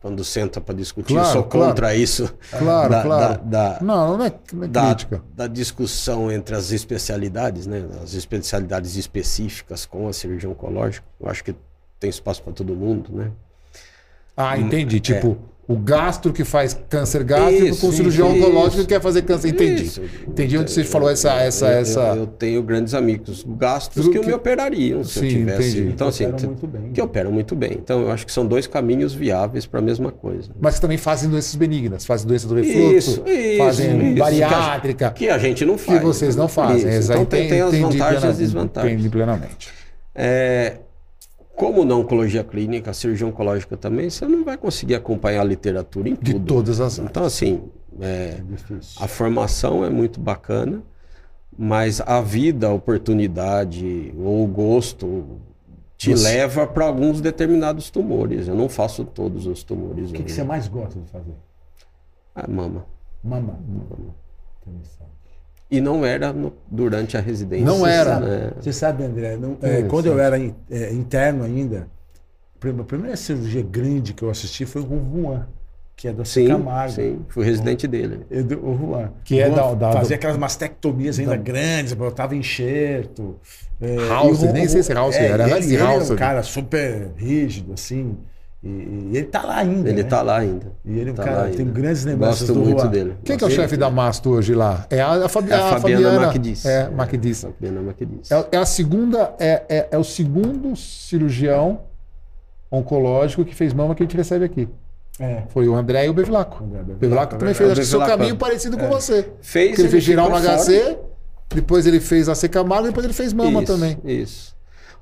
quando 0.02 0.24
senta 0.24 0.60
para 0.60 0.74
discutir, 0.76 1.14
Claro, 1.14 1.28
eu 1.28 1.32
sou 1.34 1.44
claro. 1.44 1.68
contra 1.70 1.96
isso. 1.96 2.34
Claro, 2.58 2.90
da, 2.90 3.04
claro. 3.04 3.44
da- 3.46 3.74
da- 3.74 3.80
Não, 3.82 4.18
não 4.18 4.26
é, 4.26 4.34
não 4.52 4.64
é 4.64 4.68
da, 4.68 4.86
crítica. 4.88 5.24
da 5.36 5.46
discussão 5.48 6.32
entre 6.32 6.56
as 6.56 6.72
especialidades, 6.72 7.68
né? 7.68 7.86
As 8.04 8.14
especialidades 8.14 8.96
específicas 8.96 9.86
com 9.86 10.08
a 10.08 10.14
cirurgia 10.14 10.50
oncológica. 10.50 11.06
Eu 11.20 11.30
acho 11.30 11.44
que 11.44 11.56
tem 12.00 12.10
espaço 12.10 12.42
para 12.42 12.52
todo 12.54 12.76
mundo, 12.76 13.16
né? 13.16 13.32
Ah, 14.36 14.58
entendi. 14.58 15.00
Tipo, 15.00 15.38
o 15.68 15.78
gastro 15.78 16.34
que 16.34 16.44
faz 16.44 16.78
câncer 16.90 17.24
gástrico 17.24 17.66
Isso, 17.68 17.82
com 17.82 17.88
o 17.88 17.94
cirurgião 17.94 18.36
isso. 18.36 18.46
oncológico 18.46 18.82
que 18.82 18.88
quer 18.88 19.00
fazer 19.02 19.22
câncer. 19.22 19.50
Entendi. 19.50 19.84
Isso. 19.86 20.02
Entendi 20.28 20.58
onde 20.58 20.70
você 20.72 20.84
falou 20.84 21.10
essa. 21.10 21.32
essa, 21.36 21.66
Eu- 21.68 21.72
eu- 21.72 21.78
essa... 21.80 22.00
Eu, 22.18 22.28
tenho 22.28 22.62
grandes 22.62 22.94
amigos 22.94 23.46
gastos 23.58 24.04
Tudo 24.04 24.12
que, 24.14 24.20
que- 24.20 24.28
me 24.28 24.34
operariam 24.34 25.02
se 25.04 25.20
Sim, 25.20 25.26
eu 25.26 25.30
tivesse. 25.32 25.70
entendi. 25.78 25.92
Então, 25.94 26.08
assim, 26.10 26.26
Operam 26.26 26.38
t- 26.40 26.46
muito 26.48 26.68
bem. 26.68 26.92
que 26.92 27.02
operam 27.02 27.32
muito 27.32 27.56
bem. 27.56 27.72
Então, 27.74 28.02
eu 28.02 28.12
acho 28.12 28.26
que 28.26 28.32
são 28.34 28.46
dois 28.46 28.68
caminhos 28.68 29.14
viáveis 29.14 29.66
para 29.66 29.80
a 29.80 29.84
mesma 29.84 30.12
coisa. 30.12 30.50
Mas 30.60 30.76
que 30.76 30.82
também 30.82 30.98
fazem 30.98 31.30
doenças 31.30 31.56
benignas, 31.56 32.06
fazem 32.06 32.28
doença 32.28 32.48
do 32.48 32.56
refluxo, 32.56 32.98
Isso, 32.98 33.24
isso, 33.28 33.58
fazem 33.58 34.08
isso. 34.10 34.20
bariátrica, 34.20 35.12
Que 35.12 35.30
a 35.30 35.38
gente 35.38 35.64
não 35.64 35.76
que 35.78 35.84
faz. 35.84 36.02
vocês 36.02 36.36
não 36.36 36.48
fazem. 36.50 36.92
Então, 36.96 37.24
tem, 37.24 37.48
tem 37.48 37.62
as 37.62 37.74
entendi 37.74 37.98
vantagens 37.98 38.36
e 38.36 38.38
desvantagens. 38.40 38.94
Entendi 38.94 39.10
plenamente. 39.10 39.70
É, 40.14 40.78
como 41.62 41.86
na 41.86 41.96
oncologia 41.96 42.44
clínica, 42.44 42.90
a 42.90 42.94
cirurgia 42.94 43.28
oncológica 43.28 43.78
também, 43.78 44.10
você 44.10 44.26
não 44.28 44.44
vai 44.44 44.58
conseguir 44.58 44.96
acompanhar 44.96 45.42
a 45.42 45.44
literatura 45.44 46.10
em 46.10 46.16
De 46.16 46.34
tudo. 46.34 46.46
todas 46.46 46.80
as 46.82 46.98
áreas. 46.98 47.12
Então, 47.12 47.24
assim, 47.24 47.62
é, 48.00 48.40
É 48.42 48.44
a 49.04 49.08
formação 49.08 49.86
é 49.86 49.90
muito 49.90 50.20
bacana, 50.20 50.82
mas 51.56 52.02
a 52.02 52.20
vida, 52.20 52.68
a 52.68 52.74
oportunidade 52.74 54.12
ou 54.18 54.44
o 54.44 54.48
gosto 54.48 55.24
te 55.98 56.16
Você- 56.18 56.24
leva 56.24 56.66
para 56.66 56.86
alguns 56.86 57.22
determinados 57.22 57.92
tumores. 57.92 58.48
Eu 58.48 58.56
não 58.56 58.68
faço 58.68 59.06
todos 59.06 59.46
os 59.46 59.64
tumores. 59.64 60.10
O 60.10 60.14
que, 60.14 60.24
que 60.24 60.32
você 60.32 60.44
mais 60.44 60.68
gosta 60.68 61.00
de 61.00 61.08
fazer? 61.12 61.36
Ah, 62.34 62.48
mama. 62.48 62.86
Mama. 63.24 63.60
Interessante. 64.66 65.11
E 65.72 65.80
não 65.80 66.06
era 66.06 66.34
no- 66.34 66.54
durante 66.70 67.16
a 67.18 67.22
residência. 67.22 67.66
Não 67.66 67.88
era. 67.88 68.20
né? 68.20 68.52
Você 68.60 68.74
sabe, 68.74 69.04
André, 69.06 69.38
não- 69.38 69.52
é, 69.54 69.54
Interessante. 69.56 69.90
quando 69.90 70.06
eu 70.08 70.20
era 70.20 70.38
in- 70.38 70.54
é, 70.70 70.92
interno 70.94 71.44
ainda, 71.46 71.88
a 72.56 72.60
prim- 72.60 72.78
a 72.80 72.84
primeira 72.84 73.16
cirurgia 73.16 73.64
grande 73.64 74.14
que 74.14 74.22
eu 74.22 74.30
assisti 74.30 74.66
foi 74.66 74.84
com 74.84 74.96
o 74.96 75.22
Juan, 75.24 75.48
que 75.96 76.10
é 76.10 76.12
do 76.14 76.26
Sim, 76.26 76.48
Camargo. 76.48 76.94
sim. 76.94 77.20
Fui 77.30 77.46
residente 77.46 77.88
dele. 77.88 78.26
Eu 78.30 78.44
do- 78.44 78.66
O 78.68 78.78
Juan. 78.78 79.12
Que 79.24 79.40
é 79.40 79.48
O 79.48 79.52
Juan 79.56 79.56
da- 79.56 79.74
da- 79.76 79.92
Fazia 79.94 80.18
aquelas 80.18 80.36
mastectomias 80.38 81.18
ainda 81.18 81.38
grandes, 81.38 81.94
botava 81.94 82.36
enxerto. 82.36 83.40
É, 83.80 83.96
House, 84.10 84.42
e 84.44 84.48
o- 84.48 84.52
nem 84.52 84.68
sei 84.68 84.84
se 84.84 84.92
é 84.92 84.96
House, 84.96 85.16
era 85.16 85.44
ele, 85.46 85.54
Hans 85.54 85.66
ele 85.72 85.78
é 85.82 85.86
um 86.14 86.16
cara 86.18 86.44
super 86.44 87.12
rígido, 87.16 87.74
assim. 87.74 88.18
E, 88.64 88.68
e 88.70 89.18
ele 89.18 89.26
tá 89.26 89.42
lá 89.44 89.56
ainda. 89.58 89.90
Ele 89.90 90.04
né? 90.04 90.10
tá 90.10 90.22
lá 90.22 90.38
ainda. 90.38 90.72
E 90.86 91.00
ele, 91.00 91.14
Tá 91.14 91.24
cara, 91.24 91.50
tem 91.50 91.60
ainda. 91.62 91.72
grandes 91.72 92.06
lembranças 92.06 92.42
Gosto 92.42 92.54
do 92.54 92.60
muito 92.66 92.82
Juan. 92.82 92.90
dele. 92.92 93.16
Quem 93.24 93.36
que 93.36 93.44
é 93.44 93.48
o 93.48 93.50
chefe 93.50 93.76
da 93.76 93.90
Masto 93.90 94.30
hoje 94.30 94.54
lá? 94.54 94.86
É 94.92 95.02
a, 95.02 95.26
a, 95.26 95.30
Fabi- 95.30 95.52
É 95.52 95.56
a 95.56 95.66
a 95.76 95.80
Fabiana 95.80 96.04
Fabiana. 96.04 96.16
É, 96.66 96.90
Macdiz. 96.90 97.42
Fabiana 97.42 97.82
Macdiz. 97.82 98.32
É, 98.32 98.48
é 98.52 98.58
a 98.58 98.66
segunda, 98.66 99.34
é, 99.40 99.64
é, 99.68 99.88
é 99.92 99.98
o 99.98 100.04
segundo 100.04 100.76
cirurgião 100.76 101.82
oncológico 102.72 103.44
que 103.44 103.56
fez 103.56 103.74
mama 103.74 103.96
que 103.96 104.04
a 104.04 104.06
gente 104.06 104.16
recebe 104.16 104.46
aqui. 104.46 104.68
É. 105.20 105.44
Foi 105.50 105.68
o 105.68 105.76
André 105.76 106.06
e 106.06 106.10
o 106.10 106.14
Bevilacqua. 106.14 106.64
André 106.64 106.82
O 106.82 106.86
Bevilacqua, 106.96 107.38
também 107.38 107.52
é 107.52 107.56
fez 107.56 107.68
verdade. 107.70 107.82
acho 107.82 107.90
que 107.98 107.98
seu 107.98 108.00
caminho 108.18 108.36
parecido 108.38 108.78
com 108.78 108.88
você. 108.88 109.30
Fez, 109.42 109.70
Porque 109.70 109.82
ele 109.82 109.90
fez 109.90 110.04
geral 110.04 110.30
no 110.30 110.36
HC, 110.38 110.80
fora. 110.84 111.00
depois 111.56 111.86
ele 111.86 112.00
fez 112.00 112.30
AC 112.30 112.48
Camargo, 112.48 112.88
depois 112.88 113.04
ele 113.06 113.14
fez 113.14 113.34
mama 113.34 113.62
Isso, 113.64 113.74
também. 113.74 113.98
Isso. 114.06 114.56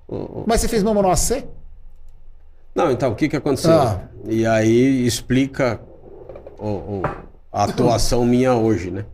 O- 0.07 0.15
o- 0.15 0.43
Mas 0.47 0.61
você 0.61 0.67
fez 0.67 0.81
mama 0.81 1.01
no 1.01 1.09
AC? 1.11 1.45
Não, 2.79 2.89
então, 2.91 3.11
o 3.11 3.15
que, 3.15 3.27
que 3.27 3.35
aconteceu? 3.35 3.73
Ah. 3.73 4.01
E 4.25 4.45
aí 4.45 5.05
explica 5.05 5.81
o- 6.57 6.99
o- 6.99 7.01
a 7.51 7.65
atuação 7.65 8.23
minha 8.25 8.53
hoje, 8.55 8.89
né? 8.89 9.05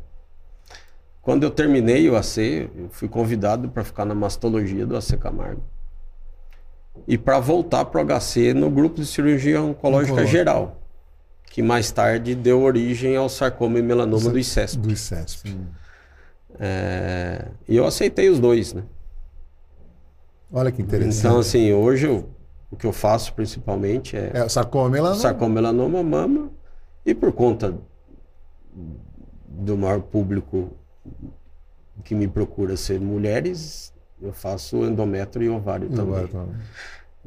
Quando 1.20 1.42
eu 1.42 1.50
terminei 1.50 2.08
o 2.08 2.16
AC, 2.16 2.70
eu 2.78 2.90
fui 2.92 3.08
convidado 3.10 3.68
para 3.70 3.84
ficar 3.84 4.06
na 4.06 4.14
mastologia 4.14 4.86
do 4.86 4.96
AC 4.96 5.18
Camargo. 5.18 5.64
E 7.08 7.18
para 7.18 7.40
voltar 7.40 7.86
para 7.86 8.00
o 8.00 8.06
HC 8.06 8.54
no 8.54 8.70
grupo 8.70 8.98
de 9.02 9.06
cirurgia 9.08 9.60
oncológica 9.62 10.14
Oncológica. 10.14 10.38
geral, 10.38 10.80
que 11.50 11.64
mais 11.64 11.90
tarde 11.92 12.36
deu 12.36 12.62
origem 12.62 13.16
ao 13.16 13.28
sarcoma 13.28 13.80
e 13.80 13.82
melanoma 13.82 14.30
do 14.30 14.38
ICESP. 14.38 14.78
Do 14.80 14.92
ICESP. 14.92 15.58
É, 16.60 17.48
E 17.68 17.76
eu 17.76 17.86
aceitei 17.86 18.30
os 18.30 18.40
dois, 18.40 18.74
né? 18.74 18.84
Olha 20.54 20.72
que 20.72 20.82
interessante. 20.84 21.26
Então, 21.26 21.40
assim, 21.40 21.74
hoje 21.74 22.06
eu- 22.06 22.30
o 22.72 22.76
que 22.76 22.86
eu 22.86 22.92
faço 22.92 23.34
principalmente 23.34 24.18
é 24.18 24.32
é, 24.34 24.44
o 24.44 24.50
sarcoma 24.50 24.90
melanoma. 24.90 25.22
sarcoma 25.22 25.56
melanoma 25.56 26.04
mama 26.04 26.52
e 27.06 27.14
por 27.14 27.32
conta 27.32 27.78
do 29.48 29.78
maior 29.78 30.02
público 30.02 30.72
que 32.04 32.14
me 32.14 32.28
procura 32.28 32.76
ser 32.76 33.00
mulheres, 33.00 33.94
eu 34.22 34.34
faço 34.34 34.84
endométrio 34.84 35.46
e 35.46 35.50
ovário 35.50 35.90
também. 35.90 36.24
Agora, 36.24 36.28
tá. 36.28 36.46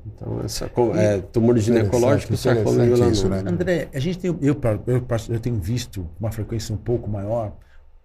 Então, 0.07 0.40
essa, 0.42 0.70
é, 0.96 1.20
tumor 1.20 1.59
ginecológico, 1.59 2.33
Interessante, 2.33 2.57
sarcoma 2.57 2.85
e 2.85 2.87
interessante 2.87 3.24
melanoma. 3.24 3.37
isso, 3.37 3.44
né? 3.44 3.51
André, 3.51 3.88
a 3.92 3.98
gente 3.98 4.18
tem, 4.18 4.31
eu, 4.40 4.57
eu, 4.87 5.07
eu 5.29 5.40
tenho 5.40 5.59
visto 5.59 6.03
com 6.03 6.24
uma 6.24 6.33
frequência 6.33 6.74
um 6.74 6.79
pouco 6.79 7.09
maior 7.09 7.53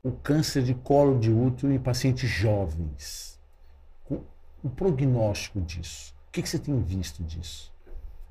o 0.03 0.11
câncer 0.11 0.63
de 0.63 0.73
colo 0.73 1.17
de 1.17 1.31
útero 1.31 1.71
em 1.71 1.79
pacientes 1.79 2.29
jovens. 2.29 3.39
O 4.63 4.69
prognóstico 4.69 5.59
disso. 5.61 6.12
O 6.33 6.35
que, 6.35 6.41
que 6.41 6.49
você 6.49 6.57
tem 6.57 6.81
visto 6.81 7.21
disso? 7.21 7.71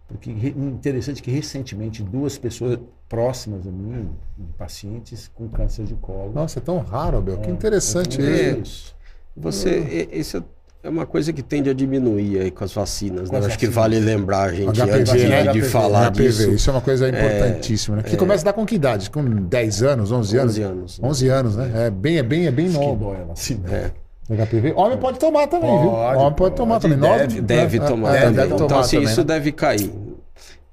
Porque 0.09 0.33
re- 0.33 0.53
interessante 0.59 1.23
que 1.23 1.31
recentemente 1.31 2.03
duas 2.03 2.37
pessoas 2.37 2.77
próximas 3.09 3.65
a 3.65 3.71
mim, 3.71 4.11
de 4.37 4.53
pacientes 4.55 5.31
com 5.33 5.49
câncer 5.49 5.85
de 5.85 5.95
colo. 5.95 6.33
Nossa, 6.35 6.59
é 6.59 6.63
tão 6.63 6.79
raro, 6.81 7.19
Abel. 7.19 7.39
Que 7.39 7.49
interessante 7.49 8.21
É, 8.21 8.51
isso. 8.59 8.61
isso. 8.61 8.95
Você, 9.37 10.09
e- 10.11 10.19
isso 10.19 10.45
é 10.83 10.89
uma 10.89 11.07
coisa 11.07 11.33
que 11.33 11.45
tende 11.45 11.71
a 11.71 11.73
diminuir 11.73 12.41
aí 12.41 12.51
com 12.51 12.65
as 12.65 12.73
vacinas. 12.75 13.29
Com 13.29 13.35
né? 13.35 13.39
as 13.39 13.47
Acho 13.47 13.59
que 13.61 13.69
vale 13.69 14.01
lembrar 14.01 14.49
a 14.51 14.53
gente 14.53 14.81
HPV, 14.81 14.93
antes 14.99 15.13
de, 15.13 15.29
né? 15.29 15.43
de 15.45 15.49
HPV, 15.51 15.69
falar 15.69 16.11
HPV, 16.11 16.25
disso. 16.27 16.51
isso 16.51 16.71
é 16.71 16.73
uma 16.73 16.83
coisa 16.83 17.09
importantíssima, 17.09 17.97
né? 17.99 18.03
Que 18.03 18.17
começa 18.17 18.43
a 18.43 18.47
dar 18.47 18.53
com 18.53 18.67
que 18.67 18.75
idade? 18.75 19.09
Com 19.11 19.25
10 19.25 19.83
anos, 19.85 20.11
11 20.11 20.37
anos? 20.39 20.53
11 20.55 20.63
anos. 20.63 21.01
11 21.01 21.29
anos, 21.29 21.55
né? 21.57 21.87
É 21.87 21.89
bem, 21.91 22.19
é 22.19 22.23
bem, 22.25 22.49
é 22.49 22.51
bem 22.51 22.67
Que 22.67 22.77
novo. 22.77 22.97
dói 23.05 23.21
a 23.21 23.25
vacina. 23.27 23.93
É. 24.33 24.43
HPV. 24.47 24.73
Homem 24.75 24.99
pode 24.99 25.19
tomar 25.19 25.47
também, 25.47 25.71
viu? 25.81 25.91
Pode, 25.91 26.19
Homem 26.19 26.33
pode, 26.35 26.55
tomar 26.57 26.81
pode, 26.81 26.95
também. 26.95 27.11
deve, 27.11 27.35
Nove- 27.35 27.41
Deve 27.43 27.77
é, 27.79 27.81
tomar 27.87 28.15
é, 28.17 28.21
também. 28.21 28.35
deve 28.37 28.55
então, 28.55 28.67
tomar 28.67 28.81
assim, 28.81 28.97
também, 28.97 29.11
isso 29.11 29.21
né? 29.21 29.27
deve 29.27 29.53
cair. 29.53 29.93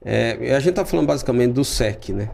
É, 0.04 0.56
a 0.56 0.60
gente 0.60 0.70
está 0.72 0.86
falando 0.86 1.08
basicamente 1.08 1.52
do 1.54 1.64
SEC, 1.66 2.10
né? 2.14 2.30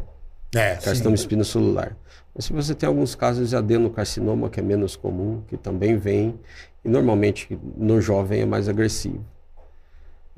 É, 0.55 0.75
Carcinoma 0.75 1.15
espinocelular. 1.15 1.97
Mas 2.33 2.45
se 2.45 2.53
você 2.53 2.75
tem 2.75 2.87
alguns 2.87 3.15
casos 3.15 3.49
de 3.49 3.55
adenocarcinoma, 3.55 4.49
que 4.49 4.59
é 4.59 4.63
menos 4.63 4.95
comum, 4.95 5.41
que 5.47 5.57
também 5.57 5.97
vem, 5.97 6.39
e 6.83 6.89
normalmente 6.89 7.57
no 7.77 7.99
jovem 7.99 8.41
é 8.41 8.45
mais 8.45 8.69
agressivo. 8.69 9.23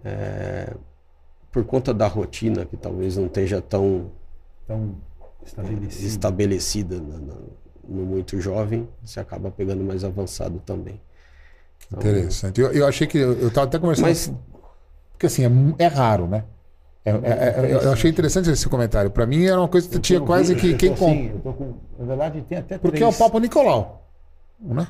É, 0.04 0.73
por 1.52 1.63
conta 1.65 1.93
da 1.93 2.08
rotina, 2.08 2.65
que 2.65 2.78
talvez 2.78 3.17
não 3.17 3.26
esteja 3.26 3.62
tão 3.62 4.12
Então, 4.63 4.95
estabelecido. 5.45 6.08
estabelecida 6.08 6.95
na- 7.00 7.17
na- 7.17 7.34
muito 7.88 8.39
jovem, 8.41 8.88
você 9.04 9.19
acaba 9.19 9.50
pegando 9.52 9.84
mais 9.84 10.04
avançado 10.04 10.62
também. 10.65 11.00
Então, 11.88 12.00
Interessante. 12.00 12.60
Eu, 12.60 12.71
eu 12.71 12.88
achei 12.88 13.08
que. 13.08 13.17
Eu, 13.17 13.34
eu 13.39 13.52
tava 13.52 13.67
até 13.67 13.80
conversando. 13.80 14.06
Mas 14.06 14.32
Porque 15.12 15.26
assim, 15.28 15.45
é, 15.45 15.84
é 15.84 15.88
raro, 15.88 16.28
né? 16.28 16.43
É- 17.06 17.12
é- 17.12 17.13
é- 17.13 17.73
eu- 17.73 17.91
achei 17.93 18.12
interessante 18.12 18.50
esse 18.50 18.67
comentário. 18.67 19.10
Pra 19.10 19.26
mim 19.26 19.45
era 19.45 19.58
uma 19.58 19.69
coisa 19.69 19.88
que 19.88 19.97
tinha 20.00 20.19
quase 20.19 20.56
que. 20.56 20.71
eu 20.71 20.78
Quem 20.78 20.93
com... 20.93 21.06
assim, 21.06 21.30
eu 21.34 21.39
tô 21.39 21.54
com, 21.54 21.73
na 21.97 22.06
verdade, 22.06 22.41
tem 22.41 22.58
até 22.58 22.78
Porque 22.78 23.02
é 23.02 23.08
o. 23.08 23.13
Papa 23.13 23.39
Nicolau. 23.39 24.06
Né? 24.60 24.88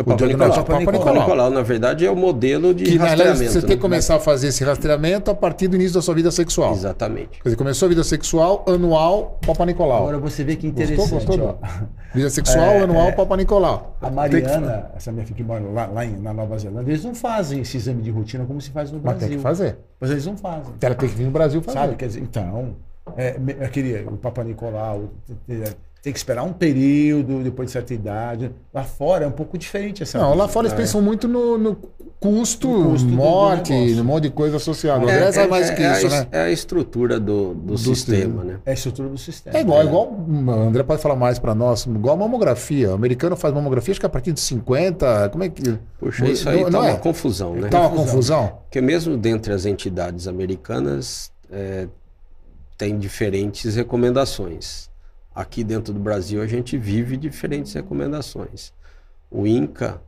O 0.00 0.04
Papa 0.04 0.26
Nicolau, 0.26 0.48
Papa 0.50 0.62
Papa 0.64 0.92
Nicolau. 0.92 1.14
Nicolau, 1.14 1.50
na 1.50 1.62
verdade, 1.62 2.06
é 2.06 2.10
o 2.10 2.16
modelo 2.16 2.72
de 2.74 2.84
Que 2.84 2.98
na 2.98 3.04
verdade, 3.06 3.22
rastreamento. 3.28 3.52
você 3.52 3.60
tem 3.60 3.70
né? 3.70 3.76
que 3.76 3.80
começar 3.82 4.16
a 4.16 4.20
fazer 4.20 4.48
esse 4.48 4.64
rastreamento 4.64 5.30
a 5.30 5.34
partir 5.34 5.68
do 5.68 5.76
início 5.76 5.94
da 5.94 6.02
sua 6.02 6.14
vida 6.14 6.30
sexual. 6.30 6.72
Exatamente. 6.72 7.40
Quer 7.42 7.44
dizer, 7.44 7.56
começou 7.56 7.86
a 7.86 7.88
vida 7.88 8.02
sexual, 8.04 8.64
anual, 8.68 9.38
Papa 9.46 9.64
Nicolau. 9.66 9.98
Agora 10.02 10.18
você 10.18 10.42
vê 10.44 10.56
que 10.56 10.70
Gostou? 10.70 10.84
interessante. 10.94 11.26
Gostou? 11.26 11.58
ó. 11.62 11.68
Vida 12.12 12.28
sexual, 12.28 12.64
É, 12.64 12.80
anual, 12.80 13.08
é. 13.08 13.12
Papa 13.12 13.36
Nicolau. 13.36 13.96
A 14.00 14.06
Tem 14.06 14.10
que- 14.10 14.16
Mariana, 14.16 14.90
essa 14.96 15.12
minha 15.12 15.24
filha 15.24 15.36
que 15.36 15.44
mora 15.44 15.62
lá, 15.72 15.86
lá 15.86 16.04
em- 16.04 16.18
na 16.20 16.32
Nova 16.34 16.58
Zelândia, 16.58 16.90
eles 16.90 17.04
não 17.04 17.14
fazem 17.14 17.60
esse 17.60 17.76
exame 17.76 18.02
de 18.02 18.10
rotina 18.10 18.44
como 18.44 18.60
se 18.60 18.70
faz 18.70 18.90
no 18.90 18.96
Mas 18.96 19.04
Brasil. 19.04 19.28
tem 19.28 19.36
que 19.36 19.42
fazer. 19.42 19.78
Mas 20.00 20.10
eles 20.10 20.26
não 20.26 20.36
fazem. 20.36 20.72
Ela 20.80 20.94
tem 20.96 21.08
que 21.08 21.14
vir 21.14 21.24
no 21.24 21.30
Brasil 21.30 21.62
fazer. 21.62 21.78
Sabe? 21.78 21.94
Quer 21.94 22.06
dizer, 22.08 22.20
então, 22.20 22.74
é, 23.16 23.36
aquele, 23.64 24.04
o 24.08 24.16
Papa 24.16 24.42
Nicolau 24.42 25.04
tem, 25.46 25.62
tem 26.02 26.12
que 26.12 26.18
esperar 26.18 26.42
um 26.42 26.52
período 26.52 27.42
depois 27.42 27.66
de 27.68 27.72
certa 27.72 27.92
idade. 27.94 28.50
Lá 28.72 28.82
fora 28.84 29.24
é 29.24 29.28
um 29.28 29.32
pouco 29.32 29.58
diferente 29.58 30.02
essa 30.02 30.18
Não, 30.18 30.30
lá 30.30 30.36
coisa. 30.36 30.48
fora 30.52 30.66
eles 30.66 30.72
É. 30.72 30.76
pensam 30.76 31.02
muito 31.02 31.28
no, 31.28 31.58
no 31.58 31.76
custo, 32.18 32.68
No 32.68 32.90
custo 32.90 33.06
do- 33.06 33.10
do 33.12 33.16
morte, 33.16 33.72
no 33.94 34.04
monte 34.04 34.24
de 34.24 34.30
coisa 34.30 34.56
associada. 34.56 35.00
O 35.00 35.08
André 35.08 35.32
sabe 35.32 35.48
mais 35.48 35.70
do 35.70 35.76
que 35.76 35.82
é 35.82 35.92
isso, 35.92 36.06
a, 36.06 36.10
né? 36.10 36.26
é 36.32 36.40
a 36.42 36.50
estrutura 36.50 37.18
do, 37.20 37.54
do, 37.54 37.72
Do 37.72 37.78
sistema, 37.78 38.44
né? 38.44 38.58
É 38.66 38.70
a 38.70 38.74
estrutura 38.74 39.08
do 39.08 39.16
sistema. 39.18 39.56
É 39.56 39.60
igual, 39.60 39.82
igual. 39.84 40.06
O 40.12 40.50
André 40.50 40.82
pode 40.82 41.00
falar 41.02 41.16
mais 41.16 41.38
pra 41.38 41.54
nós. 41.54 41.86
Igual 41.86 42.16
mamografia. 42.16 42.90
O 42.90 42.94
americano 42.94 43.36
faz 43.36 43.54
mamografia, 43.54 43.92
acho 43.92 44.00
que 44.00 44.06
a 44.06 44.10
partir 44.10 44.32
de 44.32 44.40
50. 44.40 45.28
Como 45.30 45.44
é 45.44 45.48
que. 45.48 45.78
Puxa, 45.98 46.26
isso 46.28 46.48
aí 46.48 46.56
Não- 46.56 46.64
tá 46.64 46.70
não 46.70 46.80
uma 46.80 46.90
é? 46.90 46.96
confusão, 46.96 47.54
né? 47.54 47.68
Tá 47.68 47.80
uma 47.80 47.88
Confusão. 47.90 48.06
confusão? 48.06 48.58
Porque 48.64 48.80
mesmo 48.82 49.16
dentre 49.16 49.52
as 49.54 49.64
entidades 49.64 50.26
americanas, 50.28 51.30
é, 51.50 51.88
tem 52.76 52.98
diferentes 52.98 53.74
recomendações. 53.76 54.89
Aqui 55.40 55.64
dentro 55.64 55.94
do 55.94 55.98
Brasil, 55.98 56.42
a 56.42 56.46
gente 56.46 56.76
vive 56.76 57.16
diferentes 57.16 57.72
recomendações. 57.72 58.74
O 59.30 59.46
INCA, 59.46 60.02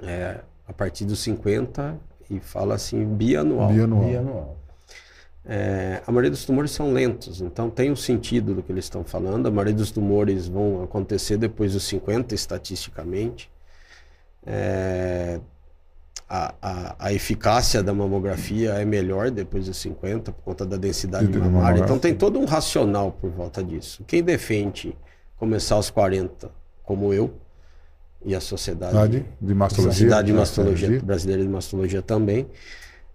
é, 0.00 0.42
a 0.64 0.72
partir 0.72 1.04
dos 1.04 1.18
50, 1.18 1.98
e 2.30 2.38
fala 2.38 2.76
assim, 2.76 3.04
bianual. 3.04 3.72
Bianual. 3.72 4.04
Bianual. 4.04 4.56
É, 5.44 6.02
a 6.06 6.12
maioria 6.12 6.30
dos 6.30 6.44
tumores 6.44 6.70
são 6.70 6.92
lentos, 6.92 7.40
então 7.40 7.68
tem 7.68 7.90
o 7.90 7.94
um 7.94 7.96
sentido 7.96 8.54
do 8.54 8.62
que 8.62 8.70
eles 8.70 8.84
estão 8.84 9.02
falando. 9.02 9.48
A 9.48 9.50
maioria 9.50 9.74
dos 9.74 9.90
tumores 9.90 10.46
vão 10.46 10.84
acontecer 10.84 11.36
depois 11.36 11.72
dos 11.72 11.82
50, 11.88 12.32
estatisticamente. 12.32 13.50
É, 14.46 15.40
a, 16.28 16.54
a, 16.60 16.96
a, 17.06 17.12
eficácia 17.12 17.82
da 17.82 17.94
mamografia 17.94 18.72
é 18.72 18.84
melhor 18.84 19.30
depois 19.30 19.66
dos 19.66 19.76
50 19.78 20.30
por 20.32 20.42
conta 20.42 20.66
da 20.66 20.76
densidade 20.76 21.26
mamária. 21.38 21.80
Então 21.80 21.98
tem 21.98 22.14
todo 22.14 22.38
um 22.38 22.44
racional 22.44 23.12
por 23.12 23.30
volta 23.30 23.64
disso. 23.64 24.04
Quem 24.06 24.22
defende 24.22 24.94
começar 25.36 25.76
aos 25.76 25.88
40, 25.88 26.50
como 26.84 27.14
eu, 27.14 27.32
e 28.24 28.34
a 28.34 28.40
Sociedade 28.40 29.24
de 29.40 29.54
Mastologia, 29.54 29.92
Sociedade 29.92 30.26
de 30.26 30.32
Mastologia 30.32 31.00
Brasileira 31.00 31.42
de 31.42 31.48
Mastologia 31.48 32.02
também, 32.02 32.46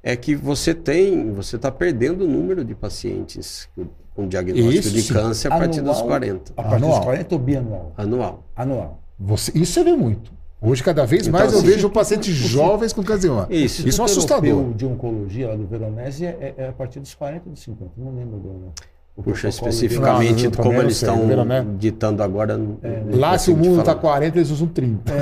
é 0.02 0.15
que 0.15 0.36
você 0.36 0.73
tem, 0.73 1.32
você 1.32 1.56
está 1.56 1.71
perdendo 1.71 2.26
o 2.26 2.28
número 2.28 2.65
de 2.65 2.73
pacientes 2.73 3.69
com 4.15 4.28
diagnóstico 4.28 4.88
isso, 4.88 4.91
de 4.91 5.13
câncer 5.13 5.52
a 5.52 5.58
partir 5.58 5.80
anual, 5.80 5.95
dos 5.95 6.04
40. 6.04 6.54
A 6.56 6.63
partir 6.63 6.76
anual. 6.76 6.97
dos 6.97 7.06
40 7.06 7.36
ou 7.36 7.39
bianual? 7.39 7.93
Anual. 7.97 8.49
Anual. 8.56 9.04
Você, 9.19 9.52
isso 9.56 9.73
você 9.73 9.84
vê 9.84 9.95
muito. 9.95 10.32
Hoje, 10.65 10.82
cada 10.82 11.06
vez 11.06 11.28
então, 11.28 11.38
mais, 11.38 11.52
eu 11.52 11.60
assim, 11.60 11.67
vejo 11.67 11.89
pacientes 11.89 12.34
jovens 12.34 12.93
com 12.93 13.04
câncer 13.04 13.28
de 13.28 13.30
mama. 13.30 13.47
Isso. 13.49 13.86
Isso 13.86 13.99
é 13.99 14.02
um 14.02 14.06
assustador. 14.06 14.73
de 14.73 14.86
oncologia 14.86 15.49
lá 15.49 15.56
do 15.56 15.67
Veronese 15.67 16.26
é, 16.26 16.54
é, 16.58 16.67
a 16.69 16.71
partir 16.71 17.02
dos 17.02 17.13
40 17.13 17.49
dos 17.49 17.60
50. 17.60 17.91
Não 17.97 18.15
lembro 18.15 18.38
agora. 18.38 18.73
Puxa, 19.21 19.49
especificamente 19.49 20.47
de... 20.47 20.58
como 20.58 20.82
eles 20.82 20.95
estão 20.95 21.28
ditando 21.78 22.23
agora. 22.23 22.60
É, 22.82 23.04
lá, 23.15 23.38
se 23.38 23.52
o 23.52 23.58
mundo 23.58 23.82
está 23.82 23.93
40, 23.93 24.38
eles 24.38 24.49
usam 24.49 24.67
30. 24.67 25.13
É, 25.13 25.17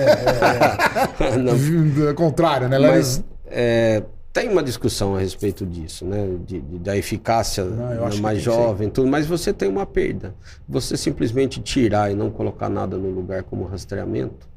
é, 1.20 2.10
é. 2.10 2.14
contrário, 2.14 2.70
né? 2.70 2.78
Mas, 2.78 3.24
é, 3.48 4.04
tem 4.32 4.48
uma 4.48 4.64
discussão 4.64 5.16
a 5.16 5.20
respeito 5.20 5.66
disso, 5.66 6.06
né? 6.06 6.38
De, 6.46 6.62
de 6.62 6.80
da 6.80 6.96
eficácia 6.96 7.66
não, 7.66 8.18
mais 8.20 8.42
jovem, 8.42 8.90
tudo, 8.90 9.08
mas 9.08 9.26
você 9.26 9.52
tem 9.52 9.68
uma 9.68 9.86
perda. 9.86 10.34
Você 10.70 10.96
simplesmente 10.96 11.60
tirar 11.62 12.12
e 12.12 12.16
não 12.16 12.30
colocar 12.30 12.70
nada 12.70 12.96
no 12.96 13.10
lugar 13.10 13.44
como 13.44 13.66
rastreamento, 13.66 14.51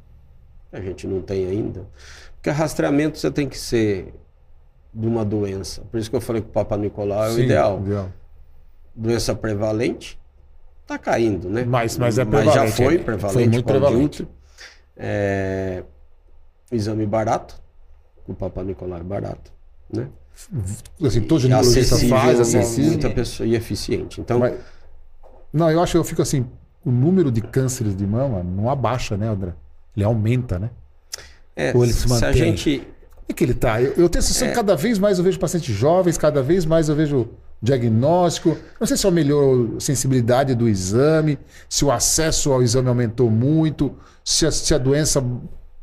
a 0.75 0.81
gente 0.81 1.07
não 1.07 1.23
tem 1.23 1.47
ainda. 1.47 1.87
Porque 2.35 2.51
rastreamento 2.51 3.19
você 3.19 3.31
tem 3.31 3.49
que 3.49 3.59
ser 3.59 4.13
de 4.93 5.07
uma 5.07 5.25
doença. 5.25 5.83
Por 5.91 5.99
isso 5.99 6.11
que 6.11 6.17
eu 6.17 6.21
falei 6.21 6.43
que 6.43 6.49
o 6.49 6.53
Papa 6.53 6.77
Nicolau 6.77 7.25
é 7.25 7.31
o 7.31 7.39
ideal. 7.39 7.81
ideal 7.81 8.11
doença 8.95 9.35
prevalente, 9.35 10.19
está 10.83 10.99
caindo, 10.99 11.49
né? 11.49 11.65
Mas, 11.65 11.99
mas 11.99 12.19
é 12.19 12.25
prevalente. 12.25 12.59
Mas 12.59 12.71
já 12.71 12.77
foi 12.77 12.99
prevalente. 12.99 13.33
Foi 13.33 13.49
muito 13.49 13.65
prevalente. 13.65 14.29
É, 14.97 15.83
exame 16.71 17.05
barato, 17.05 17.61
o 18.27 18.35
Papa 18.35 18.63
Nicolau 18.63 19.01
é 19.01 19.03
barato, 19.03 19.53
né? 19.93 20.09
Assim, 21.05 21.21
todo 21.23 21.41
ginecologista 21.41 21.97
faz, 22.09 22.41
acessível. 22.41 22.91
Muita 22.91 23.11
pessoa 23.11 23.47
e 23.47 23.55
eficiente. 23.55 24.21
Então, 24.21 24.39
mas, 24.39 24.59
não, 25.53 25.71
eu 25.71 25.81
acho, 25.81 25.97
eu 25.97 26.05
fico 26.05 26.23
assim, 26.23 26.47
o 26.85 26.91
número 26.91 27.31
de 27.31 27.41
cânceres 27.41 27.97
de 27.97 28.07
mama 28.07 28.43
não 28.43 28.69
abaixa, 28.69 29.17
né, 29.17 29.29
André? 29.29 29.55
Ele 29.97 30.05
aumenta, 30.05 30.59
né? 30.59 30.71
É, 31.57 31.73
Ou 31.75 31.85
ele 31.85 31.93
se, 31.93 32.09
mantém. 32.09 32.19
Se 32.19 32.25
a 32.25 32.33
gente... 32.33 32.89
É 33.29 33.33
que 33.33 33.43
ele 33.43 33.55
tá. 33.55 33.81
Eu, 33.81 33.95
eu 33.97 34.09
tenho 34.09 34.21
a 34.21 34.27
sensação 34.27 34.49
é... 34.49 34.53
cada 34.53 34.77
vez 34.77 34.99
mais 34.99 35.19
eu 35.19 35.25
vejo 35.25 35.39
pacientes 35.39 35.75
jovens, 35.75 36.19
cada 36.19 36.43
vez 36.43 36.67
mais 36.67 36.89
eu 36.89 36.95
vejo 36.95 37.29
diagnóstico. 37.63 38.57
Não 38.79 38.87
sei 38.87 38.97
se 38.97 39.11
melhorou 39.11 39.77
a 39.79 39.81
sensibilidade 39.81 40.55
do 40.55 40.69
exame, 40.69 41.39
se 41.69 41.85
o 41.85 41.91
acesso 41.91 42.53
ao 42.53 42.63
exame 42.63 42.89
aumentou 42.89 43.31
muito, 43.31 43.95
se 44.23 44.47
a, 44.47 44.51
se 44.51 44.75
a 44.75 44.79
doença 44.79 45.25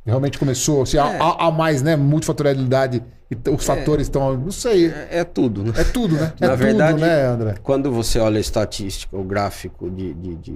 realmente 0.06 0.38
começou, 0.38 0.86
se 0.86 0.98
é. 0.98 1.02
há, 1.02 1.48
há, 1.48 1.52
mais 1.52 1.82
né, 1.82 1.96
multifatorialidade 1.96 3.04
e 3.30 3.50
os 3.50 3.64
é. 3.64 3.66
fatores 3.66 4.08
estão. 4.08 4.38
Não 4.38 4.52
sei. 4.52 4.88
É, 4.88 5.20
é, 5.20 5.24
tudo, 5.24 5.64
né? 5.64 5.74
É 5.76 5.84
tudo, 5.84 6.16
né? 6.16 6.34
Na 6.40 6.52
é 6.52 6.56
verdade, 6.56 6.94
tudo, 6.94 7.02
né, 7.02 7.26
André? 7.26 7.56
Quando 7.64 7.92
você 7.92 8.20
olha 8.20 8.38
a 8.38 8.42
estatística, 8.42 9.16
o 9.16 9.24
gráfico 9.24 9.90
de, 9.90 10.14
de, 10.14 10.36
de, 10.36 10.56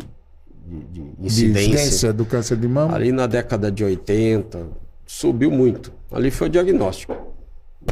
de 0.65 1.01
incidência, 1.19 1.53
de 1.53 1.73
incidência 1.73 2.13
do 2.13 2.25
câncer 2.25 2.57
de 2.57 2.67
mama. 2.67 2.95
Ali 2.95 3.11
na 3.11 3.27
década 3.27 3.71
de 3.71 3.83
80, 3.83 4.67
subiu 5.05 5.51
muito. 5.51 5.93
Ali 6.11 6.31
foi 6.31 6.47
o 6.47 6.49
diagnóstico. 6.49 7.13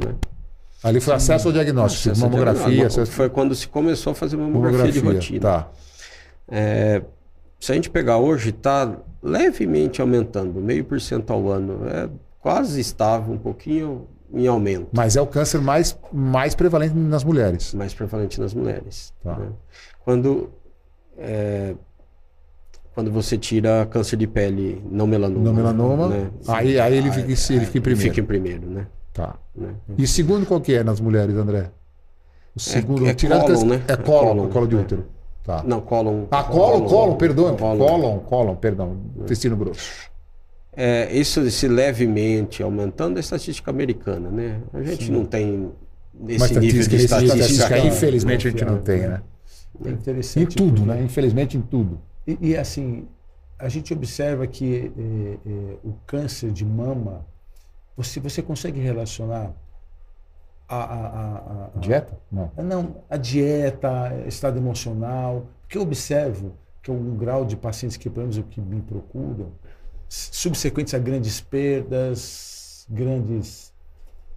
Né? 0.01 0.15
Ali 0.83 0.99
foi 0.99 1.13
acesso 1.13 1.47
ao 1.47 1.53
diagnóstico, 1.53 2.11
acesso 2.11 2.21
mamografia. 2.21 2.87
Acesso... 2.87 3.11
Foi 3.11 3.29
quando 3.29 3.55
se 3.55 3.67
começou 3.67 4.11
a 4.11 4.15
fazer 4.15 4.35
mamografia, 4.35 4.79
mamografia 4.79 5.01
de 5.01 5.07
rotina. 5.07 5.39
Tá. 5.39 5.71
É, 6.49 7.01
se 7.59 7.71
a 7.71 7.75
gente 7.75 7.89
pegar 7.89 8.17
hoje, 8.17 8.49
está 8.49 8.97
levemente 9.21 10.01
aumentando, 10.01 10.59
meio 10.59 10.83
por 10.83 10.99
cento 10.99 11.31
ao 11.31 11.49
ano. 11.49 11.87
É 11.87 12.09
quase 12.41 12.81
estável, 12.81 13.33
um 13.33 13.37
pouquinho 13.37 14.07
em 14.33 14.47
aumento. 14.47 14.87
Mas 14.91 15.15
é 15.15 15.21
o 15.21 15.27
câncer 15.27 15.61
mais, 15.61 15.97
mais 16.11 16.55
prevalente 16.55 16.93
nas 16.93 17.23
mulheres. 17.23 17.73
Mais 17.73 17.93
prevalente 17.93 18.41
nas 18.41 18.53
mulheres. 18.53 19.13
Tá. 19.23 19.37
Né? 19.37 19.47
Quando, 20.03 20.51
é, 21.17 21.75
quando 22.93 23.11
você 23.11 23.37
tira 23.37 23.85
câncer 23.89 24.17
de 24.17 24.27
pele 24.27 24.83
não 24.89 25.07
melanoma. 25.07 25.45
Não 25.45 25.53
melanoma, 25.53 26.07
né? 26.07 26.29
aí, 26.47 26.79
aí 26.79 26.95
ele, 26.95 27.11
fica, 27.11 27.53
ele 27.53 27.65
fica 27.65 27.77
em 27.77 27.81
primeiro. 27.81 28.09
Fica 28.09 28.21
em 28.21 28.25
primeiro, 28.25 28.69
né? 28.69 28.87
Tá. 29.11 29.35
Né? 29.55 29.69
E 29.97 30.07
segundo 30.07 30.45
qual 30.45 30.61
que 30.61 30.73
é 30.73 30.83
nas 30.83 30.99
mulheres, 30.99 31.35
André? 31.35 31.71
O 32.55 32.59
segundo, 32.59 33.05
é, 33.07 33.09
é 33.09 33.13
cólon, 33.13 33.65
né? 33.65 33.81
É 33.87 33.95
cólon, 33.95 34.45
é 34.45 34.49
colo 34.49 34.67
de 34.67 34.75
útero. 34.75 35.05
Tá. 35.43 35.63
Não, 35.65 35.81
cólon. 35.81 36.25
Ah, 36.31 36.43
cólon, 36.43 36.85
cólon, 36.85 37.15
perdão. 37.15 37.55
Cólon, 37.55 38.19
cólon, 38.19 38.55
perdão. 38.55 38.97
Intestino 39.19 39.57
grosso. 39.57 40.11
É, 40.75 41.11
isso 41.15 41.49
se 41.51 41.67
levemente 41.67 42.63
aumentando 42.63 43.17
a 43.17 43.19
estatística 43.19 43.69
americana, 43.69 44.29
né? 44.29 44.61
A 44.73 44.81
gente 44.81 45.05
Sim. 45.05 45.11
não 45.11 45.25
tem 45.25 45.71
esse 46.27 46.59
nível 46.59 46.87
de 46.87 46.95
estatística. 46.95 47.39
estatística 47.39 47.79
infelizmente 47.79 48.47
a 48.47 48.51
gente 48.51 48.65
não 48.65 48.77
tem, 48.77 49.01
né? 49.01 49.21
É 49.85 49.89
interessante. 49.89 50.53
Em 50.53 50.55
tudo, 50.55 50.81
porque... 50.81 50.97
né? 50.97 51.03
Infelizmente 51.03 51.57
em 51.57 51.61
tudo. 51.61 51.99
E, 52.25 52.37
e, 52.41 52.57
assim, 52.57 53.07
a 53.59 53.67
gente 53.69 53.93
observa 53.93 54.47
que 54.47 54.93
é, 54.97 55.49
é, 55.49 55.77
o 55.83 55.93
câncer 56.05 56.51
de 56.51 56.65
mama 56.65 57.25
você, 57.95 58.19
você 58.19 58.41
consegue 58.41 58.79
relacionar 58.79 59.53
a, 60.67 60.75
a, 60.75 61.07
a, 61.07 61.71
a 61.75 61.79
dieta? 61.79 62.17
Não. 62.31 62.51
Não, 62.57 62.95
a 63.09 63.17
dieta, 63.17 64.23
estado 64.27 64.57
emocional. 64.57 65.47
Porque 65.61 65.77
eu 65.77 65.83
observo 65.83 66.53
que 66.81 66.91
um 66.91 67.15
grau 67.15 67.45
de 67.45 67.55
pacientes 67.55 67.97
que, 67.97 68.09
pelo 68.09 68.27
menos, 68.27 68.43
que 68.49 68.59
me 68.59 68.81
procuram, 68.81 69.51
subsequentes 70.09 70.93
a 70.93 70.99
grandes 70.99 71.39
perdas, 71.39 72.85
grandes 72.89 73.72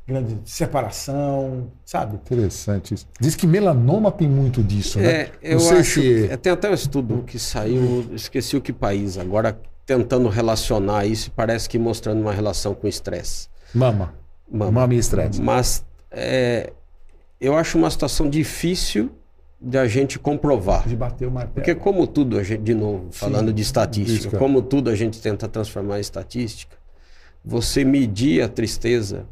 grande 0.07 0.38
separação, 0.45 1.71
sabe? 1.85 2.14
Interessante 2.14 2.95
isso. 2.95 3.09
Diz 3.21 3.35
que 3.35 3.47
melanoma 3.47 4.12
tem 4.12 4.29
muito 4.29 4.62
disso, 4.62 5.01
né? 5.01 5.23
É, 5.23 5.31
eu 5.42 5.71
acho. 5.71 6.01
Se... 6.01 6.29
É, 6.31 6.37
tem 6.37 6.53
até 6.53 6.71
um 6.71 6.75
estudo 6.75 7.25
que 7.27 7.38
saiu, 7.38 8.07
esqueci 8.14 8.57
o 8.57 8.61
que 8.61 8.73
país, 8.73 9.19
agora 9.19 9.59
tentando 9.85 10.29
relacionar 10.29 11.07
isso, 11.07 11.31
parece 11.31 11.69
que 11.69 11.79
mostrando 11.79 12.21
uma 12.21 12.33
relação 12.33 12.75
com 12.75 12.87
estresse. 12.87 13.49
Mama. 13.75 14.14
Mama, 14.51 14.73
Mama 14.73 14.95
e 14.95 14.99
estresse. 14.99 15.40
Mas 15.40 15.85
é, 16.11 16.73
eu 17.40 17.57
acho 17.57 17.77
uma 17.77 17.90
situação 17.90 18.29
difícil 18.29 19.11
de 19.61 19.79
a 19.79 19.87
gente 19.87 20.19
comprovar. 20.19 20.87
De 20.87 20.95
bater 20.95 21.27
o 21.27 21.31
martelo. 21.31 21.55
Porque 21.55 21.75
como 21.75 22.07
tudo, 22.07 22.38
a 22.38 22.42
gente, 22.42 22.62
de 22.62 22.75
novo, 22.75 23.09
falando 23.11 23.49
Sim, 23.49 23.55
de 23.55 23.62
estatística, 23.62 24.38
como 24.38 24.62
tudo 24.62 24.90
a 24.90 24.95
gente 24.95 25.21
tenta 25.21 25.49
transformar 25.49 25.99
em 25.99 26.01
estatística, 26.01 26.77
você 27.45 27.85
medir 27.85 28.42
a 28.42 28.49
tristeza 28.49 29.27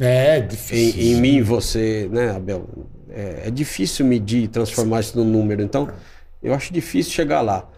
é 0.00 0.40
difícil. 0.40 1.00
Em, 1.00 1.12
em 1.12 1.20
mim, 1.20 1.42
você, 1.42 2.08
né, 2.10 2.30
Abel? 2.30 2.68
É, 3.10 3.44
é 3.46 3.50
difícil 3.50 4.04
medir 4.04 4.44
e 4.44 4.48
transformar 4.48 5.00
isso 5.00 5.16
no 5.16 5.24
número. 5.24 5.62
Então, 5.62 5.88
eu 6.42 6.52
acho 6.52 6.72
difícil 6.72 7.12
chegar 7.12 7.40
lá. 7.40 7.68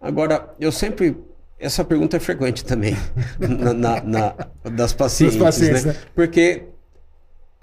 Agora, 0.00 0.54
eu 0.60 0.70
sempre. 0.70 1.16
Essa 1.58 1.84
pergunta 1.84 2.16
é 2.16 2.20
frequente 2.20 2.64
também 2.64 2.94
na, 3.38 3.72
na, 3.72 4.02
na 4.02 4.34
das 4.70 4.92
pacientes. 4.92 5.36
pacientes 5.38 5.84
né? 5.84 5.92
Né? 5.92 5.98
Porque. 6.14 6.62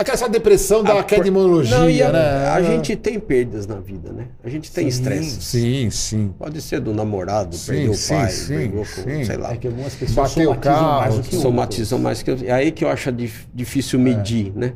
Aquela 0.01 0.27
depressão 0.27 0.83
da 0.83 1.03
queda 1.03 1.21
de 1.21 1.27
imunologia, 1.29 2.11
não, 2.11 2.19
a, 2.19 2.23
né? 2.23 2.47
A 2.49 2.61
gente 2.61 2.95
tem 2.95 3.19
perdas 3.19 3.67
na 3.67 3.75
vida, 3.75 4.11
né? 4.11 4.29
A 4.43 4.49
gente 4.49 4.71
tem 4.71 4.87
estresse. 4.87 5.41
Sim, 5.41 5.89
sim. 5.91 6.33
Pode 6.39 6.59
ser 6.59 6.79
do 6.79 6.91
namorado, 6.91 7.55
sim, 7.55 7.71
perdeu 7.71 7.93
sim, 7.93 8.13
o 8.13 8.17
pai, 8.17 8.29
sim, 8.31 8.55
brigou 8.55 8.85
com, 8.85 9.03
sim. 9.03 9.23
sei 9.23 9.37
lá. 9.37 9.53
É 9.53 9.57
que 9.57 9.67
algumas 9.67 9.93
pessoas 9.93 10.29
Bateu 10.29 10.45
somatizam 10.45 10.73
carro, 10.73 10.99
mais 10.99 11.15
do 11.15 11.21
que 11.21 11.35
Somatizam 11.35 11.99
mais 11.99 12.23
que 12.23 12.31
É 12.47 12.51
aí 12.51 12.71
que 12.71 12.83
eu 12.83 12.89
acho 12.89 13.11
difícil 13.53 13.99
medir, 13.99 14.51
é. 14.55 14.59
né? 14.59 14.73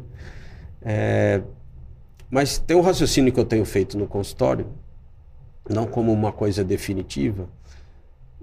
É, 0.84 1.42
mas 2.30 2.60
tem 2.60 2.78
um 2.78 2.82
raciocínio 2.82 3.34
que 3.34 3.40
eu 3.40 3.46
tenho 3.46 3.66
feito 3.66 3.98
no 3.98 4.06
consultório, 4.06 4.68
não 5.68 5.88
como 5.88 6.14
uma 6.14 6.32
coisa 6.32 6.64
definitiva, 6.64 7.50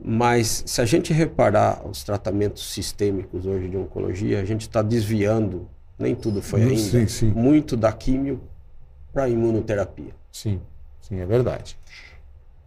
mas 0.05 0.65
se 0.67 0.81
a 0.81 0.85
gente 0.85 1.13
reparar 1.13 1.87
os 1.87 2.02
tratamentos 2.02 2.73
sistêmicos 2.73 3.46
hoje 3.46 3.69
de 3.69 3.77
oncologia, 3.77 4.40
a 4.40 4.44
gente 4.44 4.63
está 4.63 4.83
desviando, 4.83 5.69
nem 5.99 6.15
tudo 6.15 6.43
foi 6.43 6.63
ainda, 6.63 6.77
sim, 6.77 7.07
sim. 7.07 7.31
muito 7.31 7.77
da 7.77 7.93
químio 7.93 8.40
para 9.13 9.25
a 9.25 9.29
imunoterapia. 9.29 10.15
Sim, 10.31 10.61
sim, 11.01 11.21
é 11.21 11.27
verdade. 11.27 11.77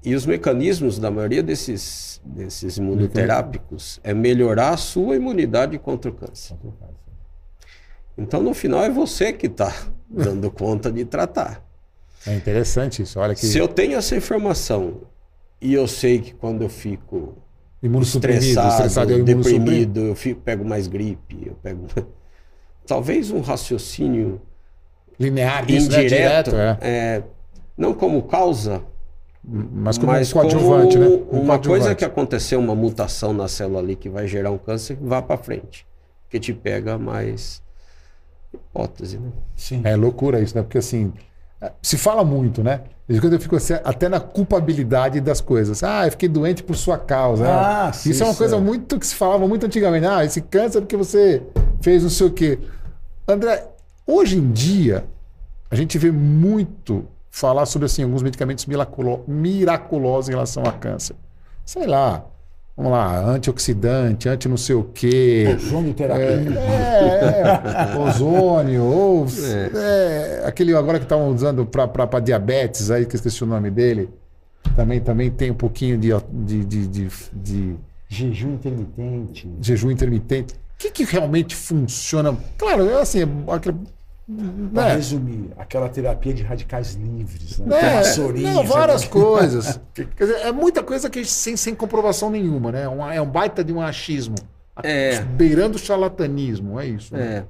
E 0.03 0.13
os 0.13 0.26
mecanismos 0.26 0.99
da 0.99 1.09
maioria 1.09 1.41
desses, 1.41 2.21
desses 2.23 2.78
imunoterápicos 2.78 3.99
é 4.03 4.13
melhorar 4.13 4.69
a 4.69 4.78
sua 4.78 5.15
imunidade 5.15 5.80
contra 5.80 6.11
o 6.11 6.13
câncer. 6.13 6.55
Então, 8.15 8.41
no 8.41 8.53
final, 8.53 8.84
é 8.84 8.89
você 8.89 9.34
que 9.34 9.47
está 9.47 9.73
dando 10.07 10.51
conta 10.51 10.91
de 10.91 11.03
tratar. 11.05 11.65
É 12.26 12.36
interessante 12.36 13.01
isso. 13.01 13.19
Olha 13.19 13.34
que 13.34 13.45
Se 13.45 13.57
eu 13.57 13.67
tenho 13.67 13.97
essa 13.97 14.15
informação 14.15 15.01
e 15.59 15.73
eu 15.73 15.88
sei 15.88 16.19
que 16.19 16.34
quando 16.34 16.61
eu 16.61 16.69
fico 16.69 17.38
estressado, 18.01 18.69
estressado 18.69 19.23
deprimido, 19.23 19.99
eu 20.01 20.15
fico, 20.15 20.41
pego 20.41 20.63
mais 20.63 20.88
gripe, 20.88 21.47
eu 21.47 21.55
pego. 21.55 21.88
Talvez 22.86 23.31
um 23.31 23.41
raciocínio 23.41 24.41
linear 25.19 25.65
né? 25.65 25.77
indireto, 25.77 26.51
Direto, 26.51 26.55
é. 26.55 26.77
é, 26.81 27.23
não 27.77 27.93
como 27.93 28.23
causa, 28.23 28.81
Mas 29.43 29.97
como 29.97 30.11
mas 30.11 30.31
um 30.31 30.33
coadjuvante, 30.33 30.97
como 30.97 31.09
né? 31.09 31.25
Um 31.31 31.41
uma 31.41 31.59
coisa 31.59 31.95
que 31.95 32.05
aconteceu, 32.05 32.59
uma 32.59 32.75
mutação 32.75 33.33
na 33.33 33.47
célula 33.47 33.79
ali 33.79 33.95
que 33.95 34.09
vai 34.09 34.27
gerar 34.27 34.51
um 34.51 34.57
câncer, 34.57 34.97
vá 35.01 35.21
para 35.21 35.38
frente, 35.38 35.86
que 36.29 36.39
te 36.39 36.53
pega 36.53 36.97
mais 36.97 37.61
hipótese, 38.53 39.17
né? 39.17 39.31
Sim. 39.55 39.81
É 39.83 39.95
loucura 39.95 40.39
isso, 40.41 40.55
né? 40.55 40.63
Porque 40.63 40.77
assim, 40.77 41.13
se 41.82 41.97
fala 41.97 42.24
muito, 42.24 42.63
né? 42.63 42.82
De 43.07 43.22
quando 43.22 43.34
eu 43.34 43.39
fico 43.39 43.55
assim, 43.55 43.74
até 43.84 44.09
na 44.09 44.20
culpabilidade 44.20 45.22
das 45.22 45.39
coisas. 45.39 45.84
Ah, 45.84 46.05
eu 46.07 46.11
fiquei 46.11 46.28
doente 46.28 46.63
por 46.63 46.76
sua 46.76 46.97
causa. 46.97 47.47
Ah, 47.47 47.88
Ah, 47.88 47.93
sim, 47.93 48.09
isso 48.09 48.24
é 48.24 48.26
uma 48.26 48.32
isso 48.32 48.38
coisa 48.39 48.57
muito 48.59 48.97
que 48.99 49.05
se 49.05 49.13
falava 49.16 49.47
muito 49.47 49.66
antigamente. 49.66 50.05
Ah, 50.07 50.26
esse 50.26 50.41
câncer 50.41 50.80
é 50.80 50.82
porque 50.82 50.97
você 50.97 51.43
fez 51.82 52.01
não 52.03 52.09
sei 52.09 52.28
o 52.28 52.32
quê. 52.32 52.57
André, 53.28 53.68
hoje 54.07 54.38
em 54.38 54.51
dia, 54.51 55.05
a 55.70 55.76
gente 55.76 55.97
vê 55.99 56.11
muito 56.11 57.05
falar 57.30 57.66
sobre 57.68 57.86
assim, 57.86 58.01
alguns 58.03 58.24
medicamentos 58.24 58.66
miraculo- 58.66 59.24
miraculosos 59.28 60.30
em 60.30 60.32
relação 60.32 60.63
a 60.63 60.72
câncer. 60.72 61.16
Sei 61.66 61.86
lá, 61.86 62.26
vamos 62.76 62.91
lá, 62.91 63.19
antioxidante, 63.30 64.28
anti 64.30 64.47
não 64.49 64.57
sei 64.57 64.76
o 64.76 64.84
quê. 64.84 65.55
Ozônio 65.55 65.93
terapia. 65.93 66.26
É, 66.26 67.93
é, 67.93 67.97
ozônio, 67.99 68.84
ou 68.84 69.26
é, 69.76 70.43
aquele 70.45 70.76
agora 70.76 70.97
que 70.99 71.05
estavam 71.05 71.30
usando 71.30 71.65
para 71.65 72.19
diabetes, 72.19 72.91
aí 72.91 73.05
que 73.05 73.15
eu 73.15 73.17
esqueci 73.17 73.43
o 73.43 73.47
nome 73.47 73.69
dele, 73.71 74.09
também, 74.76 74.99
também 74.99 75.30
tem 75.32 75.51
um 75.51 75.55
pouquinho 75.55 75.97
de, 75.97 76.09
de, 76.32 76.65
de, 76.65 76.88
de- 76.88 77.09
de 77.34 77.76
Jejum 78.07 78.53
intermitente. 78.53 79.49
jejum 79.61 79.91
intermitente. 79.91 80.53
O 80.53 80.57
que, 80.78 80.91
que 80.91 81.03
realmente 81.03 81.55
funciona? 81.55 82.38
Claro, 82.57 82.88
é 82.89 83.26
é 84.28 84.73
Para 84.73 84.89
né? 84.89 84.95
resumir, 84.95 85.51
aquela 85.57 85.88
terapia 85.88 86.34
de 86.34 86.41
radicais 86.43 86.93
livres, 86.95 87.59
né? 87.59 87.78
É, 87.80 88.41
não, 88.41 88.63
várias 88.63 89.01
sabe? 89.01 89.13
coisas. 89.13 89.80
Dizer, 90.17 90.38
é 90.38 90.51
muita 90.51 90.82
coisa 90.82 91.09
que 91.09 91.23
sem, 91.23 91.55
sem 91.55 91.76
comprovação 91.76 92.30
nenhuma, 92.32 92.71
né? 92.71 92.89
Um- 92.89 93.11
é 93.11 93.21
um 93.21 93.30
baita 93.30 93.63
de 93.63 93.71
um 93.71 93.82
achismo. 93.82 94.36
É. 94.84 95.21
Beirando 95.21 95.78
o 95.78 95.80
charlatanismo, 95.80 96.80
é 96.80 96.88
isso. 96.88 97.13
né? 97.15 97.45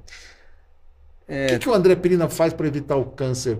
É. 1.26 1.46
O 1.46 1.48
que, 1.48 1.58
que 1.60 1.68
o 1.68 1.74
André 1.74 1.96
Perina 1.96 2.28
faz 2.28 2.52
para 2.52 2.66
evitar 2.66 2.96
o 2.96 3.06
câncer? 3.06 3.58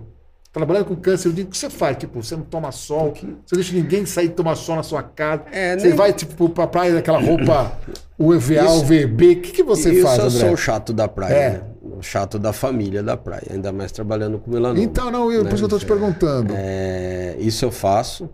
Trabalhando 0.57 0.85
com 0.85 0.95
câncer, 0.95 1.27
eu 1.29 1.33
digo, 1.33 1.47
o 1.49 1.51
que 1.51 1.57
você 1.57 1.69
faz? 1.69 1.97
Tipo, 1.97 2.21
você 2.23 2.35
não 2.35 2.43
toma 2.43 2.71
sol, 2.71 3.13
você 3.45 3.55
deixa 3.55 3.73
ninguém 3.75 4.05
sair 4.05 4.29
tomar 4.29 4.55
sol 4.55 4.75
na 4.75 4.83
sua 4.83 5.03
casa. 5.03 5.43
É, 5.51 5.77
você 5.77 5.87
nem- 5.87 5.95
vai, 5.95 6.11
tipo, 6.13 6.49
pra 6.49 6.67
praia 6.67 6.93
daquela 6.93 7.19
roupa 7.19 7.71
UVA, 8.17 8.63
Isso- 8.65 8.79
UVB. 8.81 9.31
O 9.33 9.41
que, 9.41 9.51
que 9.51 9.63
você 9.63 9.93
Isso 9.93 10.01
faz, 10.03 10.19
eu 10.19 10.25
André? 10.25 10.39
sou 10.39 10.51
o 10.53 10.57
chato 10.57 10.91
da 10.93 11.07
praia, 11.07 11.33
É. 11.35 11.49
né? 11.51 11.61
O 11.99 12.01
chato 12.01 12.37
da 12.37 12.51
família 12.53 13.01
da 13.01 13.15
praia, 13.17 13.47
ainda 13.51 13.71
mais 13.71 13.91
trabalhando 13.91 14.37
com 14.39 14.51
melanoma. 14.51 14.79
Então, 14.83 15.09
não, 15.09 15.31
eu, 15.31 15.43
por 15.43 15.49
isso 15.53 15.57
que 15.59 15.63
eu 15.65 15.69
tô 15.69 15.79
te 15.79 15.85
perguntando. 15.85 16.53
É, 16.55 17.35
isso 17.39 17.63
eu 17.65 17.71
faço. 17.71 18.29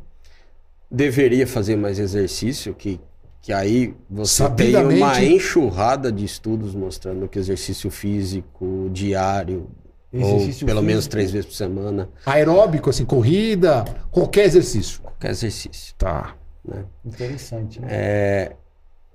Deveria 0.90 1.48
fazer 1.48 1.76
mais 1.76 1.98
exercício, 1.98 2.74
que, 2.74 3.00
que 3.42 3.52
aí 3.52 3.94
você 4.10 4.48
tem 4.52 4.76
uma 4.76 5.24
enxurrada 5.24 6.12
de 6.12 6.24
estudos 6.24 6.76
mostrando 6.76 7.28
que 7.28 7.40
exercício 7.40 7.90
físico 7.90 8.90
diário, 8.92 9.68
Exercício 10.14 10.64
ou 10.66 10.68
pelo 10.68 10.82
menos 10.82 11.06
físico. 11.06 11.12
três 11.12 11.32
vezes 11.32 11.46
por 11.48 11.56
semana, 11.56 12.10
Aeróbico, 12.26 12.90
assim, 12.90 13.04
corrida, 13.06 13.84
qualquer 14.12 14.46
exercício. 14.46 15.02
qualquer 15.02 15.32
exercício. 15.32 15.96
Tá. 15.98 16.36
Né? 16.64 16.84
Interessante, 17.06 17.82
né? 17.82 17.88
É, 17.90 18.52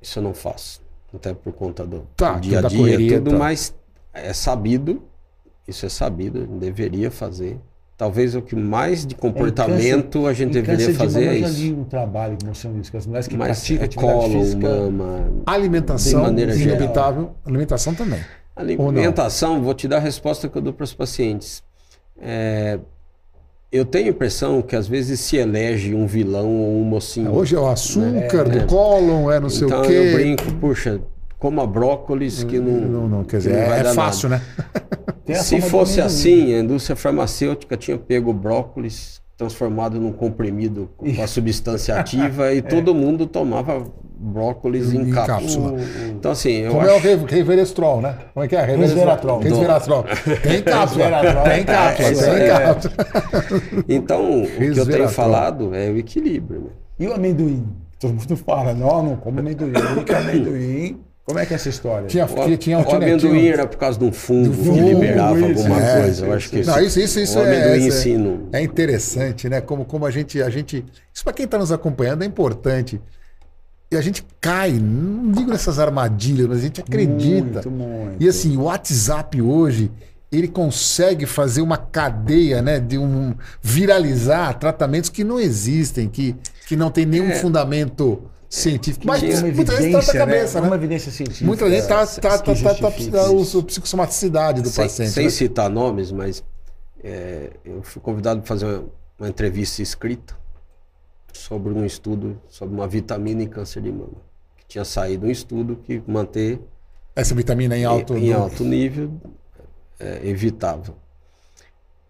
isso 0.03 0.19
eu 0.19 0.23
não 0.23 0.35
faço, 0.35 0.81
até 1.15 1.33
por 1.33 1.53
conta 1.53 1.87
do, 1.87 2.07
Tá, 2.17 2.39
dia 2.39 2.59
a 2.59 2.63
da 2.63 2.69
dia, 2.69 2.79
correria, 2.79 3.19
tudo, 3.19 3.31
tá. 3.31 3.39
mas 3.39 3.75
é 4.13 4.33
sabido, 4.33 5.03
isso 5.67 5.87
é 5.87 5.89
sabido, 5.89 6.47
deveria 6.47 7.11
fazer. 7.11 7.59
Talvez 7.97 8.37
o 8.37 8.41
que 8.43 8.55
mais 8.55 9.05
de 9.05 9.17
comportamento 9.17 10.27
a 10.29 10.33
gente 10.33 10.53
deveria 10.53 10.95
fazer 10.95 11.21
mama, 11.21 11.33
é 11.33 11.37
eu 11.39 11.41
já 11.43 11.49
isso. 11.49 11.61
li 11.63 11.73
um 11.73 11.85
trabalho 11.85 12.39
mostrando 12.45 12.81
isso, 12.81 12.91
que 12.93 12.97
as 12.97 13.07
mulheres 13.07 13.27
que 13.27 13.37
Mas 13.37 13.49
praticam 13.59 13.83
é 13.83 13.87
atividade 13.87 14.21
colo, 14.31 14.41
física... 14.45 14.69
mama. 14.69 15.31
Alimentação, 15.45 16.21
De 16.21 16.27
maneira 16.27 16.53
geral. 16.55 16.77
inevitável. 16.77 17.35
Alimentação 17.45 17.95
também. 17.97 18.21
Alimentação, 18.59 19.63
vou 19.63 19.75
te 19.75 19.87
dar 19.87 19.97
a 19.99 20.01
resposta 20.01 20.49
que 20.49 20.57
eu 20.57 20.63
dou 20.63 20.73
para 20.73 20.85
os 20.85 20.93
pacientes. 20.93 21.63
É, 22.21 22.79
eu 23.71 23.85
tenho 23.85 24.07
a 24.07 24.11
impressão 24.11 24.61
que 24.63 24.75
às 24.75 24.89
vezes 24.89 25.21
se 25.21 25.37
elege 25.37 25.95
um 25.95 26.07
vilão 26.07 26.51
ou 26.51 26.81
um 26.81 26.85
mocinho. 26.85 27.33
Hoje 27.33 27.55
é 27.55 27.59
o 27.59 27.69
açúcar 27.69 28.41
É. 28.47 28.59
do 28.59 28.67
cólon, 28.67 29.31
é 29.31 29.39
não 29.39 29.49
sei 29.49 29.67
então 29.67 29.83
o 29.83 29.87
quê. 29.87 29.93
eu 29.93 30.13
brinco, 30.15 30.53
puxa, 30.61 31.01
coma 31.39 31.67
brócolis 31.67 32.43
que 32.43 32.59
não. 32.59 32.73
Não, 32.81 33.09
não, 33.09 33.25
quer 33.25 33.39
que 33.41 33.49
dizer, 33.49 33.61
não 33.61 33.69
vai 33.69 33.81
é, 33.81 33.83
dar 33.85 33.95
fácil, 33.95 34.29
né? 34.29 34.43
Tem 35.25 35.37
a 35.37 35.43
Se 35.43 35.61
fosse 35.61 36.01
assim, 36.01 36.55
a 36.55 36.61
indústria 36.61 36.97
farmacêutica 36.97 37.77
tinha 37.77 37.99
pego 37.99 38.33
brócolis 38.33 39.21
transformado 39.39 39.99
num 40.01 40.13
comprimido 40.13 40.91
com 40.97 41.07
a 41.23 41.27
substância 41.29 41.95
ativa 42.01 42.53
e 42.53 42.61
todo 42.61 42.93
mundo 42.95 43.25
tomava 43.27 43.85
brócolis 44.21 44.93
em, 44.93 45.03
Em 45.03 45.11
cápsula. 45.13 45.71
cápsula. 45.71 46.09
Então, 46.09 46.33
assim, 46.33 46.51
eu 46.55 46.73
Como 46.73 46.85
é 46.85 46.93
o 46.93 46.97
acho. 46.97 47.07
re- 47.07 47.25
Reverestrol, 47.37 48.01
né? 48.01 48.17
Como 48.35 48.45
é 48.45 48.49
que 48.49 48.57
é? 48.57 48.65
Resveratrol. 48.65 49.39
Resveratrol. 49.39 50.05
Tem 50.43 50.61
cápsula. 50.65 51.05
Resveratrol. 51.05 51.45
Tem 51.45 51.65
cápsula. 51.65 52.09
É, 52.27 52.35
tem 52.35 52.43
é. 52.43 52.49
cápsula. 52.49 52.95
Então, 53.89 54.43
o 54.43 54.47
que 54.49 54.77
eu 54.79 54.87
tenho 54.87 55.09
falado 55.09 55.73
é 55.75 55.89
o 55.89 55.97
equilíbrio. 55.97 56.61
né? 56.63 56.71
E 56.99 57.07
o 57.07 57.15
amendoim? 57.15 57.65
Todo 58.01 58.15
mundo 58.15 58.37
fala, 58.37 58.75
não, 58.75 59.03
não 59.05 59.17
como 59.17 59.39
amendoim. 59.39 59.73
Eu 59.73 60.17
amendoim. 60.17 61.01
Como 61.29 61.39
é 61.39 61.45
que 61.45 61.53
é 61.53 61.57
essa 61.57 61.69
história? 61.69 62.07
Tinha, 62.09 62.25
O, 62.25 62.29
tinha, 62.29 62.57
tinha, 62.57 62.79
o 62.79 62.85
tinha- 62.85 62.97
amendoim 62.97 63.39
tinha- 63.41 63.53
era 63.53 63.67
por 63.67 63.77
causa 63.77 63.99
de 63.99 64.05
um 64.07 64.11
fungo, 64.11 64.51
fungo, 64.51 64.73
que 64.75 64.81
liberava 64.95 65.39
isso, 65.39 65.45
alguma 65.61 65.79
é, 65.83 66.01
coisa. 66.01 66.27
Eu 66.27 66.33
acho 66.33 66.49
que 66.49 66.63
Não, 66.65 66.81
isso, 66.81 66.99
isso, 67.01 67.21
isso 67.21 67.39
o 67.39 67.43
é, 67.43 67.47
amendoim 67.69 68.49
é- 68.53 68.59
é 68.61 68.63
interessante, 68.63 69.47
né? 69.47 69.61
Como, 69.61 69.85
como 69.85 70.07
a 70.07 70.11
gente, 70.11 70.41
a 70.43 70.49
gente. 70.49 70.83
Isso 71.13 71.23
para 71.23 71.35
quem 71.35 71.45
está 71.45 71.59
nos 71.59 71.71
acompanhando 71.71 72.23
é 72.23 72.27
importante. 72.27 72.99
E 73.93 73.97
a 73.97 74.01
gente 74.01 74.25
cai, 74.41 74.73
não 74.73 75.31
digo 75.31 75.51
nessas 75.51 75.79
armadilhas, 75.79 76.47
mas 76.47 76.59
a 76.61 76.63
gente 76.63 76.81
acredita. 76.81 77.61
Muito, 77.69 77.71
muito. 77.71 78.17
E 78.25 78.27
assim, 78.27 78.57
o 78.57 78.63
WhatsApp 78.63 79.43
hoje, 79.43 79.91
ele 80.33 80.49
consegue 80.49 81.27
fazer 81.27 81.61
uma 81.61 81.77
cadeia, 81.77 82.63
né? 82.63 82.81
De 82.81 82.97
um 82.97 83.35
viralizar 83.61 84.55
tratamentos 84.55 85.11
que 85.11 85.23
não 85.23 85.39
existem, 85.39 86.09
que, 86.09 86.35
que 86.67 86.75
não 86.75 86.91
tem 86.91 87.05
nenhum 87.05 87.29
É. 87.29 87.35
fundamento 87.35 88.23
científico. 88.49 89.07
Mas 89.07 89.21
Tem 89.21 89.31
uma 89.31 89.41
muita 89.43 89.57
gente 89.59 89.67
tá 89.67 89.83
evidência, 89.83 90.15
na 90.15 90.19
cabeça, 90.21 90.55
né? 90.55 90.61
né? 90.63 90.67
Uma 90.69 90.77
evidência 90.77 91.13
científica. 91.13 91.45
Muita 91.47 91.71
gente 91.71 91.83
que 91.83 91.89
tá, 91.89 92.07
tá, 92.39 92.55
justifica 92.55 93.19
tá, 93.25 93.33
isso. 93.33 93.59
o 93.59 93.63
psicossomaticidade 93.63 94.63
do 94.63 94.69
sem, 94.71 94.85
paciente. 94.85 95.11
sem 95.11 95.25
né? 95.25 95.31
citar 95.31 95.69
nomes, 95.69 96.11
mas 96.11 96.43
é, 97.03 97.51
eu 97.65 97.83
fui 97.83 98.01
convidado 98.01 98.41
para 98.41 98.49
fazer 98.49 98.65
uma, 98.65 98.85
uma 99.19 99.29
entrevista 99.29 99.83
escrita 99.83 100.37
sobre 101.33 101.73
um 101.73 101.85
estudo 101.85 102.41
sobre 102.49 102.75
uma 102.75 102.89
vitamina 102.89 103.43
em 103.43 103.49
câncer 103.49 103.83
de 103.83 103.93
mama. 103.93 104.17
Que 104.57 104.67
tinha 104.67 104.85
saído 104.85 105.27
um 105.27 105.31
estudo 105.31 105.77
que 105.77 106.03
manter 106.07 106.61
Essa 107.15 107.35
vitamina 107.35 107.77
em 107.77 107.85
alto. 107.85 108.17
em, 108.17 108.29
em 108.29 108.33
alto 108.33 108.65
nível 108.65 109.13
é, 110.01 110.21
evitável. 110.25 110.95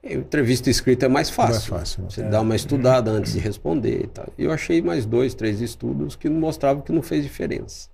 Entrevista 0.03 0.71
escrita 0.71 1.07
é 1.07 1.09
mais 1.09 1.29
fácil. 1.29 1.75
Mais 1.75 1.83
fácil, 1.83 2.03
né? 2.05 2.11
Você 2.11 2.23
dá 2.23 2.41
uma 2.41 2.55
estudada 2.55 3.11
antes 3.11 3.33
de 3.33 3.39
responder 3.41 4.05
e 4.05 4.07
tal. 4.07 4.27
E 4.39 4.45
eu 4.45 4.53
achei 4.53 4.81
mais 4.81 5.05
dois, 5.05 5.35
três 5.35 5.61
estudos 5.61 6.15
que 6.17 6.29
mostravam 6.29 6.83
que 6.83 6.93
não 6.93 7.03
fez 7.03 7.25
diferença. 7.25 7.89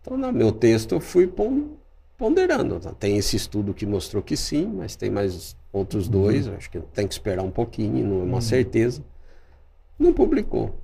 Então, 0.00 0.16
no 0.18 0.30
meu 0.32 0.52
texto, 0.52 0.92
eu 0.94 1.00
fui 1.00 1.26
pon- 1.26 1.70
ponderando. 2.18 2.78
tá? 2.78 2.92
Tem 2.92 3.16
esse 3.16 3.36
estudo 3.36 3.72
que 3.72 3.86
mostrou 3.86 4.22
que 4.22 4.36
sim, 4.36 4.66
mas 4.66 4.96
tem 4.96 5.10
mais 5.10 5.56
outros 5.72 6.08
dois. 6.08 6.46
eu 6.46 6.54
Acho 6.56 6.70
que 6.70 6.78
tem 6.78 7.08
que 7.08 7.14
esperar 7.14 7.42
um 7.42 7.50
pouquinho, 7.50 8.06
não 8.06 8.20
é 8.20 8.24
uma 8.24 8.40
certeza. 8.42 9.02
Não 9.98 10.12
publicou. 10.12 10.74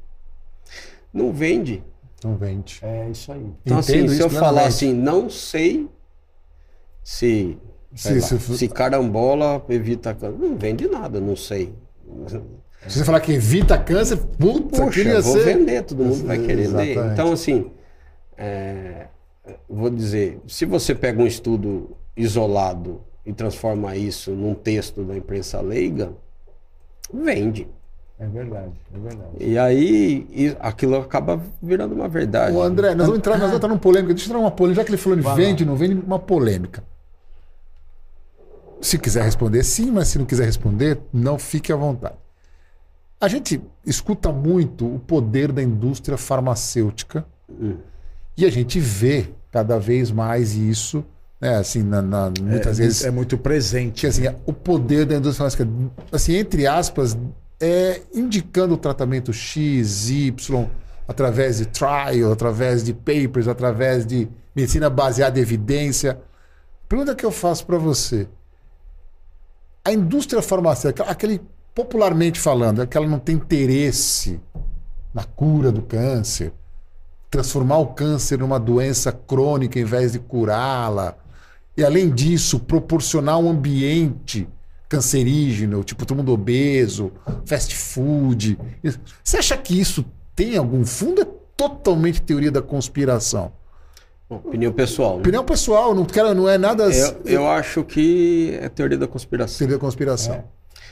Não 1.13 1.33
vende. 1.33 1.85
Não 2.25 2.37
vende. 2.37 2.79
É 2.83 3.11
isso 3.11 3.31
aí. 3.31 3.47
Então, 3.65 3.79
assim, 3.79 4.09
se 4.09 4.15
isso 4.15 4.23
eu 4.23 4.31
falar 4.31 4.67
assim, 4.67 4.95
não 4.95 5.29
sei 5.29 5.87
se, 7.03 7.59
Se- 7.95 8.21
se- 8.21 8.39
se 8.39 8.69
carambola 8.69 9.65
evita 9.69 10.15
câncer, 10.15 10.39
não 10.39 10.57
vende 10.57 10.87
nada, 10.89 11.21
não 11.21 11.35
sei. 11.37 11.75
Se 12.87 12.99
você 12.99 13.05
falar 13.05 13.21
que 13.21 13.33
evita 13.33 13.77
câncer, 13.77 14.17
puta, 14.17 14.79
Poxa, 14.85 14.91
queria 14.91 15.21
vou 15.21 15.33
ser. 15.35 15.45
vender, 15.59 15.83
todo 15.83 16.05
mundo 16.05 16.27
vai 16.27 16.39
querer 16.39 16.69
ler. 16.69 16.91
Exatamente. 16.91 17.13
Então, 17.13 17.33
assim, 17.33 17.71
é, 18.39 19.07
vou 19.69 19.91
dizer, 19.91 20.41
se 20.47 20.65
você 20.65 20.95
pega 20.95 21.21
um 21.23 21.27
estudo 21.27 21.97
isolado 22.17 23.01
e 23.27 23.33
transforma 23.33 23.95
isso 23.97 24.31
num 24.31 24.55
texto 24.55 25.03
da 25.05 25.17
imprensa 25.17 25.61
leiga, 25.61 26.13
vende. 27.13 27.69
É 28.19 28.27
verdade, 28.27 28.73
é 28.95 28.99
verdade. 28.99 29.31
E 29.41 29.59
aí 29.59 30.27
e 30.31 30.57
aquilo 30.61 30.97
acaba 30.97 31.41
virando 31.63 31.95
uma 31.95 32.07
verdade. 32.09 32.55
Ô, 32.55 32.63
André, 32.63 32.95
nós 32.95 33.07
vamos 33.07 33.19
entrar, 33.19 33.33
nós 33.33 33.41
vamos 33.43 33.57
entrar 33.57 33.69
numa 33.69 33.79
polêmica. 33.81 34.13
Deixa 34.13 34.27
eu 34.27 34.31
entrar 34.31 34.39
numa 34.41 34.51
polêmica. 34.51 34.81
Já 34.83 34.85
que 34.85 34.91
ele 34.91 34.99
falou 34.99 35.19
Vai 35.23 35.37
vende, 35.37 35.65
não 35.65 35.75
vende, 35.75 35.95
uma 35.95 36.19
polêmica. 36.19 36.85
Se 38.81 38.99
quiser 38.99 39.23
responder, 39.25 39.63
sim, 39.63 39.91
mas 39.91 40.09
se 40.09 40.19
não 40.19 40.25
quiser 40.25 40.47
responder, 40.47 40.99
não 41.13 41.39
fique 41.39 41.73
à 41.73 41.77
vontade. 41.77 42.15
A 43.21 43.29
gente 43.29 43.61
escuta 43.85 44.33
muito 44.33 44.87
o 44.95 44.99
poder 44.99 45.53
da 45.53 45.63
indústria 45.63 46.17
farmacêutica 46.17 47.27
Hum. 47.51 47.77
e 48.37 48.47
a 48.47 48.51
gente 48.51 48.81
vê 48.81 49.29
cada 49.53 49.79
vez 49.79 50.11
mais 50.11 50.55
isso, 50.55 51.05
né? 51.41 51.57
Assim, 51.57 51.83
na, 51.83 52.01
na- 52.01 52.33
muitas 52.41 52.79
é, 52.81 52.85
vezes 52.85 53.05
É 53.05 53.11
muito 53.11 53.37
presente. 53.37 54.01
que 54.01 54.07
assim, 54.07 54.23
o 54.47 54.53
poder 54.53 55.05
da 55.05 55.17
indústria 55.17 55.51
farmacêutica, 55.51 55.93
assim, 56.13 56.37
entre 56.37 56.67
aspas, 56.67 57.19
é 57.61 58.01
indicando 58.15 58.73
o 58.75 58.79
tratamento 58.79 59.33
X, 59.33 60.09
Y, 60.09 60.67
através 61.07 61.59
de 61.59 61.67
trial, 61.67 62.33
através 62.33 62.83
de 62.83 62.95
papers, 62.95 63.47
através 63.49 64.07
de 64.07 64.27
medicina 64.57 64.89
baseada 64.89 65.39
em 65.39 65.43
evidência. 65.43 66.19
Pergunta 66.89 67.15
que 67.15 67.27
eu 67.27 67.31
faço 67.31 67.67
para 67.67 67.77
você. 67.77 68.27
A 69.85 69.93
indústria 69.93 70.43
farmacêutica, 70.43 71.05
aquele 71.05 71.41
popularmente 71.75 72.39
falando, 72.39 72.83
é 72.83 72.87
que 72.87 72.97
ela 72.97 73.07
não 73.07 73.19
tem 73.19 73.37
interesse 73.37 74.41
na 75.15 75.25
cura 75.25 75.73
do 75.73 75.83
câncer, 75.83 76.53
transformar 77.31 77.79
o 77.79 77.89
câncer 77.89 78.39
numa 78.39 78.61
doença 78.61 79.11
crônica 79.11 79.79
em 79.79 79.85
vez 79.85 80.13
de 80.13 80.19
curá-la. 80.19 81.17
E 81.77 81.85
além 81.85 82.11
disso, 82.11 82.61
proporcionar 82.61 83.39
um 83.39 83.49
ambiente 83.49 84.47
cancerígeno, 84.89 85.85
tipo 85.85 86.05
todo 86.05 86.19
mundo 86.19 86.33
obeso, 86.33 87.13
fast 87.47 87.75
food. 87.75 88.59
Você 89.23 89.39
acha 89.39 89.57
que 89.57 89.81
isso 89.81 90.05
tem 90.35 90.57
algum 90.57 90.85
fundo? 90.85 91.23
É 91.23 91.27
totalmente 91.57 92.21
teoria 92.21 92.51
da 92.51 92.61
conspiração. 92.61 93.53
Opinião 94.31 94.73
pessoal. 94.73 95.15
né? 95.15 95.21
Opinião 95.21 95.45
pessoal, 95.45 95.95
não, 95.95 96.05
quero, 96.05 96.33
não 96.35 96.49
é 96.49 96.57
nada 96.57 96.85
Eu, 96.85 97.21
eu 97.25 97.49
acho 97.49 97.83
que 97.85 98.57
é 98.61 98.69
teoria 98.69 98.97
da 98.97 99.09
conspiração. 99.09 99.59
teoria 99.59 99.77
da 99.77 99.81
conspiração. 99.81 100.35
É. 100.37 100.45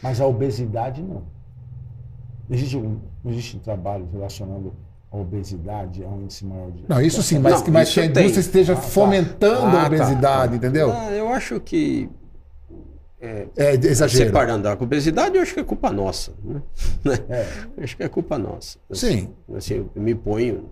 Mas 0.03 0.21
a 0.21 0.27
obesidade 0.27 1.01
não. 1.03 1.23
Existe 2.51 2.77
um, 2.77 2.99
existe 3.27 3.57
um 3.57 3.61
trabalho 3.61 4.09
relacionando 4.13 4.73
a 5.13 5.17
obesidade 5.17 6.03
a 6.05 6.09
um 6.09 6.23
índice 6.23 6.45
maior 6.45 6.71
de. 6.73 6.85
Não, 6.89 7.01
isso 7.01 7.23
sim, 7.23 7.39
mas, 7.39 7.55
Não, 7.55 7.63
que, 7.63 7.71
mas 7.71 7.93
que 7.93 8.01
a 8.01 8.03
tem. 8.11 8.23
indústria 8.25 8.41
esteja 8.41 8.73
Ah, 8.73 8.77
tá. 8.77 8.83
fomentando 8.83 9.67
Ah, 9.77 9.81
a 9.81 9.81
tá. 9.83 9.87
obesidade, 9.87 10.57
entendeu? 10.57 10.93
Ah, 10.93 11.11
eu 11.13 11.29
acho 11.29 11.61
que. 11.61 12.09
É 13.21 13.75
exagero. 13.75 14.27
Separando 14.27 14.69
a 14.69 14.73
obesidade, 14.75 15.35
eu 15.37 15.43
acho 15.43 15.53
que 15.55 15.61
é 15.61 15.65
culpa 15.65 15.91
nossa. 15.91 16.33
Né? 16.45 16.63
É. 17.29 17.47
Eu 17.77 17.83
acho 17.85 17.97
que 17.97 18.03
é 18.05 18.09
culpa 18.09 18.39
nossa. 18.39 18.79
Sim. 18.93 19.31
Assim, 19.57 19.89
eu 19.95 20.03
me 20.03 20.15
ponho. 20.15 20.71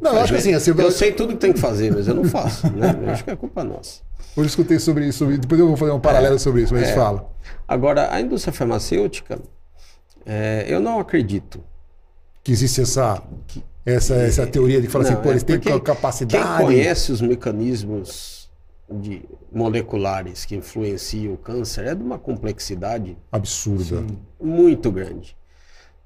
Não, 0.00 0.14
eu 0.14 0.20
acho 0.20 0.32
que 0.32 0.38
assim, 0.38 0.54
assim, 0.54 0.72
Eu 0.76 0.90
sei 0.90 1.12
tudo 1.12 1.34
que 1.34 1.38
tem 1.38 1.52
que 1.52 1.58
fazer, 1.58 1.92
mas 1.92 2.06
eu 2.08 2.14
não 2.14 2.24
faço. 2.24 2.66
Né? 2.70 2.98
Eu 3.02 3.10
acho 3.10 3.24
que 3.24 3.30
é 3.30 3.36
culpa 3.36 3.64
nossa. 3.64 4.00
Hoje 4.36 4.46
eu 4.46 4.46
escutei 4.46 4.78
sobre 4.78 5.06
isso, 5.06 5.26
depois 5.26 5.60
eu 5.60 5.66
vou 5.66 5.76
fazer 5.76 5.90
um 5.90 6.00
paralelo 6.00 6.38
sobre 6.38 6.62
isso, 6.62 6.72
mas 6.72 6.88
é. 6.88 6.94
fala. 6.94 7.28
Agora, 7.66 8.12
a 8.14 8.20
indústria 8.20 8.52
farmacêutica, 8.52 9.38
é, 10.24 10.64
eu 10.68 10.80
não 10.80 11.00
acredito. 11.00 11.60
Que 12.44 12.52
existe 12.52 12.80
essa, 12.80 13.22
essa, 13.84 14.14
essa 14.14 14.46
teoria 14.46 14.80
de 14.80 14.86
que 14.86 14.92
fala 14.92 15.04
Não, 15.04 15.12
assim, 15.12 15.22
pô, 15.22 15.28
é 15.28 15.32
eles 15.32 15.42
têm 15.42 15.60
capacidade. 15.80 16.44
Quem 16.44 16.66
conhece 16.66 17.10
os 17.10 17.20
mecanismos 17.20 18.48
de 18.90 19.22
moleculares 19.52 20.44
que 20.44 20.56
influenciam 20.56 21.34
o 21.34 21.36
câncer 21.36 21.86
é 21.86 21.94
de 21.94 22.02
uma 22.02 22.18
complexidade 22.18 23.16
Absurda. 23.30 24.04
muito 24.40 24.90
grande. 24.90 25.36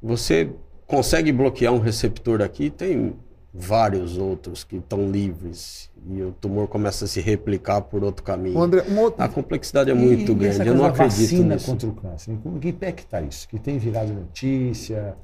Você 0.03 0.51
consegue 0.87 1.31
bloquear 1.33 1.73
um 1.73 1.79
receptor 1.79 2.43
aqui, 2.43 2.71
tem 2.71 3.15
vários 3.55 4.17
outros 4.17 4.65
que 4.65 4.77
estão 4.77 5.11
livres 5.11 5.91
e 6.09 6.23
o 6.23 6.33
tumor 6.33 6.69
começa 6.69 7.05
a 7.05 7.09
se 7.09 7.21
replicar 7.21 7.83
por 7.83 8.03
outro 8.03 8.23
caminho. 8.25 8.59
André, 8.61 8.85
um 8.89 8.99
outro, 8.99 9.23
A 9.23 9.29
complexidade 9.29 9.91
é 9.91 9.95
muito 9.95 10.33
E- 10.33 10.35
grande. 10.35 10.47
essa 10.61 10.65
Eu 10.65 10.75
não 10.75 10.87
acredito 10.87 11.21
vacina 11.21 11.55
nisso. 11.55 11.67
contra 11.67 11.89
o 11.89 11.93
câncer. 11.93 12.33
Em 12.45 12.59
que 12.59 12.73
pé 12.73 12.93
que 12.93 13.05
tá 13.05 13.21
isso? 13.21 13.47
Que 13.49 13.59
tem 13.59 13.77
virado 13.79 14.13
notícia. 14.13 15.15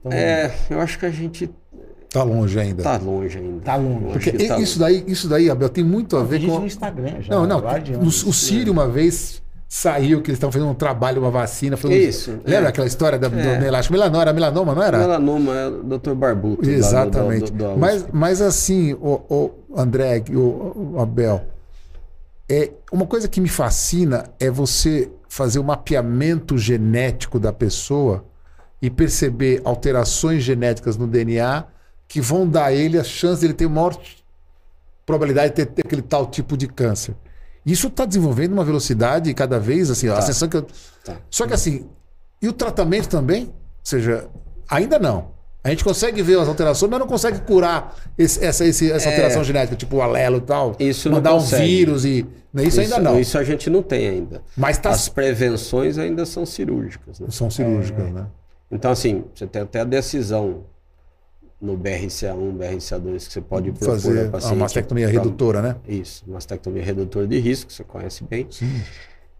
Então, 0.00 0.12
É, 0.12 0.52
eu 0.68 0.80
acho 0.80 0.98
que 0.98 1.06
a 1.06 1.10
gente 1.10 1.48
tá 2.10 2.22
longe 2.22 2.58
ainda. 2.60 2.82
tá 2.82 2.96
longe 2.98 3.38
ainda. 3.38 3.60
Tá 3.62 3.76
longe. 3.76 4.12
Porque 4.12 4.32
que 4.32 4.48
tá 4.48 4.58
isso 4.58 4.78
daí, 4.78 5.02
isso 5.06 5.28
daí, 5.28 5.48
Abel, 5.48 5.68
tem 5.70 5.82
muito 5.82 6.16
a 6.16 6.22
ver 6.24 6.40
gente 6.40 6.50
com. 6.50 6.60
no 6.60 6.66
Instagram 6.66 7.20
já. 7.22 7.34
Não, 7.34 7.46
não. 7.46 7.58
O, 8.02 8.06
o 8.06 8.32
Sírio 8.32 8.70
uma 8.72 8.86
vez 8.86 9.42
saiu 9.74 10.20
que 10.20 10.28
eles 10.28 10.36
estavam 10.36 10.52
fazendo 10.52 10.68
um 10.70 10.74
trabalho, 10.74 11.22
uma 11.22 11.30
vacina. 11.30 11.78
Foi 11.78 11.88
um- 11.88 11.94
Isso, 11.94 12.32
Lembra 12.44 12.66
é. 12.66 12.68
aquela 12.68 12.86
história 12.86 13.18
da, 13.18 13.26
do 13.28 13.38
É. 13.38 13.58
melasma? 13.58 13.90
Melanoma, 13.96 14.20
era 14.22 14.32
melanoma, 14.34 14.74
não 14.74 14.82
era? 14.82 14.98
Melanoma 14.98 15.54
é 15.56 15.66
o 15.66 15.82
Dr. 15.82 16.12
Barbuto. 16.12 16.68
Exatamente. 16.68 17.50
do- 17.50 17.78
mas, 17.78 18.06
mas 18.12 18.42
assim, 18.42 18.92
o, 18.92 19.22
o 19.30 19.50
André, 19.74 20.22
o, 20.28 20.92
o 20.96 21.00
Abel, 21.00 21.46
é, 22.50 22.70
uma 22.92 23.06
coisa 23.06 23.26
que 23.26 23.40
me 23.40 23.48
fascina 23.48 24.26
é 24.38 24.50
você 24.50 25.10
fazer 25.26 25.58
o 25.58 25.64
mapeamento 25.64 26.58
genético 26.58 27.40
da 27.40 27.50
pessoa 27.50 28.26
e 28.82 28.90
perceber 28.90 29.62
alterações 29.64 30.42
genéticas 30.42 30.98
no 30.98 31.06
DNA 31.06 31.64
que 32.06 32.20
vão 32.20 32.46
dar 32.46 32.66
a 32.66 32.72
ele 32.74 32.98
a 32.98 33.04
chance 33.04 33.40
de 33.40 33.46
ele 33.46 33.54
ter 33.54 33.66
maior 33.70 33.96
probabilidade 35.06 35.48
de 35.48 35.54
ter, 35.56 35.66
ter 35.66 35.82
aquele 35.86 36.02
tal 36.02 36.26
tipo 36.26 36.58
de 36.58 36.66
câncer. 36.68 37.14
Isso 37.64 37.86
está 37.88 38.04
desenvolvendo 38.04 38.52
uma 38.52 38.64
velocidade 38.64 39.32
cada 39.34 39.58
vez, 39.58 39.90
assim, 39.90 40.08
a 40.08 40.20
sensação 40.20 40.48
que 40.48 40.56
eu... 40.56 40.66
Tá. 41.04 41.16
Só 41.30 41.46
que 41.46 41.54
assim, 41.54 41.86
e 42.40 42.48
o 42.48 42.52
tratamento 42.52 43.08
também? 43.08 43.44
Ou 43.44 43.52
seja, 43.84 44.26
ainda 44.68 44.98
não. 44.98 45.30
A 45.64 45.70
gente 45.70 45.84
consegue 45.84 46.20
ver 46.22 46.40
as 46.40 46.48
alterações, 46.48 46.90
mas 46.90 46.98
não 46.98 47.06
consegue 47.06 47.40
curar 47.42 47.96
esse- 48.18 48.44
essa, 48.44 48.64
esse- 48.64 48.90
essa 48.90 49.08
É. 49.08 49.12
alteração 49.12 49.44
genética, 49.44 49.76
tipo 49.76 49.96
o 49.96 50.02
alelo 50.02 50.38
e 50.38 50.40
tal. 50.40 50.74
Isso 50.80 51.08
não 51.08 51.18
Mandar 51.18 51.34
um 51.34 51.38
vírus 51.38 52.04
e. 52.04 52.26
né, 52.52 52.64
Isso, 52.64 52.80
ainda 52.80 52.98
não. 52.98 53.20
Isso 53.20 53.38
a 53.38 53.44
gente 53.44 53.70
não 53.70 53.80
tem 53.80 54.08
ainda. 54.08 54.42
Mas 54.56 54.78
tá, 54.78 54.90
As 54.90 55.08
prevenções 55.08 55.98
ainda 55.98 56.26
são 56.26 56.44
cirúrgicas. 56.44 57.20
né? 57.20 57.28
são 57.30 57.48
cirúrgicas, 57.48 58.10
né? 58.12 58.26
Então, 58.72 58.90
assim, 58.90 59.22
você 59.32 59.46
tem 59.46 59.62
até 59.62 59.80
a 59.80 59.84
decisão 59.84 60.64
no 61.62 61.78
BRCA1, 61.78 62.56
BRCA2, 62.58 63.26
que 63.28 63.32
você 63.32 63.40
pode 63.40 63.70
propor 63.70 63.86
Fazer 63.94 64.24
ao 64.26 64.30
paciente 64.32 64.52
a 64.52 64.56
mastectomia 64.56 65.08
pra- 65.08 65.22
redutora, 65.22 65.62
né? 65.62 65.76
Isso, 65.88 66.24
mastectomia 66.28 66.82
redutora 66.82 67.24
de 67.26 67.38
risco, 67.38 67.72
você 67.72 67.84
conhece 67.84 68.24
bem. 68.24 68.48
Sim. 68.50 68.82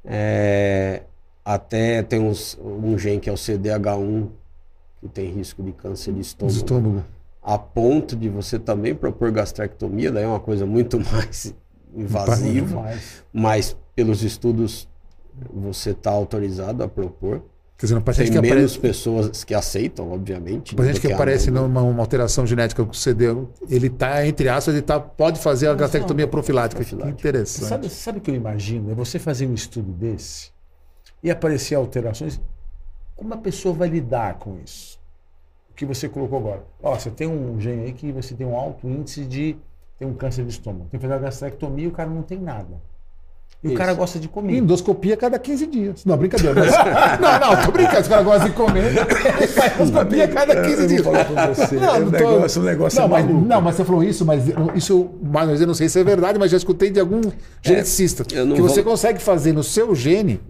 É, 0.04 1.02
até 1.44 2.02
tem 2.02 2.20
uns- 2.20 2.56
um 2.62 2.96
gene 2.96 3.18
que 3.20 3.28
é 3.28 3.32
o 3.32 3.36
CDH1, 3.36 4.28
que 5.00 5.08
tem 5.08 5.30
risco 5.32 5.62
de 5.64 5.72
câncer 5.72 6.12
de 6.14 6.20
estômago. 6.20 6.56
estômago. 6.56 7.04
A 7.42 7.58
ponto 7.58 8.14
de 8.14 8.28
você 8.28 8.56
também 8.56 8.94
propor 8.94 9.32
gastrectomia, 9.32 10.12
daí 10.12 10.22
é 10.22 10.26
uma 10.28 10.38
coisa 10.38 10.64
muito 10.64 10.98
mais 11.10 11.52
invasiva. 11.92 12.84
Mas 13.32 13.76
pelos 13.96 14.22
estudos 14.22 14.88
você 15.52 15.90
está 15.90 16.10
autorizado 16.12 16.84
a 16.84 16.88
propor. 16.88 17.42
Quer 17.82 17.86
dizer, 17.86 17.94
no 17.96 18.02
paciente 18.02 18.30
Tem 18.30 18.40
que 18.40 18.48
menos 18.48 18.76
aparece. 18.76 18.78
pessoas 18.78 19.42
que 19.42 19.52
aceitam, 19.52 20.12
obviamente. 20.12 20.72
O 20.72 20.76
paciente 20.76 20.98
do 20.98 21.00
que 21.00 21.12
a 21.12 21.16
aparece 21.16 21.50
não- 21.50 21.66
numa 21.66 21.82
uma 21.82 22.00
alteração 22.00 22.46
genética 22.46 22.84
com 22.84 22.92
CD, 22.92 23.24
ele 23.68 23.90
tá, 23.90 24.24
entre 24.24 24.48
aspas, 24.48 24.74
ele 24.76 24.82
tá, 24.84 25.00
pode 25.00 25.40
fazer 25.40 25.66
a 25.66 25.74
gastrectomia 25.74 26.28
profilática. 26.28 26.80
Que 26.84 26.90
Profilática. 26.90 27.18
interessante. 27.28 27.64
sabe, 27.68 27.88
sabe 27.88 28.18
o 28.18 28.20
que 28.20 28.30
eu 28.30 28.36
imagino? 28.36 28.92
É 28.92 28.94
você 28.94 29.18
fazer 29.18 29.48
um 29.48 29.54
estudo 29.54 29.90
desse 29.90 30.52
e 31.24 31.28
aparecer 31.28 31.74
alterações. 31.74 32.40
Como 33.16 33.34
a 33.34 33.38
pessoa 33.38 33.74
vai 33.74 33.88
lidar 33.88 34.34
com 34.34 34.60
isso? 34.64 34.96
O 35.72 35.74
que 35.74 35.84
você 35.84 36.08
colocou 36.08 36.38
agora. 36.38 36.62
Ó, 36.80 36.94
você 36.96 37.10
tem 37.10 37.26
um 37.26 37.60
gene 37.60 37.82
aí 37.86 37.92
que 37.92 38.12
você 38.12 38.32
tem 38.32 38.46
um 38.46 38.54
alto 38.54 38.86
índice 38.88 39.24
de 39.24 39.56
ter 39.98 40.04
um 40.06 40.14
câncer 40.14 40.44
de 40.44 40.52
estômago. 40.52 40.86
Tem 40.88 41.00
que 41.00 41.04
fazer 41.04 41.18
a 41.18 41.18
gastrectomia 41.18 41.86
e 41.86 41.88
o 41.88 41.90
cara 41.92 42.08
não 42.08 42.22
tem 42.22 42.38
nada. 42.38 42.80
E 43.62 43.68
o 43.68 43.70
Isso. 43.70 43.78
cara 43.78 43.94
gosta 43.94 44.18
de 44.18 44.26
comer. 44.26 44.56
Endoscopia 44.56 45.14
a 45.14 45.16
cada 45.16 45.38
15 45.38 45.66
dias. 45.68 46.04
Não, 46.04 46.16
brincadeira. 46.16 46.52
Mas... 46.58 46.72
não, 47.20 47.38
não, 47.56 47.62
tô 47.64 47.70
brincando. 47.70 48.00
Os 48.00 48.08
caras 48.08 48.24
gostam 48.24 48.48
de 48.48 48.54
comer. 48.56 48.92
Faz 49.48 49.74
endoscopia 49.78 50.24
a 50.24 50.28
cada 50.28 50.62
15 50.62 50.82
Eu 50.82 50.88
dias. 50.88 51.04
Não, 51.04 51.14
É 51.14 52.00
não 52.00 52.08
um 52.08 52.10
tô- 52.10 52.16
negócio- 52.32 52.60
um 52.60 52.64
negócio 52.64 53.00
não, 53.00 53.08
mas, 53.08 53.24
não, 53.30 53.60
mas 53.60 53.76
você 53.76 53.84
falou 53.84 54.02
isso, 54.02 54.24
mas 54.26 54.42
isso, 54.74 55.10
mas 55.22 55.60
eu 55.60 55.66
não 55.68 55.74
sei 55.74 55.88
se 55.88 56.00
é 56.00 56.02
verdade, 56.02 56.38
mas 56.40 56.50
já 56.50 56.56
escutei 56.56 56.90
de 56.90 56.98
algum 56.98 57.20
geneticista. 57.62 58.24
eu 58.34 58.44
não 58.44 58.56
que 58.56 58.62
você 58.62 58.82
vou- 58.82 58.90
consegue 58.92 59.22
fazer 59.22 59.52
no 59.52 59.62
seu 59.62 59.94
gene, 59.94 60.40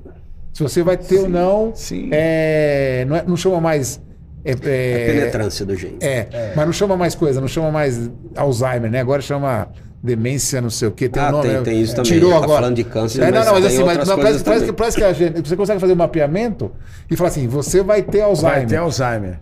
se 0.55 0.63
você 0.63 0.83
vai 0.83 0.97
ter 0.97 1.19
ou 1.19 1.29
não. 1.29 1.73
sim. 1.75 2.09
é, 2.13 3.05
não, 3.07 3.17
é- 3.17 3.25
não 3.27 3.37
chama 3.37 3.61
mais. 3.61 4.01
É, 4.45 4.53
é- 4.53 5.07
Penetrância 5.13 5.65
do 5.67 5.77
gene. 5.77 5.99
é, 6.01 6.53
mas 6.57 6.65
não 6.67 6.73
chama 6.73 6.97
mais 6.97 7.15
coisa, 7.15 7.41
não 7.43 7.47
chama 7.49 7.71
mais 7.71 8.11
Alzheimer, 8.35 8.91
né? 8.91 9.01
Agora 9.01 9.21
chama 9.21 9.69
demência, 10.03 10.61
não 10.61 10.70
sei 10.70 10.88
o 10.88 10.90
quê. 10.90 11.09
Tem 11.09 11.22
um 11.22 11.26
Ah, 11.26 11.32
nome. 11.32 11.48
tem- 11.48 11.62
tem 11.62 11.80
isso 11.80 11.94
também. 11.94 12.12
Tirou 12.12 12.30
Tá 12.30 12.36
agora. 12.38 12.61
falando 12.62 12.76
de 12.76 12.84
câncer, 12.84 13.22
É, 13.22 13.30
não, 13.30 13.32
mas 13.38 13.46
não, 13.46 13.53
mas 13.55 13.64
assim, 13.66 13.84
mas, 13.84 13.96
coisas 13.96 14.09
parece, 14.16 14.18
parece 14.18 14.42
que, 14.42 14.66
também. 14.66 14.74
parece 14.74 14.96
que 14.96 15.05
a 15.05 15.12
gente, 15.12 15.48
você 15.48 15.57
consegue 15.57 15.80
fazer 15.80 15.92
um 15.92 15.96
mapeamento 15.96 16.70
e 17.11 17.16
falar 17.16 17.28
assim: 17.30 17.46
você 17.46 17.82
vai 17.82 18.03
ter 18.03 18.20
Alzheimer. 18.22 18.59
Vai 18.59 18.66
ter 18.66 18.76
Alzheimer. 18.76 19.40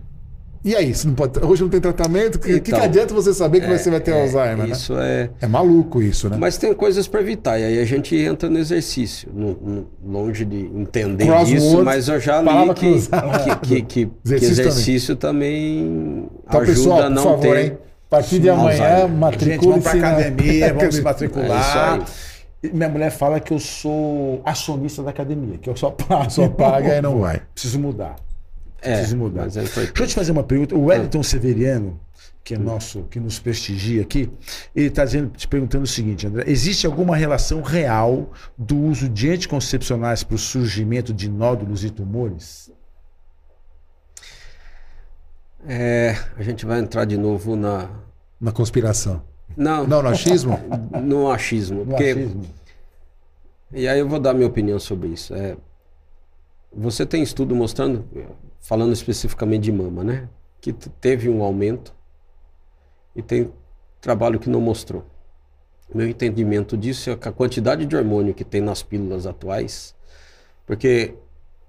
E 0.62 0.76
aí, 0.76 0.92
não 1.06 1.14
pode, 1.14 1.42
hoje 1.42 1.62
não 1.62 1.70
tem 1.70 1.80
tratamento, 1.80 2.34
o 2.34 2.38
que, 2.38 2.52
que, 2.52 2.60
que 2.60 2.70
Então, 2.70 2.82
adianta 2.84 3.14
você 3.14 3.32
saber 3.32 3.62
que 3.62 3.66
você 3.78 3.88
vai 3.90 3.98
ter 3.98 4.10
É, 4.10 4.20
Alzheimer, 4.20 4.66
né? 4.66 4.68
Isso 4.68 4.92
é. 4.98 5.30
É 5.40 5.46
maluco 5.46 6.02
isso, 6.02 6.28
né? 6.28 6.36
Mas 6.38 6.58
tem 6.58 6.74
coisas 6.74 7.08
para 7.08 7.22
evitar, 7.22 7.58
e 7.58 7.64
aí 7.64 7.78
a 7.80 7.84
gente 7.86 8.14
entra 8.14 8.46
no 8.50 8.58
exercício, 8.58 9.30
no- 9.34 9.54
no- 9.54 9.86
longe 10.06 10.44
de 10.44 10.58
entender 10.58 11.24
Crossword, 11.24 11.56
isso, 11.56 11.82
mas 11.82 12.08
eu 12.10 12.20
já 12.20 12.42
li 12.42 12.74
que, 12.74 12.84
que, 12.84 13.56
que, 13.56 13.82
que- 13.82 13.82
que 14.06 14.10
Exercício 14.22 14.50
exercício 14.60 15.16
também, 15.16 16.28
Então, 16.46 16.60
ajuda 16.60 16.66
pessoal, 16.76 16.98
a 16.98 17.02
por 17.04 17.10
não 17.10 17.22
favor, 17.22 17.40
ter. 17.40 17.64
hein? 17.64 17.78
A 18.10 18.16
partir 18.16 18.40
de 18.40 18.50
amanhã, 18.50 19.06
matricule-se 19.06 19.68
vamos 19.68 19.84
pra 19.84 19.94
na- 19.94 20.08
academia, 20.18 20.74
vamos 20.74 20.94
se 20.94 21.00
É 21.00 21.04
matricular. 21.04 22.04
E 22.62 22.68
Minha 22.70 22.88
mulher 22.88 23.10
fala 23.10 23.38
que 23.38 23.52
eu 23.52 23.58
sou 23.60 24.42
acionista 24.44 25.00
da 25.02 25.10
academia, 25.10 25.58
que 25.58 25.70
eu 25.70 25.76
só 25.76 25.90
pago. 25.90 26.28
Só 26.30 26.48
paga 26.48 26.96
e 26.96 27.00
não 27.00 27.20
vai. 27.20 27.40
Preciso 27.54 27.78
mudar. 27.78 28.16
É, 28.82 28.94
Preciso 28.96 29.16
mudar. 29.16 29.42
é 29.44 29.46
importante. 29.46 29.74
Deixa 29.74 30.02
eu 30.02 30.06
te 30.08 30.14
fazer 30.14 30.32
uma 30.32 30.42
pergunta. 30.42 30.74
O 30.74 30.86
Wellington 30.86 31.22
Severiano, 31.22 32.00
que 32.42 32.54
é 32.54 32.58
nosso, 32.58 33.04
que 33.10 33.20
nos 33.20 33.38
prestigia 33.38 34.02
aqui, 34.02 34.28
ele 34.74 34.88
está 34.88 35.06
te 35.06 35.46
perguntando 35.46 35.84
o 35.84 35.86
seguinte, 35.86 36.26
André: 36.26 36.44
existe 36.48 36.86
alguma 36.86 37.16
relação 37.16 37.62
real 37.62 38.30
do 38.58 38.76
uso 38.76 39.08
de 39.08 39.30
anticoncepcionais 39.30 40.24
para 40.24 40.34
o 40.34 40.38
surgimento 40.38 41.14
de 41.14 41.30
nódulos 41.30 41.84
e 41.84 41.90
tumores? 41.90 42.70
É, 45.66 46.16
a 46.36 46.42
gente 46.42 46.64
vai 46.64 46.80
entrar 46.80 47.04
de 47.04 47.16
novo 47.16 47.56
na. 47.56 47.90
Na 48.40 48.52
conspiração. 48.52 49.22
Não, 49.56 49.86
Não, 49.86 50.02
no 50.02 50.08
achismo? 50.08 50.58
no 51.02 51.30
achismo. 51.30 51.80
No 51.80 51.86
porque, 51.86 52.10
achismo? 52.10 52.42
E 53.72 53.86
aí 53.86 53.98
eu 53.98 54.08
vou 54.08 54.18
dar 54.18 54.32
minha 54.32 54.46
opinião 54.46 54.78
sobre 54.78 55.08
isso. 55.08 55.34
É, 55.34 55.56
você 56.72 57.04
tem 57.04 57.22
estudo 57.22 57.54
mostrando, 57.54 58.04
falando 58.60 58.92
especificamente 58.92 59.64
de 59.64 59.72
mama, 59.72 60.02
né? 60.02 60.28
Que 60.60 60.72
teve 60.72 61.28
um 61.28 61.42
aumento 61.42 61.94
e 63.14 63.22
tem 63.22 63.52
trabalho 64.00 64.38
que 64.38 64.48
não 64.48 64.60
mostrou. 64.60 65.04
Meu 65.92 66.08
entendimento 66.08 66.76
disso 66.76 67.10
é 67.10 67.16
que 67.16 67.28
a 67.28 67.32
quantidade 67.32 67.84
de 67.84 67.96
hormônio 67.96 68.32
que 68.32 68.44
tem 68.44 68.60
nas 68.60 68.82
pílulas 68.82 69.26
atuais, 69.26 69.94
porque 70.64 71.14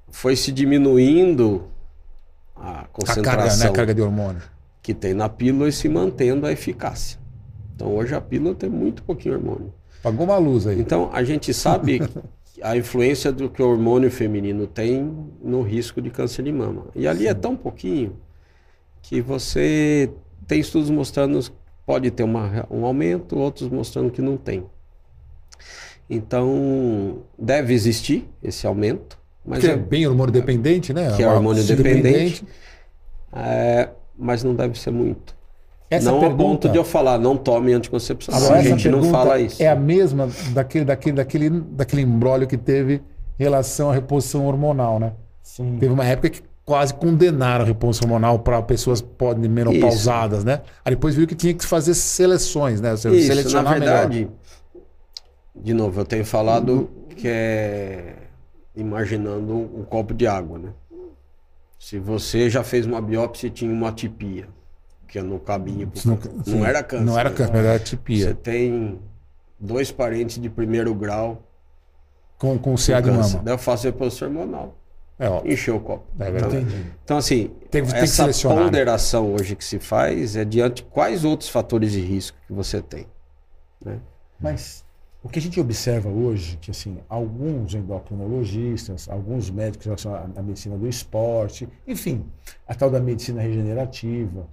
foi 0.09 0.35
se 0.35 0.51
diminuindo 0.51 1.67
a 2.61 2.87
A 3.07 3.15
carga, 3.23 3.53
concentração 3.53 3.65
né? 3.65 3.71
A 3.71 3.73
carga 3.73 3.93
de 3.93 4.01
hormônio. 4.01 4.41
que 4.81 4.93
tem 4.93 5.13
na 5.13 5.29
pílula 5.29 5.69
e 5.69 5.71
se 5.71 5.87
mantendo 5.89 6.45
a 6.45 6.51
eficácia. 6.51 7.19
Então 7.75 7.93
hoje 7.95 8.13
a 8.15 8.21
pílula 8.21 8.55
tem 8.55 8.69
muito 8.69 9.03
pouquinho 9.03 9.35
hormônio. 9.35 9.73
Pagou 10.01 10.25
uma 10.25 10.37
luz 10.37 10.67
aí. 10.67 10.79
Então 10.79 11.09
a 11.13 11.23
gente 11.23 11.53
sabe 11.53 12.01
a 12.61 12.77
influência 12.77 13.31
do 13.31 13.49
que 13.49 13.61
o 13.61 13.67
hormônio 13.69 14.11
feminino 14.11 14.67
tem 14.67 15.11
no 15.41 15.61
risco 15.61 16.01
de 16.01 16.09
câncer 16.09 16.43
de 16.43 16.51
mama. 16.51 16.87
E 16.95 17.07
ali 17.07 17.27
é 17.27 17.33
tão 17.33 17.55
pouquinho 17.55 18.15
que 19.01 19.21
você 19.21 20.11
tem 20.47 20.59
estudos 20.59 20.89
mostrando 20.89 21.39
que 21.41 21.51
pode 21.85 22.11
ter 22.11 22.23
uma, 22.23 22.67
um 22.69 22.85
aumento, 22.85 23.37
outros 23.37 23.69
mostrando 23.69 24.11
que 24.11 24.21
não 24.21 24.37
tem. 24.37 24.65
Então 26.09 27.23
deve 27.39 27.73
existir 27.73 28.29
esse 28.43 28.67
aumento, 28.67 29.17
mas 29.45 29.59
Porque 29.59 29.71
é 29.71 29.75
é- 29.75 29.77
bem 29.77 30.07
hormônio 30.07 30.31
dependente, 30.31 30.93
né? 30.93 31.13
que 31.15 31.23
é 31.23 31.27
hormônio 31.27 31.63
dependente. 31.63 32.45
é, 33.33 33.89
mas 34.17 34.43
não 34.43 34.53
deve 34.53 34.79
ser 34.79 34.91
muito. 34.91 35.35
Essa 35.89 36.09
não 36.09 36.21
pergunta, 36.21 36.41
a 36.41 36.47
ponto 36.47 36.69
de 36.69 36.77
eu 36.77 36.85
falar, 36.85 37.17
não 37.17 37.35
tome 37.35 37.73
anticoncepção. 37.73 38.33
Agora, 38.33 38.59
a 38.59 38.63
gente 38.63 38.87
não 38.87 39.03
fala 39.03 39.37
isso. 39.39 39.61
É 39.61 39.67
a 39.67 39.75
mesma 39.75 40.29
daquele, 40.53 40.85
daquele, 40.85 41.15
daquele, 41.17 41.49
daquele 41.49 42.01
embrólio 42.03 42.47
que 42.47 42.57
teve 42.57 43.01
em 43.37 43.43
relação 43.43 43.89
à 43.89 43.93
reposição 43.93 44.45
hormonal, 44.45 44.99
né? 44.99 45.11
Sim. 45.43 45.77
Teve 45.79 45.91
uma 45.91 46.05
época 46.05 46.29
que 46.29 46.41
quase 46.63 46.93
condenaram 46.93 47.65
a 47.65 47.67
reposição 47.67 48.07
hormonal 48.07 48.39
para 48.39 48.61
pessoas 48.61 49.01
podem 49.01 49.49
menopausadas, 49.49 50.45
né? 50.45 50.61
Aí 50.85 50.95
depois 50.95 51.13
viu 51.15 51.27
que 51.27 51.35
tinha 51.35 51.53
que 51.53 51.65
fazer 51.65 51.93
seleções, 51.93 52.79
né? 52.79 52.95
Seja, 52.95 53.13
Isso, 53.13 53.61
na 53.61 53.73
verdade, 53.73 54.29
de 55.53 55.73
novo, 55.73 55.99
eu 55.99 56.05
tenho 56.05 56.23
falado 56.23 56.89
que 57.17 57.27
é 57.27 58.20
imaginando 58.75 59.53
um 59.55 59.83
copo 59.83 60.13
de 60.13 60.27
água, 60.27 60.57
né? 60.57 60.73
Se 61.79 61.97
você 61.99 62.49
já 62.49 62.63
fez 62.63 62.85
uma 62.85 63.01
biópsia 63.01 63.47
e 63.47 63.49
tinha 63.49 63.71
uma 63.73 63.89
atipia, 63.89 64.47
que 65.07 65.17
é 65.17 65.21
no 65.23 65.41
Não, 66.05 66.19
não 66.47 66.65
era 66.65 66.83
câncer. 66.83 67.05
Não 67.05 67.19
era 67.19 67.29
né? 67.29 67.35
câncer, 67.35 67.51
mas 67.53 67.65
era 67.65 67.77
Você 67.79 67.83
tipia. 67.85 68.35
tem 68.35 68.99
dois 69.59 69.91
parentes 69.91 70.39
de 70.39 70.49
primeiro 70.49 70.93
grau 70.93 71.43
Com, 72.37 72.57
com 72.57 72.71
com 72.71 72.75
CA 72.75 73.01
de 73.01 73.09
câncer. 73.09 73.31
mama. 73.33 73.43
Daí 73.43 73.53
eu 73.53 73.57
faço 73.57 73.85
reposição 73.87 74.27
hormonal. 74.27 74.75
É, 75.19 75.29
ó. 75.29 75.41
Encheu 75.45 75.75
o 75.75 75.79
copo. 75.79 76.03
É 76.19 76.31
verdade. 76.31 76.57
Entendi. 76.57 76.85
Então, 77.03 77.17
assim, 77.17 77.47
Tem- 77.69 77.83
tem 77.83 77.85
que 77.85 77.95
essa 77.95 78.07
selecionar, 78.23 78.57
né? 78.59 78.63
ponderação 78.65 79.33
hoje 79.33 79.55
que 79.55 79.63
se 79.65 79.77
faz 79.77 80.35
é 80.35 80.43
diante 80.45 80.83
de 80.83 80.89
quais 80.89 81.23
outros 81.25 81.49
fatores 81.49 81.91
de 81.91 81.99
risco 81.99 82.37
que 82.47 82.53
você 82.53 82.81
tem. 82.81 83.05
Né? 83.83 83.99
Mas 84.39 84.83
o 85.23 85.29
que 85.29 85.37
a 85.37 85.41
gente 85.41 85.59
observa 85.59 86.09
hoje, 86.09 86.57
que 86.59 86.71
assim, 86.71 86.97
alguns 87.07 87.75
endocrinologistas, 87.75 89.07
alguns 89.07 89.49
médicos 89.51 89.85
relacionados 89.85 90.35
à 90.37 90.41
medicina 90.41 90.77
do 90.77 90.87
esporte, 90.87 91.69
enfim, 91.87 92.25
a 92.67 92.73
tal 92.73 92.89
da 92.89 92.99
medicina 92.99 93.41
regenerativa, 93.41 94.47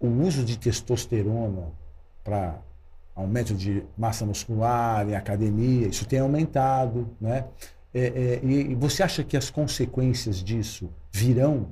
o 0.00 0.06
uso 0.06 0.42
de 0.44 0.58
testosterona 0.58 1.68
para 2.24 2.58
aumento 3.14 3.54
de 3.54 3.82
massa 3.98 4.24
muscular 4.24 5.06
em 5.08 5.14
academia, 5.14 5.88
isso 5.88 6.06
tem 6.06 6.20
aumentado, 6.20 7.08
né? 7.20 7.44
É, 7.92 8.06
é, 8.06 8.40
e, 8.44 8.74
você 8.74 9.02
acha 9.02 9.22
que 9.24 9.36
as 9.36 9.50
consequências 9.50 10.42
disso 10.42 10.88
virão? 11.12 11.66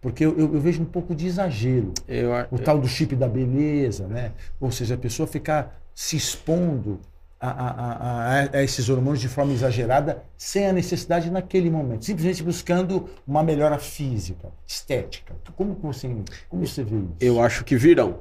Porque 0.00 0.24
eu, 0.24 0.36
eu- 0.36 0.54
eu 0.54 0.60
vejo 0.60 0.82
um 0.82 0.86
pouco 0.86 1.14
de 1.14 1.26
exagero 1.26 1.92
Eu, 2.08 2.30
o 2.50 2.58
tal 2.58 2.80
do 2.80 2.88
chip 2.88 3.14
da 3.14 3.28
beleza, 3.28 4.08
né? 4.08 4.32
Ou 4.58 4.72
seja, 4.72 4.94
a 4.94 4.98
pessoa 4.98 5.26
ficar 5.26 5.80
se 5.94 6.16
expondo 6.16 7.00
a, 7.40 7.48
a- 7.50 7.70
a- 7.70 8.48
a- 8.54 8.62
esses 8.62 8.88
hormônios 8.88 9.20
de 9.20 9.28
forma 9.28 9.52
exagerada 9.52 10.22
sem 10.38 10.66
a 10.66 10.72
necessidade 10.72 11.30
naquele 11.30 11.68
momento, 11.70 12.04
simplesmente 12.04 12.42
buscando 12.42 13.08
uma 13.26 13.42
melhora 13.42 13.78
física, 13.78 14.52
estética. 14.66 15.34
Como 15.56 15.74
você, 15.74 16.08
como 16.48 16.66
você 16.66 16.84
vê 16.84 16.96
isso? 16.96 17.08
eu 17.20 17.40
acho 17.42 17.64
que 17.64 17.76
virão. 17.76 18.20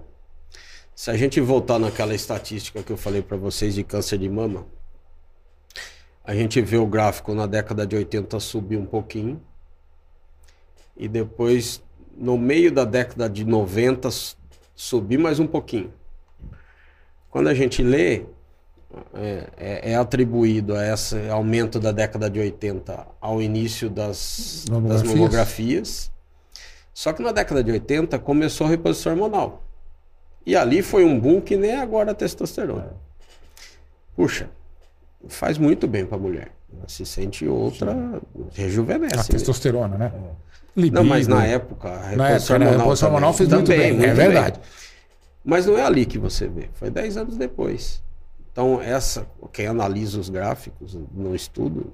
Se 0.96 1.10
a 1.10 1.18
gente 1.18 1.40
voltar 1.40 1.80
naquela 1.80 2.14
estatística 2.14 2.84
que 2.84 2.92
eu 2.92 2.98
falei 2.98 3.22
para 3.22 3.38
vocês 3.38 3.76
de 3.76 3.84
câncer 3.84 4.18
de 4.18 4.30
mama, 4.30 4.66
a 6.24 6.36
gente 6.36 6.62
vê 6.62 6.78
o 6.78 6.86
gráfico 6.86 7.34
na 7.34 7.48
década 7.48 7.86
de 7.88 7.96
80 7.96 8.40
subir 8.40 8.78
um 8.78 8.86
pouquinho. 8.86 9.42
E 10.96 11.08
depois, 11.08 11.82
no 12.16 12.38
meio 12.38 12.72
da 12.72 12.86
década 12.86 13.28
de 13.30 13.44
90, 13.44 14.08
s- 14.10 14.36
subir 14.76 15.18
mais 15.18 15.40
um 15.40 15.48
pouquinho. 15.48 15.92
Quando 17.32 17.48
a 17.48 17.54
gente 17.54 17.82
lê, 17.82 18.24
é, 19.16 19.48
é- 19.58 19.92
é 19.94 19.96
atribuído 19.96 20.76
a 20.76 20.86
esse 20.94 21.30
aumento 21.30 21.80
da 21.80 21.92
década 21.94 22.30
de 22.30 22.40
80 22.40 23.08
ao 23.22 23.42
início 23.42 23.90
das, 23.90 24.66
das 24.68 24.70
Mamografias. 24.70 25.14
mamografias. 25.16 26.12
Só 26.94 27.14
que 27.14 27.24
na 27.24 27.32
década 27.32 27.64
de 27.64 27.72
80 27.72 28.20
começou 28.20 28.68
a 28.68 28.70
reposição 28.70 29.14
hormonal. 29.14 29.64
E 30.46 30.56
ali 30.56 30.82
foi 30.82 31.06
um 31.06 31.18
boom 31.20 31.40
que 31.40 31.56
nem 31.56 31.76
agora 31.78 32.12
a 32.12 32.14
testosterona. 32.14 32.94
Puxa, 34.16 34.50
faz 35.30 35.58
muito 35.58 35.88
bem 35.88 36.06
para 36.06 36.18
a 36.18 36.20
mulher. 36.20 36.52
Ela 36.78 36.88
se 36.88 37.06
sente 37.06 37.48
outra, 37.48 37.96
rejuvenesce. 38.54 39.14
A 39.16 39.18
né? 39.20 39.24
testosterona, 39.24 39.98
né? 39.98 40.12
Não, 40.76 41.04
mas 41.04 41.28
Libido. 41.28 41.36
na 41.40 41.46
época, 41.46 41.90
a 41.90 42.08
reposição 42.10 42.18
Na 42.18 42.30
época, 42.30 42.60
né? 42.60 42.66
A 42.66 42.70
hormonal 42.70 42.80
reposição 42.86 43.08
hormonal 43.10 43.34
fez 43.34 43.50
muito 43.50 43.68
Também, 43.68 43.80
bem. 43.80 43.90
É 43.90 43.94
muito 44.08 44.16
verdade. 44.16 44.60
Mas 45.44 45.66
não 45.66 45.78
é 45.78 45.84
ali 45.84 46.06
que 46.06 46.18
você 46.20 46.48
vê, 46.48 46.70
foi 46.74 46.90
10 46.90 47.18
anos 47.18 47.38
depois. 47.38 48.02
Então, 48.52 48.82
essa, 48.82 49.26
quem 49.54 49.66
analisa 49.68 50.20
os 50.20 50.30
gráficos 50.30 50.98
no 51.14 51.34
estudo, 51.34 51.88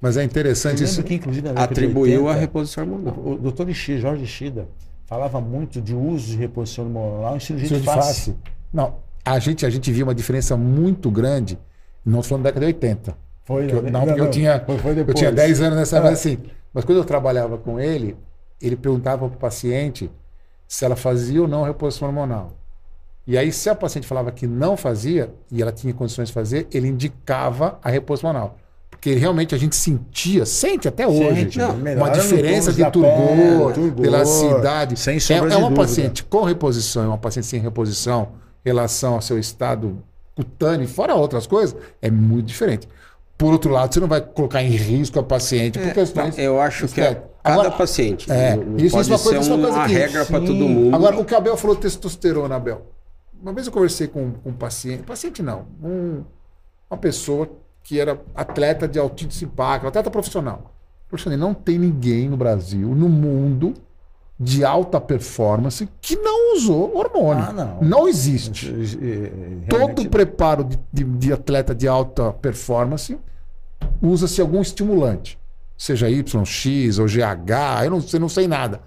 Mas 0.00 0.16
é 0.16 0.22
interessante 0.24 0.84
isso. 0.84 1.02
que, 1.02 1.14
inclusive, 1.14 1.46
na 1.48 1.54
década 1.54 1.74
de 1.74 1.80
atribuiu 1.80 2.26
a 2.28 2.30
80, 2.30 2.40
reposição 2.40 2.84
hormonal. 2.84 3.14
O, 3.18 3.36
doutor 3.36 3.68
Ishida, 3.68 4.00
Jorge 4.00 4.22
Ishida 4.24 4.68
falava 5.06 5.40
muito 5.40 5.80
de 5.80 5.94
uso 5.94 6.28
de 6.30 6.36
reposição 6.36 6.84
hormonal 6.84 7.36
em 7.36 7.40
cirurgia 7.40 7.68
de 7.68 7.80
de 7.80 7.84
face. 7.84 8.36
Não, 8.72 8.96
a 9.24 9.38
gente, 9.40 9.66
a 9.66 9.70
gente 9.70 9.90
viu 9.92 10.06
uma 10.06 10.14
diferença 10.14 10.56
muito 10.56 11.10
grande, 11.10 11.58
não 12.04 12.22
falando 12.22 12.44
da 12.44 12.50
década 12.50 12.66
de 12.66 12.72
80. 12.74 13.16
Foi, 13.44 13.62
Porque 13.64 13.76
eu- 13.76 13.82
né? 13.82 13.90
não, 13.90 14.04
porque 14.06 14.20
eu 14.20 14.30
tinha, 14.30 14.60
foi, 14.64 14.78
foi 14.78 15.00
eu 15.00 15.14
tinha 15.14 15.32
10 15.32 15.60
anos 15.60 15.78
nessa 15.78 15.96
É. 15.96 16.00
mas 16.00 16.12
assim. 16.12 16.38
Mas 16.72 16.84
quando 16.84 16.98
eu 16.98 17.04
trabalhava 17.04 17.58
com 17.58 17.80
ele, 17.80 18.16
ele 18.62 18.76
perguntava 18.76 19.26
para 19.28 19.36
o 19.36 19.40
paciente 19.40 20.10
se 20.68 20.84
ela 20.84 20.94
fazia 20.94 21.40
ou 21.42 21.48
não 21.48 21.64
reposição 21.64 22.06
hormonal. 22.06 22.52
E 23.28 23.36
aí, 23.36 23.52
se 23.52 23.68
a 23.68 23.74
paciente 23.74 24.06
falava 24.06 24.32
que 24.32 24.46
não 24.46 24.74
fazia, 24.74 25.30
e 25.52 25.60
ela 25.60 25.70
tinha 25.70 25.92
condições 25.92 26.28
de 26.28 26.32
fazer, 26.34 26.66
ele 26.72 26.88
indicava 26.88 27.78
a 27.84 27.90
reposição 27.90 28.30
hormonal. 28.30 28.56
Porque 28.90 29.12
realmente 29.14 29.54
a 29.54 29.58
gente 29.58 29.76
sentia, 29.76 30.46
sente 30.46 30.88
até 30.88 31.06
hoje, 31.06 31.58
não, 31.58 31.76
melhora 31.76 32.04
uma 32.06 32.10
diferença 32.18 32.72
de 32.72 32.90
turgor, 32.90 33.72
turgor, 33.74 34.04
elasticidade. 34.06 34.98
Sem 34.98 35.18
É, 35.18 35.36
é 35.36 35.42
uma 35.42 35.48
dúvida. 35.50 35.74
paciente 35.76 36.24
com 36.24 36.42
reposição 36.42 37.04
e 37.04 37.06
uma 37.06 37.18
paciente 37.18 37.46
sem 37.46 37.60
reposição, 37.60 38.28
em 38.64 38.70
relação 38.70 39.14
ao 39.14 39.20
seu 39.20 39.38
estado 39.38 39.98
cutâneo, 40.34 40.88
fora 40.88 41.14
outras 41.14 41.46
coisas, 41.46 41.76
é 42.00 42.10
muito 42.10 42.46
diferente. 42.46 42.88
Por 43.36 43.52
outro 43.52 43.70
lado, 43.70 43.92
você 43.92 44.00
não 44.00 44.08
vai 44.08 44.20
colocar 44.22 44.62
em 44.62 44.70
risco 44.70 45.18
a 45.20 45.22
paciente 45.22 45.78
por 45.78 45.92
questões. 45.92 46.34
Não, 46.36 46.42
eu 46.42 46.60
acho 46.60 46.88
que 46.88 47.00
é 47.00 47.14
cada 47.14 47.54
Agora, 47.54 47.70
paciente. 47.72 48.30
é, 48.32 48.54
isso- 48.56 48.62
pode 48.64 48.84
isso 48.86 48.96
é 48.96 48.98
uma 48.98 49.18
coisa- 49.18 49.42
ser 49.42 49.50
é 49.50 49.54
uma 49.54 49.58
coisa 49.62 49.76
uma 49.78 49.86
regra 49.86 50.24
para 50.24 50.40
todo 50.40 50.54
mundo. 50.54 50.96
Agora, 50.96 51.20
o 51.20 51.24
que 51.24 51.34
Abel 51.34 51.56
falou 51.56 51.76
de 51.76 51.82
testosterona, 51.82 52.56
Abel. 52.56 52.82
Uma 53.40 53.52
vez 53.52 53.66
eu 53.66 53.72
conversei 53.72 54.06
com, 54.08 54.32
com 54.32 54.50
um 54.50 54.54
paciente, 54.54 55.02
paciente 55.04 55.42
não, 55.42 55.66
um- 55.82 56.22
uma 56.90 56.98
pessoa 56.98 57.48
que 57.84 57.98
era 58.00 58.20
atleta 58.34 58.86
de 58.88 58.98
altíssimo 58.98 59.50
impacto, 59.52 59.86
atleta 59.86 60.10
profissional. 60.10 60.74
Alexandre, 61.10 61.38
não 61.38 61.54
tem 61.54 61.78
ninguém 61.78 62.28
no 62.28 62.36
Brasil, 62.36 62.94
no 62.94 63.08
mundo, 63.08 63.72
de 64.38 64.64
alta 64.64 65.00
performance 65.00 65.88
que 66.00 66.14
não 66.16 66.54
usou 66.54 66.96
hormônio. 66.96 67.44
Ah, 67.48 67.52
não. 67.52 67.80
Não 67.82 68.08
existe. 68.08 68.66
Realmente- 68.70 69.68
Todo 69.68 70.08
preparo 70.10 70.64
de, 70.64 70.78
de- 70.92 71.04
de 71.04 71.32
atleta 71.32 71.74
de 71.74 71.88
alta 71.88 72.32
performance 72.32 73.18
usa-se 74.02 74.40
algum 74.40 74.60
estimulante, 74.60 75.38
seja 75.76 76.08
YX 76.08 76.98
ou 76.98 77.06
GH, 77.06 77.84
eu 77.84 77.90
não, 77.90 78.04
eu 78.12 78.20
não 78.20 78.28
sei 78.28 78.46
nada. 78.46 78.80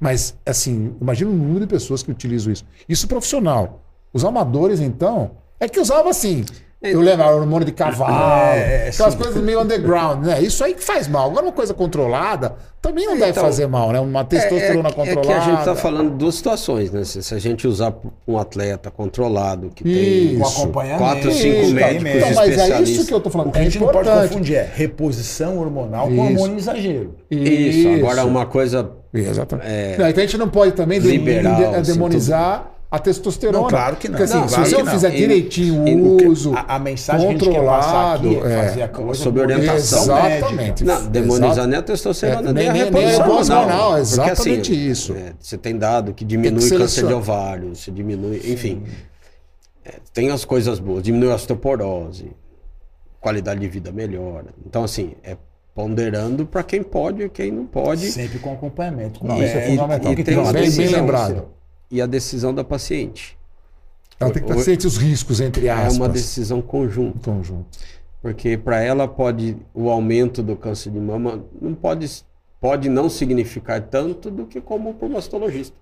Mas, 0.00 0.36
assim, 0.46 0.94
imagina 1.00 1.30
o 1.30 1.34
número 1.34 1.60
de 1.60 1.66
pessoas 1.66 2.02
que 2.02 2.10
utilizam 2.10 2.52
isso. 2.52 2.64
Isso 2.88 3.08
profissional. 3.08 3.82
Os 4.12 4.24
amadores, 4.24 4.80
então, 4.80 5.32
é 5.60 5.68
que 5.68 5.78
usava 5.80 6.10
assim. 6.10 6.44
Eu 6.80 7.00
lembro, 7.00 7.26
hormônio 7.26 7.66
de 7.66 7.72
cavalo, 7.72 8.14
É, 8.54 8.86
é, 8.86 8.88
aquelas 8.90 9.14
sim. 9.14 9.18
coisas 9.18 9.42
meio 9.42 9.60
underground, 9.60 10.24
né? 10.24 10.40
Isso 10.40 10.62
aí 10.62 10.74
que 10.74 10.82
faz 10.84 11.08
mal. 11.08 11.28
Agora, 11.28 11.46
uma 11.46 11.52
coisa 11.52 11.74
controlada 11.74 12.54
também 12.80 13.04
não 13.04 13.18
deve 13.18 13.32
Então, 13.32 13.42
fazer 13.42 13.66
mal, 13.66 13.90
né? 13.90 13.98
Uma 13.98 14.24
testosterona 14.24 14.88
é, 14.88 14.92
é, 14.92 14.94
controlada. 14.94 15.26
que 15.26 15.32
a 15.32 15.40
gente 15.40 15.58
está 15.58 15.74
falando 15.74 16.12
de 16.12 16.16
duas 16.18 16.36
situações, 16.36 16.92
né? 16.92 17.02
Se, 17.02 17.20
se 17.20 17.34
a 17.34 17.38
gente 17.40 17.66
usar 17.66 17.92
um 18.28 18.38
atleta 18.38 18.92
controlado 18.92 19.70
que 19.74 19.82
tem 19.82 20.34
Isso. 20.34 20.38
Com 20.40 20.46
acompanhamento. 20.46 21.02
quatro, 21.02 21.32
cinco 21.32 21.62
Isso, 21.62 21.74
médicos 21.74 22.14
então, 22.14 22.34
mas 22.36 22.58
é 22.58 22.80
isso 22.82 23.06
que 23.08 23.12
eu 23.14 23.20
tô 23.20 23.28
falando. 23.28 23.48
O 23.48 23.50
que 23.50 23.58
é 23.58 23.62
a 23.62 23.64
gente 23.64 23.80
não 23.80 23.86
pode 23.88 24.08
importante. 24.08 24.28
confundir 24.28 24.56
é 24.56 24.70
reposição 24.72 25.58
hormonal 25.58 26.06
com 26.06 26.12
Isso. 26.12 26.22
hormônio 26.22 26.54
em 26.54 26.58
exagero. 26.58 27.14
Isso. 27.28 27.88
Agora 27.88 28.24
uma 28.24 28.46
coisa 28.46 28.88
Exatamente. 29.12 29.66
É, 29.68 29.96
Não, 29.98 30.08
então 30.08 30.22
a 30.22 30.26
gente 30.26 30.38
não 30.38 30.48
pode 30.48 30.72
também 30.72 30.98
liberal, 31.00 31.74
assim, 31.74 31.92
demonizar 31.92 32.70
a 32.90 32.98
testosterona. 32.98 33.60
Não, 33.60 33.68
claro 33.68 33.96
que 33.96 34.08
não. 34.08 34.16
Porque 34.16 34.24
assim, 34.32 34.40
Não, 34.40 34.48
se 34.48 34.54
claro 34.54 34.70
você 34.70 34.76
que 34.76 34.82
não 34.82 34.92
fizer 34.92 35.14
E- 35.14 35.16
direitinho 35.18 35.88
e 35.88 35.94
o 35.94 36.28
uso, 36.30 36.54
A, 36.54 36.76
a 36.76 36.78
mensagem 36.78 37.28
que 37.28 37.34
a 37.34 37.38
gente 37.38 37.50
quer 37.50 37.64
passar 37.66 38.14
aqui 38.14 38.24
controlado, 38.24 38.48
é 38.48 38.52
é. 38.60 38.68
fazer 38.68 38.82
a 38.82 38.88
coisa 38.88 39.22
Sob 39.22 39.38
com 39.38 39.44
orientação 39.44 40.02
Exatamente. 40.02 40.84
Não, 40.84 41.06
demonizar 41.06 41.66
nem 41.66 41.78
a 41.78 41.82
testosterona, 41.82 42.50
É, 42.50 42.52
nem, 42.54 42.68
a 42.68 42.72
nem- 42.72 42.82
nem 42.82 42.82
a 42.82 42.84
reposição 42.86 43.26
reposição 43.26 43.56
hormonal. 43.58 43.78
hormonal, 43.78 43.90
Porque, 44.06 44.30
exatamente 44.30 44.72
assim, 44.72 44.86
isso. 44.90 45.12
é, 45.12 45.32
você 45.38 45.58
tem 45.58 45.76
dado 45.76 46.14
que 46.14 46.24
Tem 46.24 46.28
diminui 46.40 46.68
que 46.70 46.76
câncer 46.78 47.06
de 47.06 47.12
ovário, 47.12 47.74
você 47.76 47.90
diminui, 47.90 48.36
enfim. 48.44 48.82
É, 49.84 49.94
tem 50.14 50.30
as 50.30 50.44
coisas 50.46 50.78
boas, 50.78 51.02
diminui 51.02 51.30
a 51.30 51.34
osteoporose, 51.34 52.30
qualidade 53.20 53.60
de 53.60 53.68
vida 53.68 53.92
melhora. 53.92 54.46
Então, 54.66 54.82
assim, 54.84 55.12
é 55.22 55.36
ponderando 55.74 56.46
para 56.46 56.62
quem 56.62 56.82
pode 56.82 57.22
e 57.22 57.28
quem 57.28 57.50
não 57.52 57.66
pode. 57.66 58.10
Sempre 58.10 58.38
com 58.38 58.52
acompanhamento. 58.52 59.20
Com 59.20 59.26
Não, 59.28 59.42
isso 59.42 59.56
é 59.56 59.66
fundamental. 59.66 60.00
porque 60.14 60.24
tem 60.24 60.34
tem 60.42 60.52
bem, 60.52 60.70
bem 60.70 60.88
lembrado. 60.88 61.44
E 61.90 62.00
a 62.02 62.06
decisão 62.06 62.54
da 62.54 62.62
paciente. 62.64 63.38
Ela 64.20 64.30
tem 64.32 64.42
que 64.42 64.48
estar 64.48 64.60
O- 64.60 64.64
ciente 64.64 64.86
os 64.86 64.96
riscos, 64.96 65.40
entre 65.40 65.68
É 65.68 65.70
aspas. 65.70 65.96
uma 65.96 66.08
decisão 66.08 66.60
conjunta. 66.60 67.30
conjunto. 67.30 67.78
Porque 68.20 68.58
para 68.58 68.80
ela 68.82 69.06
pode 69.06 69.56
o 69.72 69.88
aumento 69.88 70.42
do 70.42 70.56
câncer 70.56 70.90
de 70.90 70.98
mama 70.98 71.44
não 71.60 71.74
pode 71.74 72.24
pode 72.60 72.88
não 72.88 73.08
significar 73.08 73.80
tanto 73.82 74.28
do 74.32 74.44
que 74.44 74.60
como 74.60 74.92
para 74.94 75.06
o 75.06 75.10
mastologista, 75.12 75.76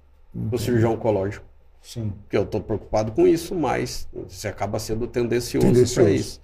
para 0.50 0.56
o 0.56 0.58
cirurgião 0.58 0.92
oncológico. 0.92 1.46
Sim. 1.80 2.12
Porque 2.22 2.36
eu 2.36 2.42
estou 2.42 2.60
preocupado 2.60 3.12
com 3.12 3.26
isso, 3.26 3.54
mas 3.54 4.06
você 4.28 4.48
acaba 4.48 4.78
sendo 4.78 5.06
tendencioso, 5.06 5.66
Tendencioso. 5.66 5.94
para 6.02 6.10
isso. 6.10 6.40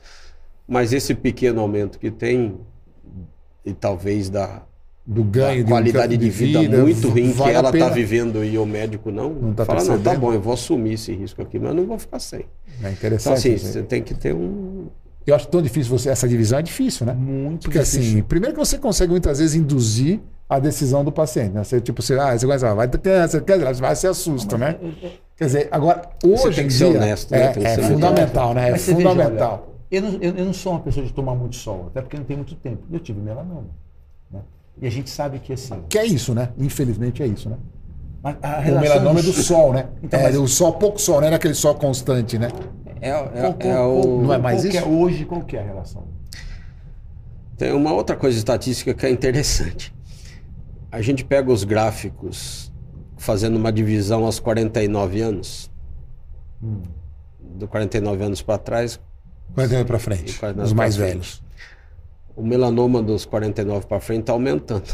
Mas 0.66 0.94
esse 0.94 1.14
pequeno 1.14 1.60
aumento 1.60 1.98
que 1.98 2.10
tem 2.10 2.56
e 3.62 3.74
talvez 3.74 4.30
da, 4.30 4.62
Do 5.04 5.24
ganho 5.24 5.64
da 5.64 5.70
qualidade 5.70 6.16
de 6.16 6.30
vida, 6.30 6.60
muito 6.78 7.08
ruim 7.08 7.32
que 7.32 7.36
vale 7.36 7.56
a 7.56 7.58
ela 7.58 7.70
está 7.70 7.88
vivendo 7.88 8.44
e 8.44 8.56
o 8.56 8.64
médico 8.64 9.10
não, 9.10 9.30
Não 9.30 9.52
tá 9.52 9.64
fala 9.64 9.80
não, 9.80 9.86
tá 9.86 9.92
percebendo. 9.94 10.20
bom, 10.20 10.32
eu 10.32 10.40
vou 10.40 10.52
assumir 10.52 10.92
esse 10.92 11.12
risco 11.12 11.42
aqui, 11.42 11.58
mas 11.58 11.70
eu 11.70 11.74
não 11.74 11.86
vou 11.86 11.98
ficar 11.98 12.20
sem. 12.20 12.40
É 12.40 12.44
Então 12.78 12.92
interessante. 12.92 13.32
assim, 13.34 13.54
isso 13.54 13.66
aí. 13.66 13.72
você 13.72 13.82
tem 13.82 14.00
que 14.02 14.14
ter 14.14 14.32
um 14.32 14.86
Eu 15.26 15.34
acho 15.34 15.48
tão 15.48 15.60
difícil 15.60 15.90
você. 15.96 16.08
Essa 16.08 16.28
divisão 16.28 16.58
é 16.60 16.62
difícil, 16.62 17.04
né? 17.04 17.14
Muito 17.14 17.62
Porque 17.64 17.78
difícil. 17.80 18.00
assim, 18.00 18.22
primeiro 18.22 18.54
que 18.54 18.60
você 18.60 18.78
consegue 18.78 19.10
muitas 19.10 19.38
vezes 19.40 19.56
induzir 19.56 20.20
a 20.48 20.58
decisão 20.60 21.04
do 21.04 21.10
paciente, 21.10 21.52
né? 21.52 21.64
Você, 21.64 21.80
tipo, 21.80 22.00
você, 22.02 22.14
ah, 22.18 22.36
você 22.38 22.46
ah, 22.66 22.74
vai 22.74 22.86
ter 22.86 22.98
câncer, 22.98 23.40
câncer, 23.42 23.74
vai 23.74 23.96
se 23.96 24.06
assusta, 24.06 24.56
né? 24.58 24.76
Quer 25.36 25.46
dizer, 25.46 25.68
agora, 25.72 26.02
hoje 26.24 26.54
tem 26.56 26.64
em 26.64 26.68
que 26.68 26.72
ser 26.74 26.90
dia, 26.90 26.96
honesto, 26.98 27.30
né? 27.32 27.42
é, 27.42 27.48
Tem 27.48 27.62
que 27.62 27.68
é 27.68 27.74
ser 27.74 27.82
fundamental, 27.82 28.54
né? 28.54 28.70
É 28.70 28.78
você 28.78 28.94
veja, 28.94 29.08
fundamental. 29.08 29.68
olha, 29.68 29.72
eu, 29.90 30.02
não, 30.02 30.18
eu, 30.20 30.34
eu 30.36 30.44
não 30.44 30.52
sou 30.52 30.72
uma 30.72 30.80
pessoa 30.80 31.04
de 31.04 31.12
tomar 31.12 31.34
muito 31.34 31.56
sol, 31.56 31.86
até 31.88 32.00
porque 32.02 32.16
não 32.16 32.24
tem 32.24 32.36
muito 32.36 32.54
tempo. 32.56 32.82
Eu 32.92 33.00
tive 33.00 33.20
melanoma. 33.20 33.66
Né? 34.76 34.82
E 34.82 34.86
a 34.86 34.90
gente 34.90 35.10
sabe 35.10 35.38
que 35.38 35.52
assim. 35.52 35.82
Que 35.88 35.98
é 35.98 36.06
isso, 36.06 36.34
né? 36.34 36.50
Infelizmente 36.58 37.22
é 37.22 37.26
isso, 37.26 37.48
né? 37.48 37.56
a- 38.24 38.58
a 38.58 38.60
O 38.60 38.80
melanoma 38.80 39.18
é 39.18 39.22
do 39.24 39.32
sol, 39.32 39.72
né? 39.72 39.88
Então, 40.02 40.20
é 40.20 40.24
mas- 40.24 40.34
do 40.36 40.46
sol, 40.46 40.74
pouco 40.74 41.00
sol, 41.00 41.20
não 41.20 41.28
é 41.28 41.34
aquele 41.34 41.54
sol 41.54 41.74
constante, 41.74 42.38
né? 42.38 42.48
é, 43.00 43.08
é, 43.10 43.12
Qual- 43.12 43.56
é 43.58 43.74
qual- 43.74 44.00
o 44.00 44.22
Não 44.22 44.32
é 44.32 44.38
mais 44.38 44.60
qual 44.62 44.70
que 44.70 44.76
isso? 44.78 44.88
hoje, 44.88 45.24
qual 45.24 45.40
que 45.42 45.56
é 45.56 45.60
a 45.60 45.64
relação? 45.64 46.06
Tem 47.56 47.72
uma 47.72 47.92
outra 47.92 48.14
coisa 48.16 48.38
estatística 48.38 48.94
que 48.94 49.04
é 49.06 49.10
interessante. 49.10 49.92
A 50.90 51.00
gente 51.02 51.24
pega 51.24 51.50
os 51.50 51.64
gráficos 51.64 52.72
fazendo 53.16 53.56
uma 53.56 53.72
divisão 53.72 54.24
aos 54.24 54.38
49 54.38 55.20
anos, 55.20 55.70
Hum. 56.62 56.82
do 57.40 57.66
49 57.66 58.22
anos 58.24 58.40
para 58.40 58.58
trás, 58.58 59.00
49 59.54 59.84
para 59.84 59.98
frente, 59.98 60.38
49 60.38 60.66
os 60.66 60.72
mais 60.72 60.94
velhos. 60.96 61.41
O 62.36 62.42
melanoma 62.42 63.02
dos 63.02 63.24
49 63.24 63.86
para 63.86 64.00
frente 64.00 64.20
está 64.22 64.32
aumentando. 64.32 64.90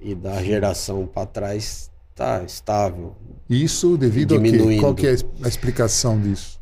E 0.00 0.14
da 0.14 0.42
geração 0.42 1.06
para 1.06 1.26
trás 1.26 1.90
está 2.10 2.42
estável. 2.42 3.14
Isso 3.48 3.96
devido 3.96 4.34
a 4.34 4.40
quê? 4.40 4.50
Diminuindo. 4.50 4.80
Qual 4.80 4.94
que 4.94 5.06
é 5.06 5.10
a 5.44 5.48
explicação 5.48 6.20
disso? 6.20 6.60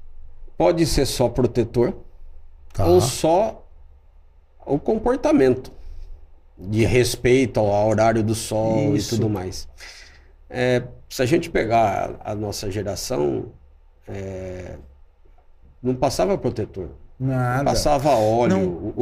Pode 0.57 0.85
ser 0.87 1.07
só 1.07 1.29
protetor 1.29 1.95
Tá. 2.73 2.87
ou 2.87 3.01
só 3.01 3.67
o 4.65 4.79
comportamento 4.79 5.73
de 6.57 6.85
respeito 6.85 7.59
ao 7.59 7.89
horário 7.89 8.23
do 8.23 8.35
sol 8.35 8.95
Isso. 8.95 9.15
e 9.15 9.19
tudo 9.19 9.29
mais. 9.29 9.67
É, 10.49 10.83
se 11.09 11.23
a 11.23 11.27
gente 11.27 11.51
pegar 11.51 12.17
a, 12.21 12.33
a 12.33 12.35
nossa 12.35 12.71
geração, 12.71 13.47
é, 14.07 14.77
não 15.83 15.95
passava 15.97 16.37
protetor. 16.39 16.91
Nada. 17.21 17.65
Passava 17.65 18.11
óleo, 18.13 18.57
Não. 18.57 18.93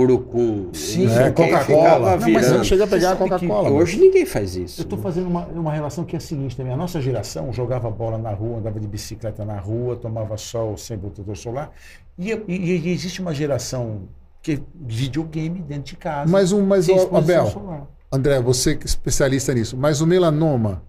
Sim, 0.75 1.07
É, 1.07 1.29
o 1.29 1.33
quê, 1.35 1.49
Coca-Cola. 1.49 2.17
Não, 2.17 2.31
mas 2.31 2.51
não 2.51 2.65
chega 2.65 2.83
a 2.83 2.87
pegar 2.89 3.13
a 3.13 3.17
Coca-Cola. 3.17 3.71
Hoje 3.71 3.97
ninguém 3.97 4.27
faz 4.27 4.57
isso. 4.57 4.81
Eu 4.81 4.83
estou 4.83 4.99
fazendo 4.99 5.29
uma, 5.29 5.47
uma 5.47 5.73
relação 5.73 6.05
que 6.05 6.17
é 6.17 6.19
a 6.19 6.21
seguinte 6.21 6.57
também. 6.57 6.73
A 6.73 6.77
nossa 6.77 7.01
geração 7.01 7.53
jogava 7.53 7.89
bola 7.89 8.19
na 8.19 8.33
rua, 8.33 8.59
andava 8.59 8.81
de 8.81 8.89
bicicleta 8.89 9.45
na 9.45 9.61
rua, 9.61 9.95
tomava 9.95 10.37
sol 10.37 10.77
sem 10.77 10.99
protetor 10.99 11.37
solar. 11.37 11.71
E, 12.19 12.33
e- 12.33 12.43
e 12.49 12.91
existe 12.93 13.21
uma 13.21 13.33
geração 13.33 14.09
que 14.43 14.61
videogame 14.75 15.61
dentro 15.61 15.85
de 15.85 15.97
casa. 15.97 16.29
Mas 16.31 16.51
um- 16.51 16.67
mas, 16.67 16.89
exposição 16.89 17.17
Abel, 17.19 17.47
solar. 17.47 17.87
André, 18.11 18.41
você 18.41 18.75
que 18.75 18.83
é 18.83 18.87
especialista 18.87 19.55
nisso, 19.55 19.77
mas 19.77 20.01
o 20.01 20.07
melanoma 20.09 20.83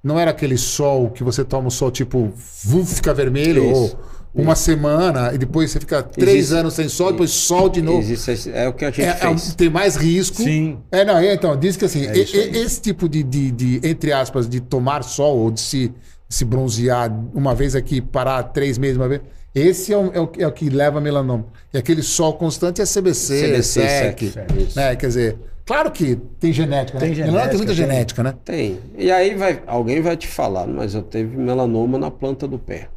não 0.00 0.16
era 0.20 0.30
aquele 0.30 0.56
sol 0.56 1.10
que 1.10 1.24
você 1.24 1.42
toma 1.44 1.66
o 1.66 1.70
sol 1.72 1.90
tipo, 1.90 2.32
vuf, 2.62 2.94
fica 2.94 3.12
vermelho, 3.12 3.64
Isso, 3.64 3.96
ou 3.96 4.15
uma 4.36 4.54
semana 4.54 5.32
e 5.34 5.38
depois 5.38 5.70
você 5.70 5.80
fica 5.80 6.02
três 6.02 6.36
Existe- 6.36 6.54
anos 6.54 6.74
sem 6.74 6.88
sol, 6.88 7.10
depois 7.12 7.30
sol 7.30 7.68
de 7.68 7.80
novo. 7.80 8.00
Existe 8.00 8.50
é 8.52 8.68
o 8.68 8.72
que 8.72 8.84
a 8.84 8.90
gente 8.90 9.02
É, 9.02 9.08
é, 9.08 9.14
fez. 9.16 9.54
tem 9.54 9.70
mais 9.70 9.96
risco. 9.96 10.36
Sim. 10.42 10.78
É, 10.92 11.04
não, 11.04 11.16
é, 11.18 11.32
então, 11.34 11.56
diz 11.56 11.76
que 11.76 11.84
assim, 11.86 12.04
É 12.06 12.16
e- 12.16 12.58
esse 12.58 12.80
tipo 12.80 13.08
de, 13.08 13.22
de, 13.22 13.50
de, 13.50 13.80
entre 13.82 14.12
aspas, 14.12 14.48
de 14.48 14.60
tomar 14.60 15.02
sol 15.02 15.38
ou 15.38 15.50
de 15.50 15.60
se, 15.60 15.92
se 16.28 16.44
bronzear 16.44 17.10
uma 17.34 17.54
vez 17.54 17.74
aqui, 17.74 18.00
parar 18.00 18.42
três 18.44 18.76
meses 18.78 18.96
uma 18.96 19.08
vez, 19.08 19.22
esse 19.54 19.92
é 19.92 19.96
o, 19.96 20.10
é 20.12 20.20
o, 20.20 20.30
é 20.40 20.46
o 20.46 20.52
que 20.52 20.68
leva 20.68 20.98
a 20.98 21.00
melanoma. 21.00 21.46
E 21.72 21.78
aquele 21.78 22.02
sol 22.02 22.34
constante 22.34 22.82
é 22.82 22.84
CBC, 22.84 23.40
CBC, 23.48 23.62
SEC, 23.88 24.30
SEC, 24.32 24.76
né? 24.76 24.94
Quer 24.96 25.06
dizer, 25.06 25.38
claro 25.64 25.90
que 25.90 26.14
tem 26.38 26.52
genética, 26.52 26.98
né? 26.98 27.06
Tem 27.06 27.14
Melanoma 27.16 27.48
tem 27.48 27.56
muita 27.56 27.72
genética, 27.72 28.22
tem. 28.22 28.22
genética, 28.22 28.22
né? 28.22 28.34
Tem. 28.44 28.78
E 28.98 29.10
aí 29.10 29.34
vai, 29.34 29.62
alguém 29.66 30.02
vai 30.02 30.14
te 30.14 30.28
falar, 30.28 30.66
mas 30.66 30.94
eu 30.94 31.00
teve 31.00 31.38
melanoma 31.38 31.96
na 31.98 32.10
planta 32.10 32.46
do 32.46 32.58
pé. 32.58 32.88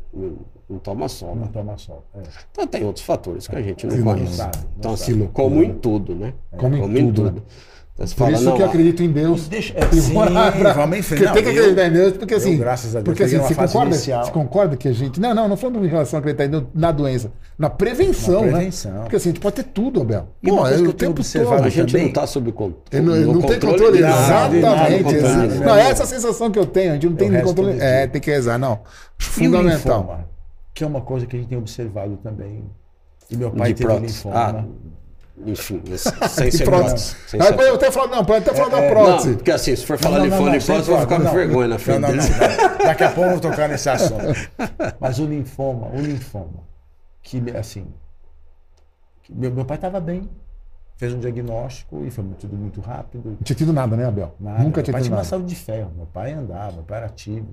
Não, 0.69 0.75
não 0.75 0.79
toma 0.79 1.09
sol. 1.09 1.35
Não 1.35 1.41
né? 1.43 1.49
toma 1.51 1.77
sol. 1.77 2.03
É. 2.15 2.19
Então 2.51 2.67
tem 2.67 2.85
outros 2.85 3.03
fatores 3.03 3.47
que 3.47 3.55
a 3.55 3.61
gente 3.61 3.85
não 3.87 3.95
Sim, 3.95 4.03
não 4.03 4.13
conhece. 4.13 4.33
sabe, 4.35 4.57
não 4.57 4.65
então, 4.77 4.97
sabe. 4.97 5.11
assim, 5.11 5.29
como 5.33 5.63
em 5.63 5.73
tudo, 5.73 6.15
né? 6.15 6.33
Como 6.57 6.75
em 6.75 7.05
tudo, 7.11 7.31
né? 7.31 7.41
Então, 7.95 8.07
você 8.07 8.15
Por 8.15 8.19
fala, 8.23 8.31
isso 8.37 8.45
não, 8.45 8.55
que 8.55 8.61
eu 8.61 8.65
acredito 8.65 9.03
em 9.03 9.11
Deus. 9.11 9.49
Deixa- 9.49 9.73
E 9.77 9.95
sim, 10.01 10.13
pra- 10.13 10.71
vamos 10.71 10.97
em 10.97 11.01
frente. 11.01 11.25
Não, 11.25 11.33
tem 11.33 11.43
que 11.43 11.49
acreditar 11.49 11.85
em 11.87 11.91
Deus, 11.91 12.13
porque 12.13 12.33
assim. 12.33 12.53
eu, 12.53 12.57
graças 12.59 12.95
a 12.95 12.99
Deus, 13.01 13.03
porque 13.03 13.23
assim, 13.23 13.37
você 13.39 13.53
concorda, 13.55 13.87
inicial. 13.93 14.23
você 14.23 14.31
concorda 14.31 14.77
que 14.77 14.87
a 14.87 14.93
gente. 14.93 15.19
Não, 15.19 15.35
não, 15.35 15.49
não 15.49 15.57
falando 15.57 15.83
em 15.85 15.89
relação 15.89 16.15
a 16.17 16.19
acreditar 16.21 16.45
em 16.45 16.49
Deus 16.49 16.63
na 16.73 16.93
doença. 16.93 17.29
Na 17.57 17.69
prevenção, 17.69 18.45
Na 18.45 18.51
prevenção. 18.53 18.91
né? 18.93 18.99
Porque 19.01 19.17
assim, 19.17 19.29
a 19.29 19.31
gente 19.33 19.41
pode 19.41 19.55
ter 19.57 19.63
tudo, 19.63 19.99
Abel. 20.01 20.29
E 20.41 20.47
Pô, 20.47 20.65
é 20.65 20.75
que 20.77 20.81
o 20.83 20.93
tempo 20.93 21.21
todo. 21.21 21.51
a 21.61 21.67
gente 21.69 21.87
também- 21.87 22.03
não 22.03 22.07
está 22.09 22.25
sob 22.25 22.51
controle. 22.53 23.05
Não, 23.05 23.33
não 23.33 23.41
tem 23.41 23.59
controle, 23.59 23.99
nada, 23.99 24.47
nada, 24.61 24.91
exatamente. 24.95 25.59
Não, 25.59 25.75
é 25.75 25.89
essa 25.89 26.03
a 26.03 26.07
sensação 26.07 26.49
que 26.49 26.57
eu 26.57 26.65
tenho. 26.65 26.91
A 26.91 26.93
gente 26.93 27.09
não 27.09 27.15
tem 27.17 27.41
controle. 27.41 27.77
É, 27.81 28.07
tem 28.07 28.21
que 28.21 28.31
rezar, 28.31 28.57
não. 28.57 28.79
Fundamental. 29.17 30.21
Que 30.79 30.83
é 30.85 30.87
uma 30.87 31.01
coisa 31.01 31.25
que 31.25 31.35
a 31.35 31.39
gente 31.39 31.49
tem 31.49 31.57
observado 31.57 32.15
também. 32.23 32.63
E 33.29 33.35
meu 33.35 33.51
pai 33.51 33.73
De 33.73 33.81
teve 33.81 33.89
prótese. 33.89 34.13
linfoma. 34.15 34.35
Ah, 34.35 34.65
enfim, 35.45 35.83
sem 36.29 36.49
ser 36.49 36.63
prótese. 36.63 37.15
Sem 37.27 37.41
ser 37.41 37.53
pode 37.53 37.69
até 37.69 37.91
falar, 37.91 38.07
não, 38.07 38.23
pode 38.23 38.47
até 38.47 38.55
falar 38.57 38.69
da 38.69 38.79
é, 38.79 38.89
prótese. 38.89 39.27
Não, 39.27 39.35
porque 39.35 39.51
assim, 39.51 39.75
se 39.75 39.85
for 39.85 39.97
falar 39.97 40.19
Não, 40.19 40.23
de 40.23 40.29
não, 40.31 40.37
fone 40.37 40.49
não, 40.51 40.57
e 40.57 40.63
prótese, 40.63 40.89
eu 40.89 40.95
vou 40.95 41.05
ficar 41.05 41.17
com 41.17 41.23
não, 41.23 41.33
vergonha 41.33 41.67
na 41.67 41.79
frente 41.79 41.99
não, 41.99 42.09
não, 42.09 42.15
não. 42.15 42.77
Daqui 42.77 43.03
a 43.03 43.11
pouco 43.11 43.29
eu 43.29 43.31
vou 43.31 43.41
tocar 43.41 43.67
nesse 43.67 43.89
assunto. 43.89 44.23
Mas 45.01 45.19
o 45.19 45.25
linfoma, 45.25 45.87
o 45.87 45.99
linfoma, 45.99 46.63
que 47.21 47.43
assim, 47.57 47.85
que 49.21 49.33
meu, 49.33 49.51
meu 49.51 49.65
pai 49.65 49.75
estava 49.75 49.99
bem, 49.99 50.29
fez 50.95 51.13
um 51.13 51.19
diagnóstico 51.19 52.05
e 52.05 52.09
foi 52.09 52.23
tudo 52.39 52.55
muito 52.55 52.79
rápido. 52.79 53.31
Não 53.31 53.43
tinha 53.43 53.55
tido 53.55 53.73
nada, 53.73 53.97
né, 53.97 54.05
Abel? 54.05 54.33
Nada. 54.39 54.63
Nunca 54.63 54.77
meu 54.77 54.83
tinha 54.83 54.93
pai 54.93 55.01
tido 55.01 55.07
tinha 55.07 55.11
uma 55.11 55.23
nada. 55.23 55.29
saúde 55.29 55.47
de 55.47 55.55
ferro, 55.55 55.91
meu 55.93 56.05
pai 56.05 56.31
andava, 56.31 56.71
meu 56.71 56.83
pai 56.83 56.99
era 56.99 57.07
ativo. 57.07 57.49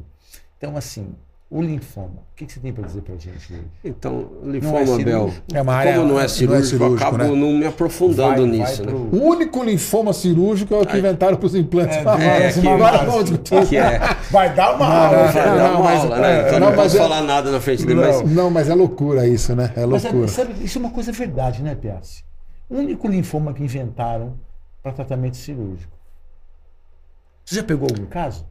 Então, 0.56 0.76
assim, 0.76 1.14
o 1.48 1.62
linfoma, 1.62 2.08
o 2.32 2.34
que, 2.34 2.44
você 2.52 2.58
tem 2.58 2.72
para 2.72 2.84
dizer 2.86 3.02
pra 3.02 3.14
gente 3.14 3.52
hoje? 3.52 3.62
Então, 3.84 4.30
Não 4.42 4.48
é 4.50 4.52
linfoma, 4.54 4.84
Bel, 4.84 4.96
cirúrgico. 4.96 5.42
É 5.54 5.62
uma 5.62 5.74
área- 5.74 5.94
como 5.94 6.08
não 6.08 6.18
é 6.20 6.26
cirúrgico, 6.26 6.82
eu 6.84 6.94
acabo 6.96 7.18
né? 7.18 7.24
não 7.28 7.52
me 7.52 7.64
aprofundando 7.66 8.44
nisso, 8.46 8.84
né? 8.84 8.92
O 8.92 9.16
único 9.22 9.62
linfoma 9.62 10.12
cirúrgico 10.12 10.74
é 10.74 10.78
o 10.80 10.84
que 10.86 10.98
inventaram 10.98 11.36
para 11.36 11.46
os 11.46 11.54
implantes. 11.54 11.96
É, 11.98 12.46
é, 12.48 12.52
que- 12.52 12.66
Agora 12.66 12.98
vamos. 13.04 13.30
Que 13.68 13.76
é. 13.76 13.98
Vai 14.30 14.52
dar 14.54 14.74
uma 14.74 14.88
Não, 14.88 14.96
aula, 14.96 15.16
não, 15.26 15.32
Vai 15.32 15.32
dar 15.44 15.56
não, 15.56 15.74
uma 15.80 15.84
mas- 15.84 16.02
aula, 16.02 16.18
né? 16.18 16.32
é, 16.36 16.40
Então 16.40 16.52
não, 16.52 16.58
não, 16.60 16.66
mas 16.66 16.76
posso 16.76 16.96
é- 16.96 16.98
falar 17.00 17.22
nada 17.22 17.50
na 17.52 17.60
frente 17.60 17.86
dele, 17.86 18.00
mas 18.00 18.22
Não, 18.30 18.50
mas 18.50 18.68
é 18.68 18.74
loucura 18.74 19.26
isso, 19.28 19.54
né? 19.54 19.72
É 19.76 19.86
Mas 19.86 20.02
loucura. 20.02 20.28
sabe, 20.28 20.48
sabe, 20.50 20.64
isso 20.64 20.78
é 20.78 20.80
uma 20.80 20.90
coisa 20.90 21.12
verdade, 21.12 21.62
né, 21.62 21.76
Piazzi? 21.76 22.24
O 22.68 22.76
único 22.78 23.06
linfoma 23.06 23.54
que 23.54 23.62
inventaram 23.62 24.34
para 24.82 24.90
tratamento 24.90 25.36
cirúrgico. 25.36 25.92
Você 27.44 27.54
já 27.54 27.62
pegou 27.62 27.86
algum 27.88 28.06
caso? 28.06 28.44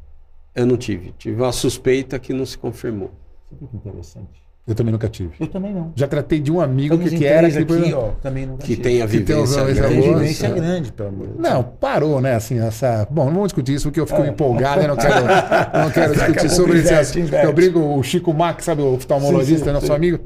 Eu 0.56 0.66
não 0.66 0.78
tive. 0.78 1.14
Tive 1.18 1.42
uma 1.42 1.52
suspeita 1.52 2.18
que 2.18 2.34
não 2.34 2.46
se 2.46 2.58
confirmou. 2.58 3.12
Que 3.58 3.76
interessante? 3.78 4.46
Eu 4.68 4.74
também 4.74 4.92
nunca 4.92 5.08
tive. 5.08 5.32
Eu 5.40 5.46
também 5.46 5.72
não. 5.72 5.94
Já 5.96 6.08
tratei 6.08 6.40
de 6.40 6.52
um 6.52 6.60
amigo 6.60 6.96
Estamos 6.96 7.12
que, 7.14 7.20
que 7.20 7.26
era 7.28 7.48
que 7.52 7.58
depois- 7.60 7.82
aqui, 7.84 7.94
ó, 7.94 8.10
também 8.20 8.48
nunca 8.48 8.64
Que 8.64 8.70
tive. 8.70 8.82
tem 8.82 9.02
a 9.02 9.06
Que 9.08 9.22
tem 9.22 9.36
vivência. 9.36 9.58
uma 9.62 9.66
vivência 9.68 9.84
grande. 9.90 10.02
Tem 10.02 10.14
vivência 10.16 10.48
É. 10.48 10.50
grande, 10.52 10.92
pelo 10.92 11.10
amor 11.10 11.28
de 11.28 11.34
Deus. 11.34 11.44
Não, 11.44 11.64
parou, 11.64 12.20
né? 12.20 12.34
Assim, 12.34 12.60
essa. 12.60 13.08
Bom, 13.12 13.26
não 13.26 13.34
vamos 13.34 13.48
discutir 13.50 13.76
isso 13.76 13.86
porque 13.90 14.00
eu 14.00 14.08
fico 14.08 14.24
É. 14.24 14.28
empolgado 14.28 14.82
e 14.82 14.88
não 14.88 14.96
quero, 14.98 15.14
não 15.84 15.92
quero 15.92 16.14
discutir 16.14 16.50
sobre 16.50 16.80
isso. 16.80 17.20
Eu 17.44 17.54
brinco, 17.54 17.80
o 17.80 18.02
Chico 18.02 18.34
Max, 18.34 18.66
sabe, 18.66 18.82
o 18.82 18.96
oftalmologista, 18.96 19.60
Sim, 19.60 19.66
sim, 19.66 19.72
nosso 19.74 19.86
sim. 19.86 19.94
amigo. 19.94 20.20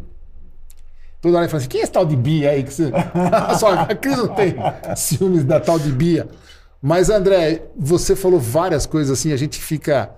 Toda 1.21 1.36
hora 1.36 1.43
ele 1.43 1.51
fala 1.51 1.59
assim: 1.59 1.69
quem 1.69 1.82
é 1.82 1.84
esse 1.84 1.91
tal 1.91 2.05
de 2.05 2.15
Bia 2.15 2.51
aí? 2.51 2.63
Que 2.63 2.73
você... 2.73 2.91
Só 3.59 3.73
a 3.73 3.88
Cris 3.93 4.17
não 4.17 4.30
tem 4.30 4.55
ciúmes 4.95 5.43
da 5.43 5.59
tal 5.59 5.77
de 5.77 5.91
Bia. 5.91 6.27
Mas, 6.82 7.09
André, 7.09 7.63
você 7.75 8.15
falou 8.15 8.39
várias 8.39 8.86
coisas 8.86 9.19
assim, 9.19 9.34
a 9.34 9.38
gente 9.38 9.59
fica. 9.59 10.11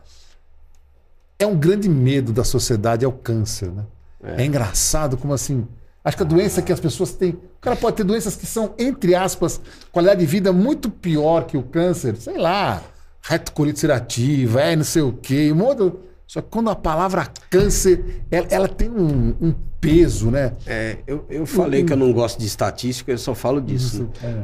É 1.42 1.48
um 1.48 1.56
grande 1.56 1.90
medo 1.90 2.32
da 2.32 2.44
sociedade, 2.44 3.04
é 3.04 3.08
o 3.08 3.12
câncer, 3.12 3.72
né? 3.72 3.86
É, 4.24 4.46
engraçado 4.46 5.18
como 5.18 5.34
assim. 5.34 5.68
Acho 6.04 6.18
que 6.18 6.24
a 6.24 6.26
doença 6.26 6.62
que 6.62 6.72
as 6.72 6.80
pessoas 6.80 7.14
têm. 7.14 7.32
O 7.32 7.60
cara 7.62 7.76
pode 7.76 7.96
ter 7.96 8.04
doenças 8.04 8.36
que 8.36 8.46
são, 8.46 8.74
entre 8.78 9.16
aspas, 9.16 9.60
qualidade 9.92 10.20
de 10.20 10.26
vida 10.26 10.54
muito 10.54 10.90
pior 10.90 11.46
que 11.46 11.58
o 11.58 11.64
câncer. 11.64 12.16
Sei 12.18 12.38
lá, 12.38 12.84
retocolite 13.22 13.78
ulcerativa, 13.78 14.62
é 14.62 14.76
não 14.76 14.84
sei 14.84 15.02
o 15.02 15.14
quê. 15.14 15.52
Um 15.52 15.56
monte... 15.56 15.94
Só 16.28 16.42
que 16.42 16.48
quando 16.50 16.70
a 16.70 16.76
palavra 16.76 17.28
câncer, 17.50 18.24
ela, 18.32 18.48
ela 18.50 18.68
tem 18.68 18.90
um, 18.90 19.36
um 19.42 19.54
peso, 19.82 20.32
né? 20.32 20.54
É, 20.66 21.00
eu, 21.06 21.26
eu 21.30 21.46
falei 21.46 21.84
que 21.84 21.92
eu 21.92 21.98
não 21.98 22.14
gosto 22.14 22.40
de 22.40 22.46
estatística, 22.46 23.12
eu 23.12 23.18
só 23.18 23.36
falo 23.36 23.60
disso. 23.60 24.10
né? 24.22 24.30
É. 24.30 24.44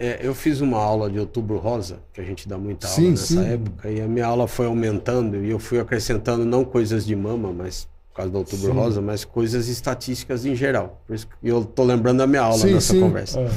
É, 0.00 0.20
eu 0.22 0.32
fiz 0.32 0.60
uma 0.60 0.78
aula 0.78 1.10
de 1.10 1.18
outubro 1.18 1.58
rosa, 1.58 1.98
que 2.12 2.20
a 2.20 2.24
gente 2.24 2.48
dá 2.48 2.56
muita 2.56 2.86
aula 2.86 2.96
Sim, 2.96 3.10
nessa 3.10 3.26
sim. 3.26 3.44
época, 3.44 3.90
e 3.90 4.00
a 4.00 4.06
minha 4.06 4.24
aula 4.24 4.46
foi 4.46 4.66
aumentando 4.66 5.44
e 5.44 5.50
eu 5.50 5.58
fui 5.58 5.80
acrescentando 5.80 6.44
não 6.44 6.64
coisas 6.64 7.04
de 7.04 7.16
mama, 7.16 7.52
mas 7.52 7.88
por 8.10 8.16
causa 8.18 8.30
do 8.30 8.38
outubro 8.38 8.70
Sim. 8.70 8.78
rosa, 8.78 9.00
mas 9.00 9.24
coisas 9.24 9.66
estatísticas 9.66 10.46
em 10.46 10.54
geral. 10.54 11.02
Por 11.04 11.14
isso 11.16 11.26
que 11.26 11.34
eu 11.42 11.64
tô 11.64 11.82
lembrando 11.82 12.18
da 12.18 12.28
minha 12.28 12.42
aula 12.42 12.64
nessa 12.64 12.94
conversa. 12.94 13.40
É. 13.40 13.50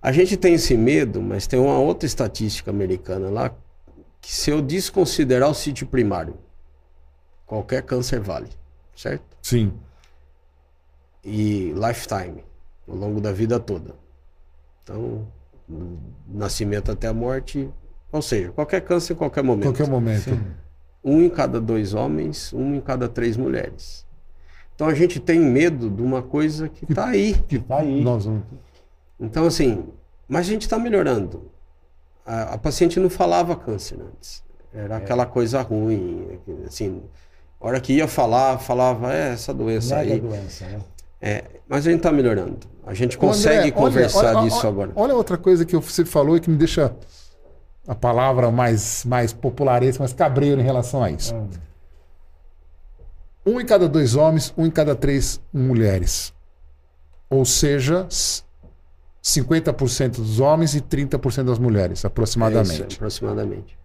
A 0.00 0.12
gente 0.12 0.36
tem 0.36 0.54
esse 0.54 0.76
medo, 0.76 1.20
mas 1.20 1.46
tem 1.46 1.58
uma 1.58 1.78
outra 1.78 2.06
estatística 2.06 2.70
americana 2.70 3.30
lá, 3.30 3.50
que 4.20 4.32
se 4.32 4.50
eu 4.50 4.62
desconsiderar 4.62 5.50
o 5.50 5.54
sítio 5.54 5.86
primário, 5.88 6.36
qualquer 7.44 7.82
câncer 7.82 8.20
vale, 8.20 8.48
certo? 8.94 9.24
Sim. 9.42 9.72
e 11.24 11.72
lifetime, 11.72 12.44
ao 12.86 12.94
longo 12.94 13.20
da 13.20 13.32
vida 13.32 13.58
toda. 13.58 14.03
Então, 14.84 15.26
nascimento 16.28 16.92
até 16.92 17.08
a 17.08 17.14
morte, 17.14 17.68
ou 18.12 18.22
seja, 18.22 18.52
qualquer 18.52 18.82
câncer 18.82 19.14
em 19.14 19.16
qualquer 19.16 19.42
momento. 19.42 19.64
Qualquer 19.64 19.88
momento. 19.88 20.38
Um 21.02 21.22
em 21.22 21.28
cada 21.28 21.60
dois 21.60 21.94
homens, 21.94 22.52
um 22.52 22.74
em 22.74 22.80
cada 22.80 23.08
três 23.08 23.36
mulheres. 23.36 24.06
Então 24.74 24.86
a 24.86 24.94
gente 24.94 25.18
tem 25.20 25.38
medo 25.38 25.90
de 25.90 26.02
uma 26.02 26.22
coisa 26.22 26.68
que 26.68 26.84
está 26.84 27.06
aí. 27.06 27.34
Que 27.48 27.58
tá 27.58 27.78
aí. 27.78 28.02
Nós 28.02 28.24
vamos. 28.24 28.42
Então, 29.18 29.46
assim, 29.46 29.84
mas 30.28 30.46
a 30.46 30.50
gente 30.50 30.62
está 30.62 30.78
melhorando. 30.78 31.50
A, 32.26 32.54
a 32.54 32.58
paciente 32.58 32.98
não 32.98 33.08
falava 33.10 33.54
câncer 33.56 33.98
antes. 34.00 34.42
Era 34.72 34.96
aquela 34.96 35.24
coisa 35.24 35.62
ruim. 35.62 36.40
Assim, 36.66 37.02
a 37.60 37.66
hora 37.66 37.80
que 37.80 37.92
ia 37.92 38.08
falar, 38.08 38.58
falava, 38.58 39.14
é 39.14 39.32
essa 39.32 39.54
doença 39.54 39.96
Mega 39.96 40.14
aí. 40.14 40.20
doença, 40.20 40.66
né? 40.66 40.80
É, 41.26 41.42
mas 41.66 41.86
a 41.86 41.90
gente 41.90 42.00
está 42.00 42.12
melhorando. 42.12 42.58
A 42.86 42.92
gente 42.92 43.16
consegue 43.16 43.56
André, 43.56 43.62
olha- 43.64 43.72
conversar 43.72 44.36
olha- 44.36 44.42
disso 44.44 44.58
olha- 44.58 44.68
agora. 44.68 44.92
Olha 44.94 45.14
outra 45.14 45.38
coisa 45.38 45.64
que 45.64 45.74
você 45.74 46.04
falou 46.04 46.36
e 46.36 46.40
que 46.40 46.50
me 46.50 46.56
deixa 46.58 46.94
a 47.88 47.94
palavra 47.94 48.50
mais, 48.50 49.06
mais 49.06 49.32
popularesca, 49.32 50.00
mais 50.02 50.12
cabreiro 50.12 50.60
em 50.60 50.64
relação 50.64 51.02
a 51.02 51.10
isso. 51.10 51.34
Hum. 51.34 51.48
Um 53.46 53.58
em 53.60 53.64
cada 53.64 53.88
dois 53.88 54.14
homens, 54.16 54.52
um 54.56 54.66
em 54.66 54.70
cada 54.70 54.94
três 54.94 55.40
mulheres. 55.50 56.34
Ou 57.30 57.44
seja, 57.46 58.06
s- 58.10 58.42
50% 59.22 60.16
dos 60.20 60.40
homens 60.40 60.74
e 60.74 60.80
30% 60.82 61.46
das 61.46 61.58
mulheres, 61.58 61.92
É 61.92 62.00
isso, 62.00 62.06
aproximadamente. 62.06 62.96
aproximadamente. 62.96 63.78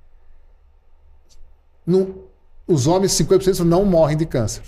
No- 1.85 2.25
os 2.67 2.85
homens, 2.85 3.13
50% 3.13 3.63
não 3.63 3.85
morrem 3.85 4.17
de 4.17 4.25
câncer. 4.25 4.61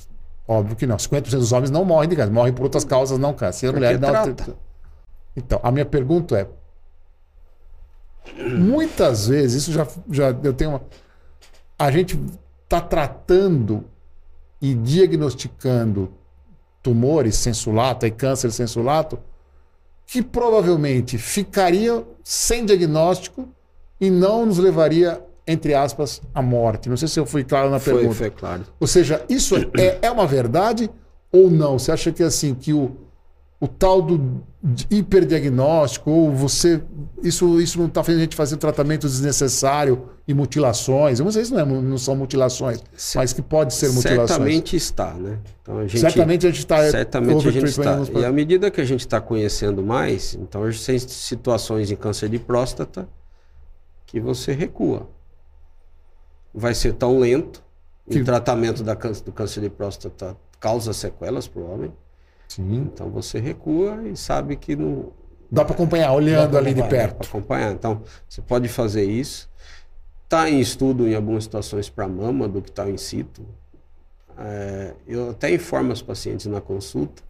Óbvio 0.52 0.76
que 0.76 0.86
não. 0.86 0.98
50% 0.98 1.30
dos 1.38 1.54
homens 1.54 1.72
não 1.72 1.86
morrem 1.86 2.10
de 2.10 2.16
câncer. 2.18 2.30
Morrem 2.30 2.52
por 2.52 2.64
outras 2.64 2.84
causas, 2.84 3.18
não 3.18 3.34
câncer. 3.34 3.68
E 3.68 3.70
as 3.70 3.72
Porque 3.72 3.86
mulheres 3.86 4.02
não. 4.02 4.10
trata. 4.10 4.58
Então, 5.34 5.62
a 5.64 5.72
minha 5.72 5.86
pergunta 5.86 6.38
é: 6.38 6.46
muitas 8.60 9.28
vezes, 9.28 9.64
isso 9.64 9.72
já, 9.72 9.88
já 10.10 10.32
eu 10.44 10.54
tenho 10.54 10.72
uma. 10.72 10.82
A 11.80 11.90
gente 11.90 12.20
está 12.66 12.82
tratando 12.82 13.86
e 14.62 14.76
diagnosticando 14.76 16.12
tumores 16.84 17.36
sensulato 17.36 18.06
e 18.06 18.12
câncer 18.12 18.52
sensulato 18.52 19.18
que 20.06 20.22
provavelmente 20.22 21.18
ficariam 21.18 22.06
sem 22.22 22.66
diagnóstico 22.66 23.48
e 24.02 24.10
não 24.10 24.46
nos 24.46 24.58
levaria, 24.58 25.24
entre 25.52 25.74
aspas, 25.74 26.22
à 26.34 26.42
morte. 26.42 26.90
Não 26.90 26.98
sei 26.98 27.08
se 27.08 27.20
eu 27.20 27.26
fui 27.26 27.44
claro 27.44 27.70
na 27.70 27.80
Foi, 27.80 27.94
pergunta. 27.94 28.16
foi 28.16 28.30
claro. 28.30 28.64
Ou 28.80 28.88
seja, 28.88 29.24
isso 29.30 29.56
é, 29.78 30.00
é 30.02 30.12
uma 30.12 30.26
verdade 30.26 30.90
ou 31.32 31.50
não? 31.50 31.78
Você 31.78 31.92
acha 31.92 32.12
que 32.12 32.24
assim 32.24 32.54
que 32.54 32.74
o, 32.74 32.92
o 33.60 33.68
tal 33.68 34.02
do 34.02 34.42
hiperdiagnóstico 34.90 36.10
ou 36.12 36.32
você 36.32 36.82
isso 37.24 37.60
isso 37.60 37.80
não 37.80 37.88
está 37.88 38.04
fazendo 38.04 38.20
a 38.20 38.24
gente 38.24 38.36
fazer 38.36 38.58
tratamento 38.58 39.08
desnecessário 39.08 40.04
e 40.28 40.34
mutilações? 40.34 41.20
Eu 41.20 41.26
não 41.26 41.32
sei 41.32 41.46
se 41.46 41.54
não, 41.54 41.60
é 41.60 41.66
não 41.66 41.98
são 41.98 42.16
mutilações, 42.16 42.80
Ce- 42.96 43.18
mas 43.18 43.34
que 43.34 43.42
pode 43.42 43.74
ser 43.74 43.90
mutilações. 43.92 44.30
Certamente 44.30 44.76
está, 44.76 45.14
né? 45.14 45.40
Então 45.62 45.78
a 45.80 45.88
gente, 45.88 46.00
Certamente 46.00 46.46
a 46.48 46.50
gente 46.50 46.60
está 46.60 46.90
certamente 46.90 47.48
a 47.48 47.52
gente 47.52 47.66
está. 47.66 48.00
E 48.20 48.26
à 48.26 48.32
medida 48.32 48.70
que 48.72 48.82
a 48.82 48.86
gente 48.86 49.02
está 49.02 49.20
conhecendo 49.20 49.82
mais, 49.84 50.36
então 50.36 50.62
hoje 50.62 50.84
tem 50.86 50.98
situações 51.00 51.92
em 51.92 51.96
câncer 51.96 52.30
de 52.30 52.40
próstata 52.40 53.08
que 54.06 54.20
você 54.20 54.52
recua. 54.54 55.08
Vai 56.54 56.74
ser 56.74 56.94
tão 56.94 57.20
lento. 57.20 57.64
Que- 58.10 58.20
O 58.22 58.26
tratamento 58.26 58.84
da 58.84 58.96
câncer, 58.96 59.24
do 59.24 59.32
câncer 59.32 59.62
de 59.62 59.70
próstata 59.70 60.36
causa 60.60 60.92
sequelas 60.94 61.48
para 61.48 61.62
o 61.62 61.72
homem. 61.74 61.94
Sim. 62.48 62.90
Então 62.94 63.10
você 63.10 63.40
recua 63.40 64.02
e 64.08 64.18
sabe 64.18 64.56
que 64.58 64.76
não, 64.76 65.12
Dá 65.50 65.64
para 65.66 65.74
acompanhar 65.74 66.12
olhando 66.14 66.52
Dá 66.52 66.60
ali 66.60 66.74
de 66.74 66.84
perto. 66.84 67.16
para 67.18 67.28
acompanhar. 67.28 67.72
Então, 67.74 68.02
você 68.28 68.42
pode 68.42 68.68
fazer 68.70 69.04
isso. 69.04 69.50
Está 70.24 70.50
em 70.50 70.60
estudo 70.62 71.08
em 71.08 71.14
algumas 71.14 71.44
situações 71.44 71.90
para 71.90 72.08
mama 72.08 72.48
do 72.48 72.62
que 72.62 72.70
está 72.70 72.90
in 72.90 72.98
situ. 72.98 73.46
É, 74.38 74.94
eu 75.08 75.32
até 75.32 75.54
informo 75.54 75.92
os 75.92 76.02
pacientes 76.02 76.46
na 76.46 76.62
consulta 76.62 77.22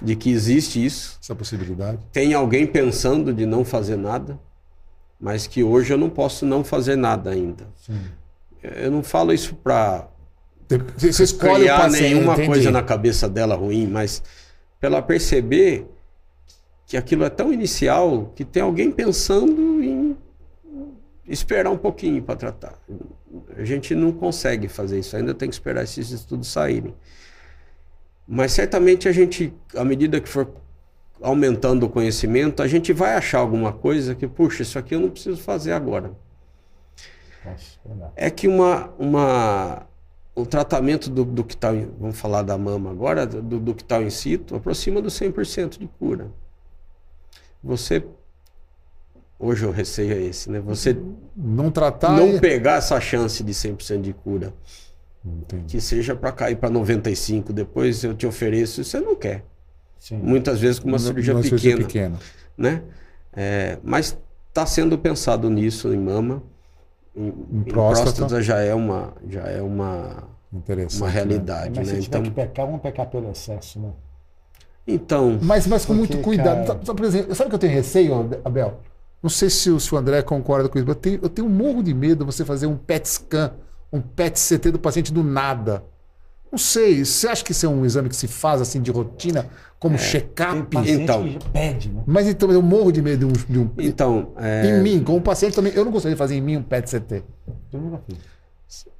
de 0.00 0.14
que 0.14 0.30
existe 0.30 0.84
isso. 0.84 1.18
Essa 1.20 1.34
possibilidade. 1.34 1.98
Tem 2.12 2.34
alguém 2.34 2.66
pensando 2.66 3.34
de 3.34 3.44
não 3.44 3.64
fazer 3.64 3.96
nada, 3.96 4.38
mas 5.18 5.46
que 5.48 5.62
hoje 5.64 5.92
eu 5.92 5.98
não 5.98 6.08
posso 6.08 6.46
não 6.46 6.62
fazer 6.62 6.94
nada 6.96 7.30
ainda. 7.30 7.66
Eu 8.62 8.90
não 8.90 9.02
falo 9.02 9.32
isso 9.32 9.54
para 9.54 10.08
Você 10.96 11.22
escolhe 11.22 11.52
o 11.52 11.58
criar 11.60 11.78
paciente, 11.78 12.02
nenhuma 12.02 12.32
entendi. 12.32 12.48
coisa 12.48 12.70
na 12.70 12.82
cabeça 12.82 13.28
dela 13.28 13.54
ruim, 13.54 13.86
mas 13.86 14.22
pela 14.80 15.00
perceber 15.00 15.86
que 16.86 16.96
aquilo 16.96 17.24
é 17.24 17.30
tão 17.30 17.52
inicial 17.52 18.32
que 18.34 18.44
tem 18.44 18.62
alguém 18.62 18.90
pensando 18.90 19.82
em 19.82 20.16
esperar 21.28 21.70
um 21.70 21.76
pouquinho 21.76 22.22
para 22.22 22.36
tratar. 22.36 22.78
A 23.56 23.64
gente 23.64 23.94
não 23.94 24.12
consegue 24.12 24.68
fazer 24.68 24.98
isso, 25.00 25.16
ainda 25.16 25.34
tem 25.34 25.48
que 25.48 25.54
esperar 25.54 25.82
esses 25.82 26.10
estudos 26.10 26.48
saírem. 26.48 26.94
Mas 28.26 28.52
certamente 28.52 29.08
a 29.08 29.12
gente, 29.12 29.52
à 29.74 29.84
medida 29.84 30.20
que 30.20 30.28
for 30.28 30.48
aumentando 31.20 31.86
o 31.86 31.88
conhecimento, 31.88 32.62
a 32.62 32.68
gente 32.68 32.92
vai 32.92 33.14
achar 33.14 33.38
alguma 33.38 33.72
coisa 33.72 34.14
que, 34.14 34.26
puxa, 34.26 34.62
isso 34.62 34.78
aqui 34.78 34.94
eu 34.94 35.00
não 35.00 35.10
preciso 35.10 35.40
fazer 35.40 35.72
agora. 35.72 36.12
É 38.16 38.30
que 38.30 38.46
uma, 38.48 38.90
uma, 38.98 39.86
o 40.34 40.44
tratamento 40.46 41.08
do, 41.10 41.24
do 41.24 41.44
que 41.44 41.54
está, 41.54 41.70
vamos 41.98 42.18
falar 42.18 42.42
da 42.42 42.56
mama 42.58 42.90
agora, 42.90 43.26
do, 43.26 43.58
do 43.60 43.74
que 43.74 43.82
está 43.82 44.02
in 44.02 44.10
situ, 44.10 44.54
aproxima 44.56 45.00
do 45.02 45.08
100% 45.08 45.78
de 45.78 45.86
cura. 45.98 46.30
você. 47.62 48.04
Hoje 49.38 49.66
o 49.66 49.70
receio 49.70 50.12
é 50.14 50.22
esse, 50.22 50.50
né? 50.50 50.60
Você 50.60 50.96
Não 51.36 51.70
tratar. 51.70 52.16
não 52.16 52.36
e- 52.36 52.40
pegar 52.40 52.76
essa 52.76 52.98
chance 53.00 53.44
de 53.44 53.52
100% 53.52 54.00
de 54.00 54.14
cura, 54.14 54.54
Entendi. 55.22 55.64
que 55.66 55.78
seja 55.80 56.16
para 56.16 56.32
cair 56.32 56.56
para 56.56 56.70
95, 56.70 57.52
depois 57.52 58.02
eu 58.02 58.14
te 58.14 58.26
ofereço, 58.26 58.82
você 58.82 58.98
não 58.98 59.14
quer. 59.14 59.44
Sim. 59.98 60.16
Muitas 60.16 60.58
vezes 60.58 60.78
com 60.78 60.88
uma 60.88 60.98
cirurgia 60.98 61.34
Uma 61.34 61.42
pequena, 61.42 61.76
pequena. 61.76 62.18
né? 62.56 62.82
É, 63.34 63.78
mas 63.82 64.16
está 64.48 64.64
sendo 64.64 64.96
pensado 64.98 65.50
nisso 65.50 65.92
em 65.92 65.98
mama. 65.98 66.42
Em, 67.16 67.28
em 67.28 67.62
próstata. 67.64 68.12
próstata. 68.12 68.42
já 68.42 68.58
é 68.60 68.74
uma 68.74 69.14
já 69.28 69.42
é 69.42 69.62
uma, 69.62 70.24
uma 70.52 71.06
né? 71.06 71.12
realidade, 71.12 71.74
Mas 71.74 71.88
né? 71.88 71.94
se 71.94 72.02
tiver 72.02 72.20
Então, 72.20 72.22
que 72.22 72.30
pecar, 72.30 72.66
vamos 72.66 72.80
pecar 72.82 73.06
pelo 73.10 73.30
excesso, 73.30 73.80
né? 73.80 73.92
então 74.86 75.38
Mas, 75.42 75.66
mas 75.66 75.84
com 75.84 75.94
Porque, 75.94 76.14
muito 76.14 76.24
cuidado. 76.24 76.66
cara- 76.66 76.94
por 76.94 77.04
exemplo, 77.04 77.34
sabe 77.34 77.46
o 77.48 77.50
que 77.50 77.54
eu 77.56 77.58
tenho 77.58 77.72
receio, 77.72 78.30
Abel? 78.44 78.80
Não 79.22 79.30
sei 79.30 79.50
se 79.50 79.70
o, 79.70 79.80
se 79.80 79.92
o 79.94 79.98
André 79.98 80.22
concorda 80.22 80.68
com 80.68 80.78
isso, 80.78 80.86
mas 80.86 80.94
eu 80.96 81.00
tenho, 81.00 81.18
eu 81.22 81.28
tenho 81.28 81.48
um 81.48 81.50
morro 81.50 81.82
de 81.82 81.92
medo 81.92 82.24
você 82.24 82.44
fazer 82.44 82.66
um 82.66 82.76
PET 82.76 83.08
scan, 83.08 83.52
um 83.92 84.00
PET 84.00 84.38
CT 84.38 84.70
do 84.72 84.78
paciente 84.78 85.12
do 85.12 85.24
nada. 85.24 85.82
Não 86.50 86.58
sei, 86.58 87.04
você 87.04 87.28
acha 87.28 87.44
que 87.44 87.52
isso 87.52 87.66
é 87.66 87.68
um 87.68 87.84
exame 87.84 88.08
que 88.08 88.16
se 88.16 88.26
faz 88.28 88.60
assim 88.60 88.80
de 88.80 88.90
rotina, 88.90 89.46
como 89.78 89.96
Tem 89.98 90.06
check-up? 90.06 90.76
Então. 90.88 91.24
pede, 91.52 91.90
né? 91.90 92.02
Mas 92.06 92.26
então 92.26 92.50
eu 92.50 92.62
morro 92.62 92.90
de 92.92 93.02
medo 93.02 93.26
de 93.26 93.38
um. 93.40 93.52
de 93.52 93.58
um- 93.58 93.70
então 93.78 94.32
é, 94.38 94.66
Em 94.70 94.82
mim, 94.82 95.02
como 95.02 95.20
paciente 95.20 95.54
também, 95.54 95.72
eu 95.74 95.84
não 95.84 95.92
gostaria 95.92 96.14
de 96.14 96.18
fazer 96.18 96.36
em 96.36 96.40
mim 96.40 96.56
um 96.56 96.62
PET 96.62 96.88
CT. 96.88 97.22
Eu 97.72 97.80
nunca 97.80 98.00
fiz. 98.06 98.16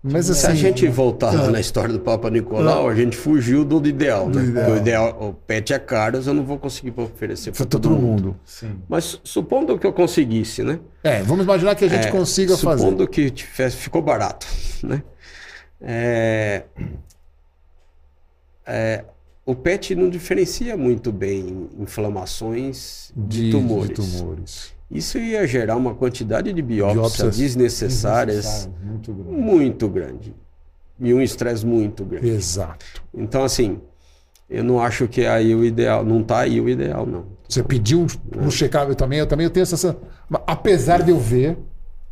Mas 0.03 0.27
se 0.27 0.33
assim. 0.33 0.47
a 0.47 0.55
gente 0.55 0.87
voltar 0.87 1.33
lá 1.33 1.51
na 1.51 1.59
história 1.59 1.93
do 1.93 1.99
Papa 1.99 2.31
Nicolau, 2.31 2.89
a 2.89 2.95
gente 2.95 3.17
fugiu 3.17 3.65
do 3.65 3.85
ideal, 3.89 4.29
né? 4.29 4.45
ideal. 4.45 4.65
Porque 4.65 4.71
O 4.71 4.77
ideal, 4.81 5.17
o 5.21 5.33
PET 5.33 5.73
é 5.73 5.79
caro, 5.81 6.21
eu 6.25 6.35
não 6.35 6.45
vou 6.45 6.57
conseguir 6.59 6.93
oferecer 7.01 7.51
para 7.51 7.59
Para 7.59 7.67
todo 7.67 7.91
mundo. 7.91 8.37
Sim. 8.45 8.77
Mas 8.89 9.21
supondo 9.25 9.77
que 9.77 9.85
eu 9.87 9.93
conseguisse, 9.93 10.63
né? 10.63 10.79
É, 11.03 11.21
vamos 11.23 11.45
imaginar 11.45 11.75
que 11.75 11.85
a 11.85 11.89
gente 11.89 12.07
É, 12.07 12.11
consiga 12.13 12.57
fazer. 12.57 12.83
Supondo 12.85 13.09
que 13.09 13.29
tivesse, 13.31 13.77
ficou 13.77 14.01
barato, 14.03 14.47
né? 14.85 15.03
É, 15.81 16.63
é, 18.67 19.05
o 19.45 19.55
PET 19.55 19.95
não 19.95 20.09
diferencia 20.11 20.77
muito 20.77 21.13
bem 21.13 21.69
inflamações 21.79 23.13
de, 23.17 23.51
tumores. 23.51 23.89
de 23.89 23.95
tumores. 24.19 24.73
Isso 24.91 25.19
ia 25.19 25.47
gerar 25.47 25.77
uma 25.77 25.95
quantidade 25.95 26.53
de 26.53 26.63
biópsias, 26.63 27.01
Biópsias 27.01 27.37
desnecessárias 27.37 28.69
Muito 28.83 29.13
grande. 29.13 29.41
muito 29.41 29.89
grande. 29.89 30.35
E 30.99 31.13
um 31.13 31.21
estresse 31.21 31.67
muito 31.67 32.05
grande. 32.05 32.29
Exato. 32.29 32.85
Então, 33.13 33.45
assim, 33.45 33.81
eu 34.49 34.63
não 34.65 34.81
acho 34.81 35.07
que 35.09 35.23
é 35.23 35.29
aí 35.29 35.55
o 35.55 35.65
ideal. 35.65 36.05
Não 36.05 36.23
tá 36.23 36.39
aí 36.41 36.61
o 36.61 36.69
ideal, 36.69 37.05
não. 37.05 37.27
Você 37.49 37.63
pediu 37.63 38.07
um, 38.37 38.51
check-up, 38.51 38.95
também, 38.95 39.19
eu 39.19 39.27
também 39.27 39.49
tenho 39.51 39.63
essa. 39.63 39.75
essa- 39.75 39.97
Apesar 40.47 41.03
de 41.03 41.11
eu 41.11 41.19
ver 41.19 41.59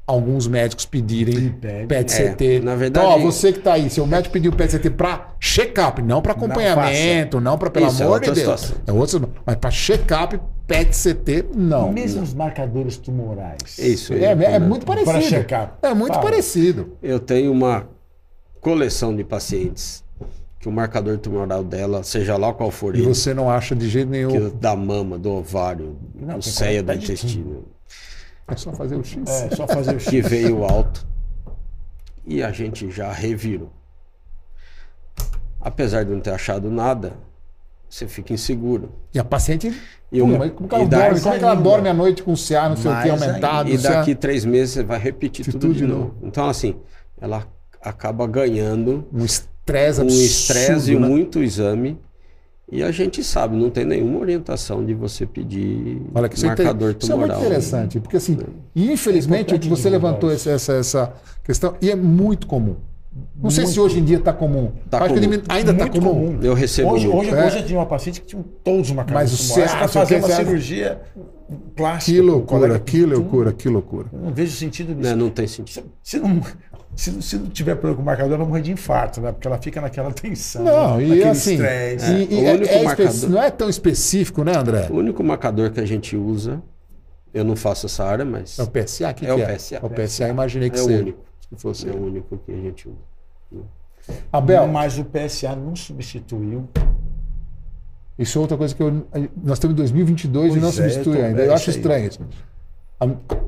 alguns 0.07 0.47
médicos 0.47 0.85
pedirem 0.85 1.49
pede. 1.51 1.87
PET-CT. 1.87 2.57
É, 2.57 2.61
na 2.61 2.75
verdade- 2.77 3.07
Então, 3.07 3.19
ó, 3.19 3.31
você 3.31 3.53
que 3.53 3.59
está 3.59 3.73
aí, 3.75 3.89
seu 3.89 4.07
médico 4.07 4.33
pediu 4.33 4.53
PET-CT 4.53 4.91
para 4.91 5.35
check-up, 5.41 6.03
não 6.03 6.21
para 6.21 6.33
acompanhamento, 6.33 7.41
não 7.41 7.57
para, 7.57 7.71
pelo 7.71 7.87
Isso, 7.87 8.03
é 8.03 8.07
amor 8.07 8.21
de 8.21 8.27
Deus. 8.27 8.39
situação. 8.39 8.77
É 8.87 8.93
outra, 8.93 9.21
mas 9.47 9.57
para 9.57 9.71
check-up, 9.71 10.39
PET-CT, 10.67 11.47
não. 11.55 11.91
Mesmo 11.93 12.23
os 12.23 12.35
marcadores 12.35 12.97
tumorais. 12.99 13.79
Isso. 13.79 14.13
É, 14.13 14.25
é 14.25 14.35
né? 14.35 14.59
muito 14.59 14.85
Para 14.85 15.03
parecido. 15.05 15.29
check-up. 15.37 15.73
É 15.83 15.95
muito 15.95 16.13
Fala. 16.15 16.23
parecido. 16.25 16.97
Eu 17.03 17.19
tenho 17.19 17.51
uma 17.51 17.87
coleção 18.61 19.15
de 19.15 19.25
pacientes 19.25 20.03
que 20.59 20.69
o 20.69 20.73
marcador 20.73 21.19
tumoral 21.19 21.63
dela, 21.63 22.03
seja 22.03 22.39
lá 22.39 22.53
qual 22.55 22.71
for 22.71 22.95
E 22.97 23.01
ele, 23.01 23.09
você 23.09 23.35
não 23.35 23.51
acha 23.51 23.75
de 23.77 23.87
jeito 23.89 24.09
nenhum. 24.11 24.51
da 24.59 24.75
mama, 24.75 25.19
do 25.19 25.31
ovário, 25.31 25.97
Não, 26.15 26.39
do 26.39 26.43
ceia, 26.45 26.83
do 26.83 26.91
intestino, 26.95 27.65
É 28.47 28.57
só 28.57 28.73
fazer 28.73 28.97
o 28.97 29.05
X. 29.05 29.29
É, 29.29 29.55
só 29.55 29.67
fazer 29.67 29.95
o 29.95 29.99
que 29.99 30.21
veio 30.21 30.65
alto 30.65 31.07
e 32.27 32.43
a 32.43 32.51
gente 32.53 32.91
já 32.91 33.11
revirou. 33.13 33.71
Apesar 35.61 36.05
de 36.05 36.11
não 36.13 36.21
ter 36.21 36.31
achado 36.31 36.71
nada, 36.71 37.15
você 37.89 38.07
fica 38.07 38.33
inseguro. 38.33 38.93
E 39.15 39.19
a 39.19 39.25
paciente. 39.25 39.75
E 40.13 40.21
uma- 40.21 40.49
como, 40.51 40.69
que 40.69 40.75
ela 40.75 40.85
e 40.85 40.89
dorme? 40.89 41.21
como 41.21 41.35
é 41.35 41.39
que 41.39 41.45
ela 41.45 41.55
dorme 41.55 41.89
à 41.89 41.95
noite 41.95 42.23
com 42.23 42.37
CA, 42.37 42.69
não 42.69 42.77
sei 42.77 42.91
o 42.91 43.03
que, 43.03 43.09
aumentado? 43.11 43.69
E 43.71 43.79
CA? 43.79 43.89
daqui 43.95 44.15
três 44.15 44.45
meses 44.45 44.75
você 44.75 44.83
vai 44.83 44.99
repetir 44.99 45.45
Tudo 45.47 45.59
tudo, 45.59 45.75
de 45.75 45.87
novo. 45.87 46.01
novo. 46.01 46.17
Então, 46.23 46.49
assim, 46.49 46.77
ela 47.21 47.47
acaba 47.81 48.27
ganhando 48.27 49.07
Um 49.13 49.25
estresse 49.25 50.01
um 50.03 50.07
estresse 50.07 50.93
e 50.93 50.99
né? 50.99 51.07
muito 51.09 51.43
exame. 51.43 51.99
E 52.73 52.83
a 52.83 52.91
gente 52.91 53.23
sabe, 53.23 53.57
não 53.57 53.69
tem 53.71 53.85
nenhuma 53.85 54.19
orientação 54.21 54.85
de 54.85 54.95
você 54.95 55.27
pedir 55.27 56.01
Olha 56.15 56.29
que 56.29 56.35
isso, 56.37 56.47
é 56.47 56.53
inter- 56.53 56.65
marcador 56.65 56.97
isso 56.99 57.13
é 57.13 57.15
muito 57.15 57.27
tumoral. 57.29 57.45
interessante, 57.47 58.01
porque 58.01 58.17
assim, 58.17 58.39
e 58.75 58.91
infelizmente 58.91 59.55
É 59.55 59.59
você 59.59 59.91
levantou 59.91 60.31
essa, 60.31 60.51
essa, 60.51 60.73
essa 60.73 61.13
questão, 61.45 61.75
e 61.81 61.91
é 61.91 61.95
muito 61.95 62.47
comum. 62.47 62.77
Não 63.41 63.49
sei 63.49 63.65
se 63.67 63.79
Muito. 63.79 63.93
hoje 63.93 64.01
em 64.01 64.05
dia 64.05 64.17
está 64.17 64.33
comum. 64.33 64.73
Tá 64.91 64.99
Acho 64.99 65.09
que 65.15 65.15
comum. 65.15 65.21
diminu- 65.21 65.43
ainda 65.49 65.71
está 65.71 65.85
Muito 65.85 66.01
comum. 66.01 66.39
Eu 66.43 66.53
recebo 66.55 66.91
Hoje, 66.95 67.07
muito. 67.07 67.21
hoje, 67.21 67.31
É. 67.31 67.47
hoje 67.47 67.59
eu 67.59 67.67
tinha 67.67 67.79
uma 67.79 67.87
paciente 67.87 68.21
que 68.21 68.27
tinha 68.27 68.45
todos 68.65 68.81
os 68.81 68.89
Mas 68.89 68.97
marcadores 68.97 69.33
o 69.35 69.37
você 69.55 69.69
fazer 69.69 70.15
quer 70.21 70.25
uma 70.27 70.29
cirurgia 70.35 71.01
plástica. 71.77 72.13
Que 72.17 72.21
loucura, 72.21 72.79
que 72.81 73.05
loucura, 73.07 73.53
que 73.53 73.69
loucura. 73.69 74.07
Eu 74.13 74.19
não 74.21 74.33
vejo 74.33 74.57
sentido 74.57 74.95
nisso. 74.95 75.09
Né, 75.11 75.15
não 75.15 75.31
tem 75.31 75.47
sentido. 75.47 75.85
Se, 76.03 76.17
se 76.17 76.19
não, 76.19 76.41
se, 76.97 77.23
se 77.23 77.37
não 77.39 77.47
tiver 77.49 77.75
problema 77.75 77.97
com 77.97 78.03
o 78.03 78.05
marcador, 78.05 78.33
ela 78.33 78.39
vai 78.39 78.47
morrer 78.49 78.63
de 78.63 78.73
infarto, 78.73 79.21
né? 79.21 79.33
Porque 79.33 79.47
ela 79.49 79.59
fica 79.59 79.81
naquela 79.81 80.11
tensão, 80.15 80.65
Não, 80.65 81.01
e 81.01 81.09
naquele 81.09 81.29
assim, 81.29 81.53
estresse. 81.55 82.13
e- 82.13 82.35
e 82.35 82.43
o 82.43 82.47
é- 82.49 82.53
único 82.55 82.73
é 82.75 82.83
marcador- 82.83 83.31
não 83.31 83.43
é 83.43 83.51
tão 83.51 83.69
específico, 83.69 84.45
né, 84.45 84.57
André? 84.57 84.87
O 84.91 84.95
único 84.97 85.23
marcador 85.25 85.71
que 85.71 85.81
a 85.81 85.85
gente 85.87 86.17
usa, 86.17 86.63
eu 87.33 87.45
não 87.45 87.57
faço 87.57 87.87
essa 87.87 88.05
área, 88.05 88.25
mas 88.25 88.59
É 88.59 88.63
o 88.63 88.67
PSA? 88.69 89.13
que 89.13 89.27
É 89.27 89.35
que 89.35 89.41
o 89.41 89.43
é? 89.45 89.55
PSA. 89.57 89.77
É 89.77 89.81
o 89.87 89.91
PSA, 89.91 90.29
imaginei 90.29 90.71
que 90.71 90.79
é 90.79 90.83
o 90.83 90.85
seja. 90.85 91.03
único. 91.03 91.19
Se 91.51 91.61
fosse. 91.61 91.89
É 91.89 91.93
o 91.93 91.97
único 92.07 92.39
que 92.39 92.53
a 92.53 92.57
gente 92.57 92.89
usa. 92.89 93.65
Abel, 94.33 94.67
Mas 94.69 94.99
o 94.99 95.05
PSA 95.05 95.57
não 95.57 95.75
substituiu. 95.75 96.69
Isso 98.19 98.39
é 98.39 98.41
outra 98.41 98.57
coisa 98.57 98.75
que 98.75 98.83
eu, 98.83 98.91
nós 99.43 99.55
estamos 99.59 99.73
em 99.75 99.77
2022 99.77 100.47
e 100.47 100.49
Pois 100.51 100.63
não 100.63 100.69
é, 100.69 100.73
substitui 100.73 101.21
ainda. 101.21 101.43
é 101.43 101.47
Eu 101.49 101.55
acho 101.55 101.71
estranho 101.71 102.07
isso. 102.09 102.21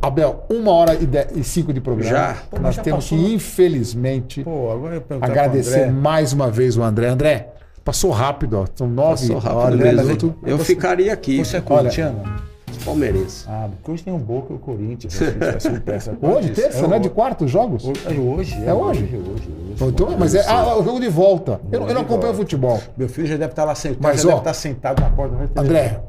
Abel, 0.02 0.44
uma 0.50 0.70
hora 0.72 0.94
e, 0.94 1.06
dez, 1.06 1.28
e 1.34 1.42
cinco 1.44 1.72
de 1.72 1.80
programa. 1.80 2.10
Já? 2.10 2.36
Pô, 2.50 2.58
nós 2.58 2.74
já 2.74 2.82
temos 2.82 3.04
passou. 3.08 3.18
que, 3.24 3.34
infelizmente, 3.34 4.42
Pô, 4.44 4.70
agora 4.70 4.96
eu 4.96 5.00
perguntar 5.00 5.26
agradecer 5.30 5.90
mais 5.90 6.32
uma 6.32 6.50
vez 6.50 6.76
o 6.76 6.82
André. 6.82 7.08
André, 7.08 7.48
passou 7.84 8.10
rápido, 8.10 8.58
ó. 8.58 8.64
São 8.74 8.86
nove 8.88 9.28
Passou 9.28 9.38
rápido 9.38 9.56
horas. 9.58 9.78
mesmo. 9.78 10.02
minutos. 10.02 10.32
Eu 10.44 10.58
ficaria 10.58 11.12
aqui, 11.12 11.38
Você 11.44 11.56
é 11.56 11.60
Olha, 11.60 11.66
corintiano? 11.82 12.22
palmeirense. 12.84 13.44
Ah, 13.48 13.68
porque 13.74 13.90
hoje 13.90 14.04
tem 14.04 14.12
um 14.12 14.18
Boca 14.18 14.52
e 14.52 14.56
o 14.56 14.58
Corinthians. 14.58 15.18
PSA. 15.84 16.16
Hoje, 16.20 16.50
terça, 16.50 16.84
É 16.84 16.88
né? 16.88 16.96
o- 16.96 17.00
De 17.00 17.08
quartos 17.10 17.50
jogos? 17.50 17.84
Hoje, 17.84 18.00
é 18.06 18.10
hoje. 18.20 18.64
É 18.64 18.74
hoje? 18.74 19.04
hoje, 19.04 19.16
hoje, 19.16 19.48
hoje. 19.80 19.92
Então, 19.92 20.16
mas 20.18 20.34
é 20.36 20.44
ah, 20.46 20.76
o 20.76 20.84
jogo 20.84 21.00
de 21.00 21.08
volta. 21.08 21.60
Eu, 21.72 21.80
não- 21.80 21.88
eu 21.88 21.94
não 21.94 22.02
acompanho 22.02 22.32
volta. 22.32 22.38
futebol. 22.38 22.80
Meu 22.96 23.08
filho 23.08 23.26
já 23.26 23.36
deve 23.36 23.52
estar 23.52 23.64
lá 23.64 23.74
sentado. 23.74 24.02
Mas, 24.02 24.20
já 24.22 24.28
ó, 24.28 24.30
deve 24.30 24.38
estar 24.40 24.54
sentado 24.54 25.00
na 25.00 25.10
porta. 25.10 25.34
André, 25.60 26.00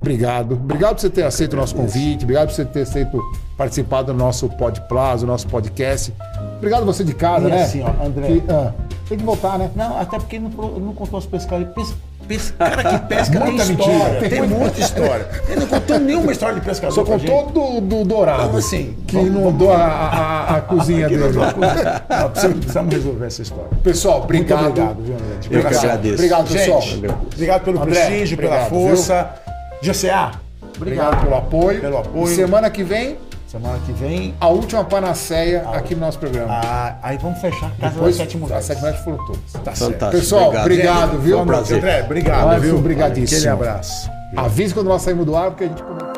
obrigado. 0.00 0.52
Obrigado 0.54 0.94
por 0.94 1.00
você 1.00 1.10
ter 1.10 1.24
aceito 1.24 1.52
o 1.54 1.56
nosso 1.56 1.74
convite. 1.74 2.22
Obrigado 2.24 2.48
por 2.48 2.54
você 2.54 2.64
ter 2.64 2.82
aceito 2.82 3.20
participar 3.56 4.02
do 4.02 4.14
nosso 4.14 4.48
Pod 4.48 4.80
Plaza, 4.88 5.26
do 5.26 5.30
nosso 5.30 5.46
podcast. 5.46 6.12
Obrigado 6.56 6.84
você 6.84 7.04
de 7.04 7.14
casa, 7.14 7.48
E 7.48 7.50
né? 7.50 7.62
assim, 7.62 7.82
ó, 7.82 8.04
André. 8.04 8.26
Que, 8.26 8.42
ah, 8.50 8.72
tem 9.08 9.18
que 9.18 9.24
voltar, 9.24 9.58
né? 9.58 9.70
Não, 9.74 9.98
até 9.98 10.18
porque 10.18 10.38
não, 10.38 10.48
não 10.50 10.94
contou 10.94 11.18
os 11.18 11.26
pescadores. 11.26 11.72
Pes, 11.74 11.94
pes, 12.28 12.50
cara 12.56 12.84
que 13.00 13.06
pesca 13.08 13.40
tem 13.40 13.52
Muita 13.52 13.62
história. 13.62 14.12
mentira. 14.20 14.28
Tem, 14.28 14.42
muita 14.48 14.80
história. 14.80 15.28
Ele 15.48 15.60
não 15.60 15.66
contou 15.66 15.98
nenhuma 15.98 16.32
história 16.32 16.54
de 16.54 16.60
pescador. 16.60 16.94
Só 16.94 17.04
contou 17.04 17.46
do, 17.50 17.80
do 17.80 18.04
Dourado. 18.04 18.44
Como 18.44 18.58
assim? 18.58 18.96
Que 19.06 19.16
inundou 19.18 19.72
a, 19.72 19.76
a, 19.84 20.56
a 20.56 20.60
cozinha 20.62 21.08
dele. 21.08 21.24
Nós 21.28 21.52
precisamos, 21.52 22.58
precisamos 22.58 22.94
resolver 22.94 23.26
essa 23.26 23.42
história. 23.42 23.70
Pessoal, 23.82 24.22
obrigado. 24.22 24.62
Muito 24.62 24.80
obrigado, 24.80 25.02
viu, 25.02 25.14
André? 25.14 25.26
De 25.40 25.54
Eu 25.54 25.60
que 25.60 25.66
agradeço. 25.76 26.14
Obrigado, 26.14 26.52
pessoal. 26.52 26.80
Gente, 26.82 27.06
obrigado 27.34 27.64
pelo 27.64 27.82
André, 27.82 28.06
prestígio, 28.06 28.36
pela 28.38 28.50
obrigado, 28.66 28.70
força. 28.70 29.30
GCA, 29.82 30.32
Obrigado 30.76 31.22
pelo 31.22 31.36
apoio. 31.36 31.80
Pelo 31.80 31.98
apoio. 31.98 32.32
E 32.32 32.34
semana 32.34 32.70
que 32.70 32.82
vem, 32.82 33.18
semana 33.46 33.78
que 33.84 33.92
vem. 33.92 34.34
a 34.40 34.48
última 34.48 34.84
panaceia 34.84 35.68
aqui 35.72 35.94
no 35.94 36.00
nosso 36.02 36.18
programa. 36.18 36.52
ah, 36.62 36.96
aí 37.02 37.18
vamos 37.18 37.38
fechar 37.40 37.66
a 37.66 37.70
Casa 37.80 37.94
Depois, 37.94 38.16
das 38.16 38.26
Sete 38.26 38.36
Mulheres. 38.38 38.64
sete 38.64 38.78
mulheres 38.80 39.00
foram 39.00 39.26
todas. 39.26 39.52
Tá 39.64 39.74
certo. 39.74 39.92
Fantástico. 39.92 40.10
Pessoal, 40.22 40.54
obrigado, 40.54 41.12
Gente, 41.12 41.20
viu? 41.22 41.36
foi 41.36 41.42
um 41.44 41.46
prazer. 41.46 41.78
André, 41.78 42.02
obrigado, 42.04 42.46
Nós, 42.46 42.62
viu? 42.62 42.76
obrigadíssimo. 42.76 43.38
Aquele 43.38 43.52
abraço. 43.52 44.10
Avise 44.36 44.72
quando 44.74 44.86
nós 44.86 45.02
saímos 45.02 45.26
do 45.26 45.36
ar, 45.36 45.50
porque 45.50 45.64
a 45.64 45.68
gente 45.68 45.82
comenta. 45.82 46.09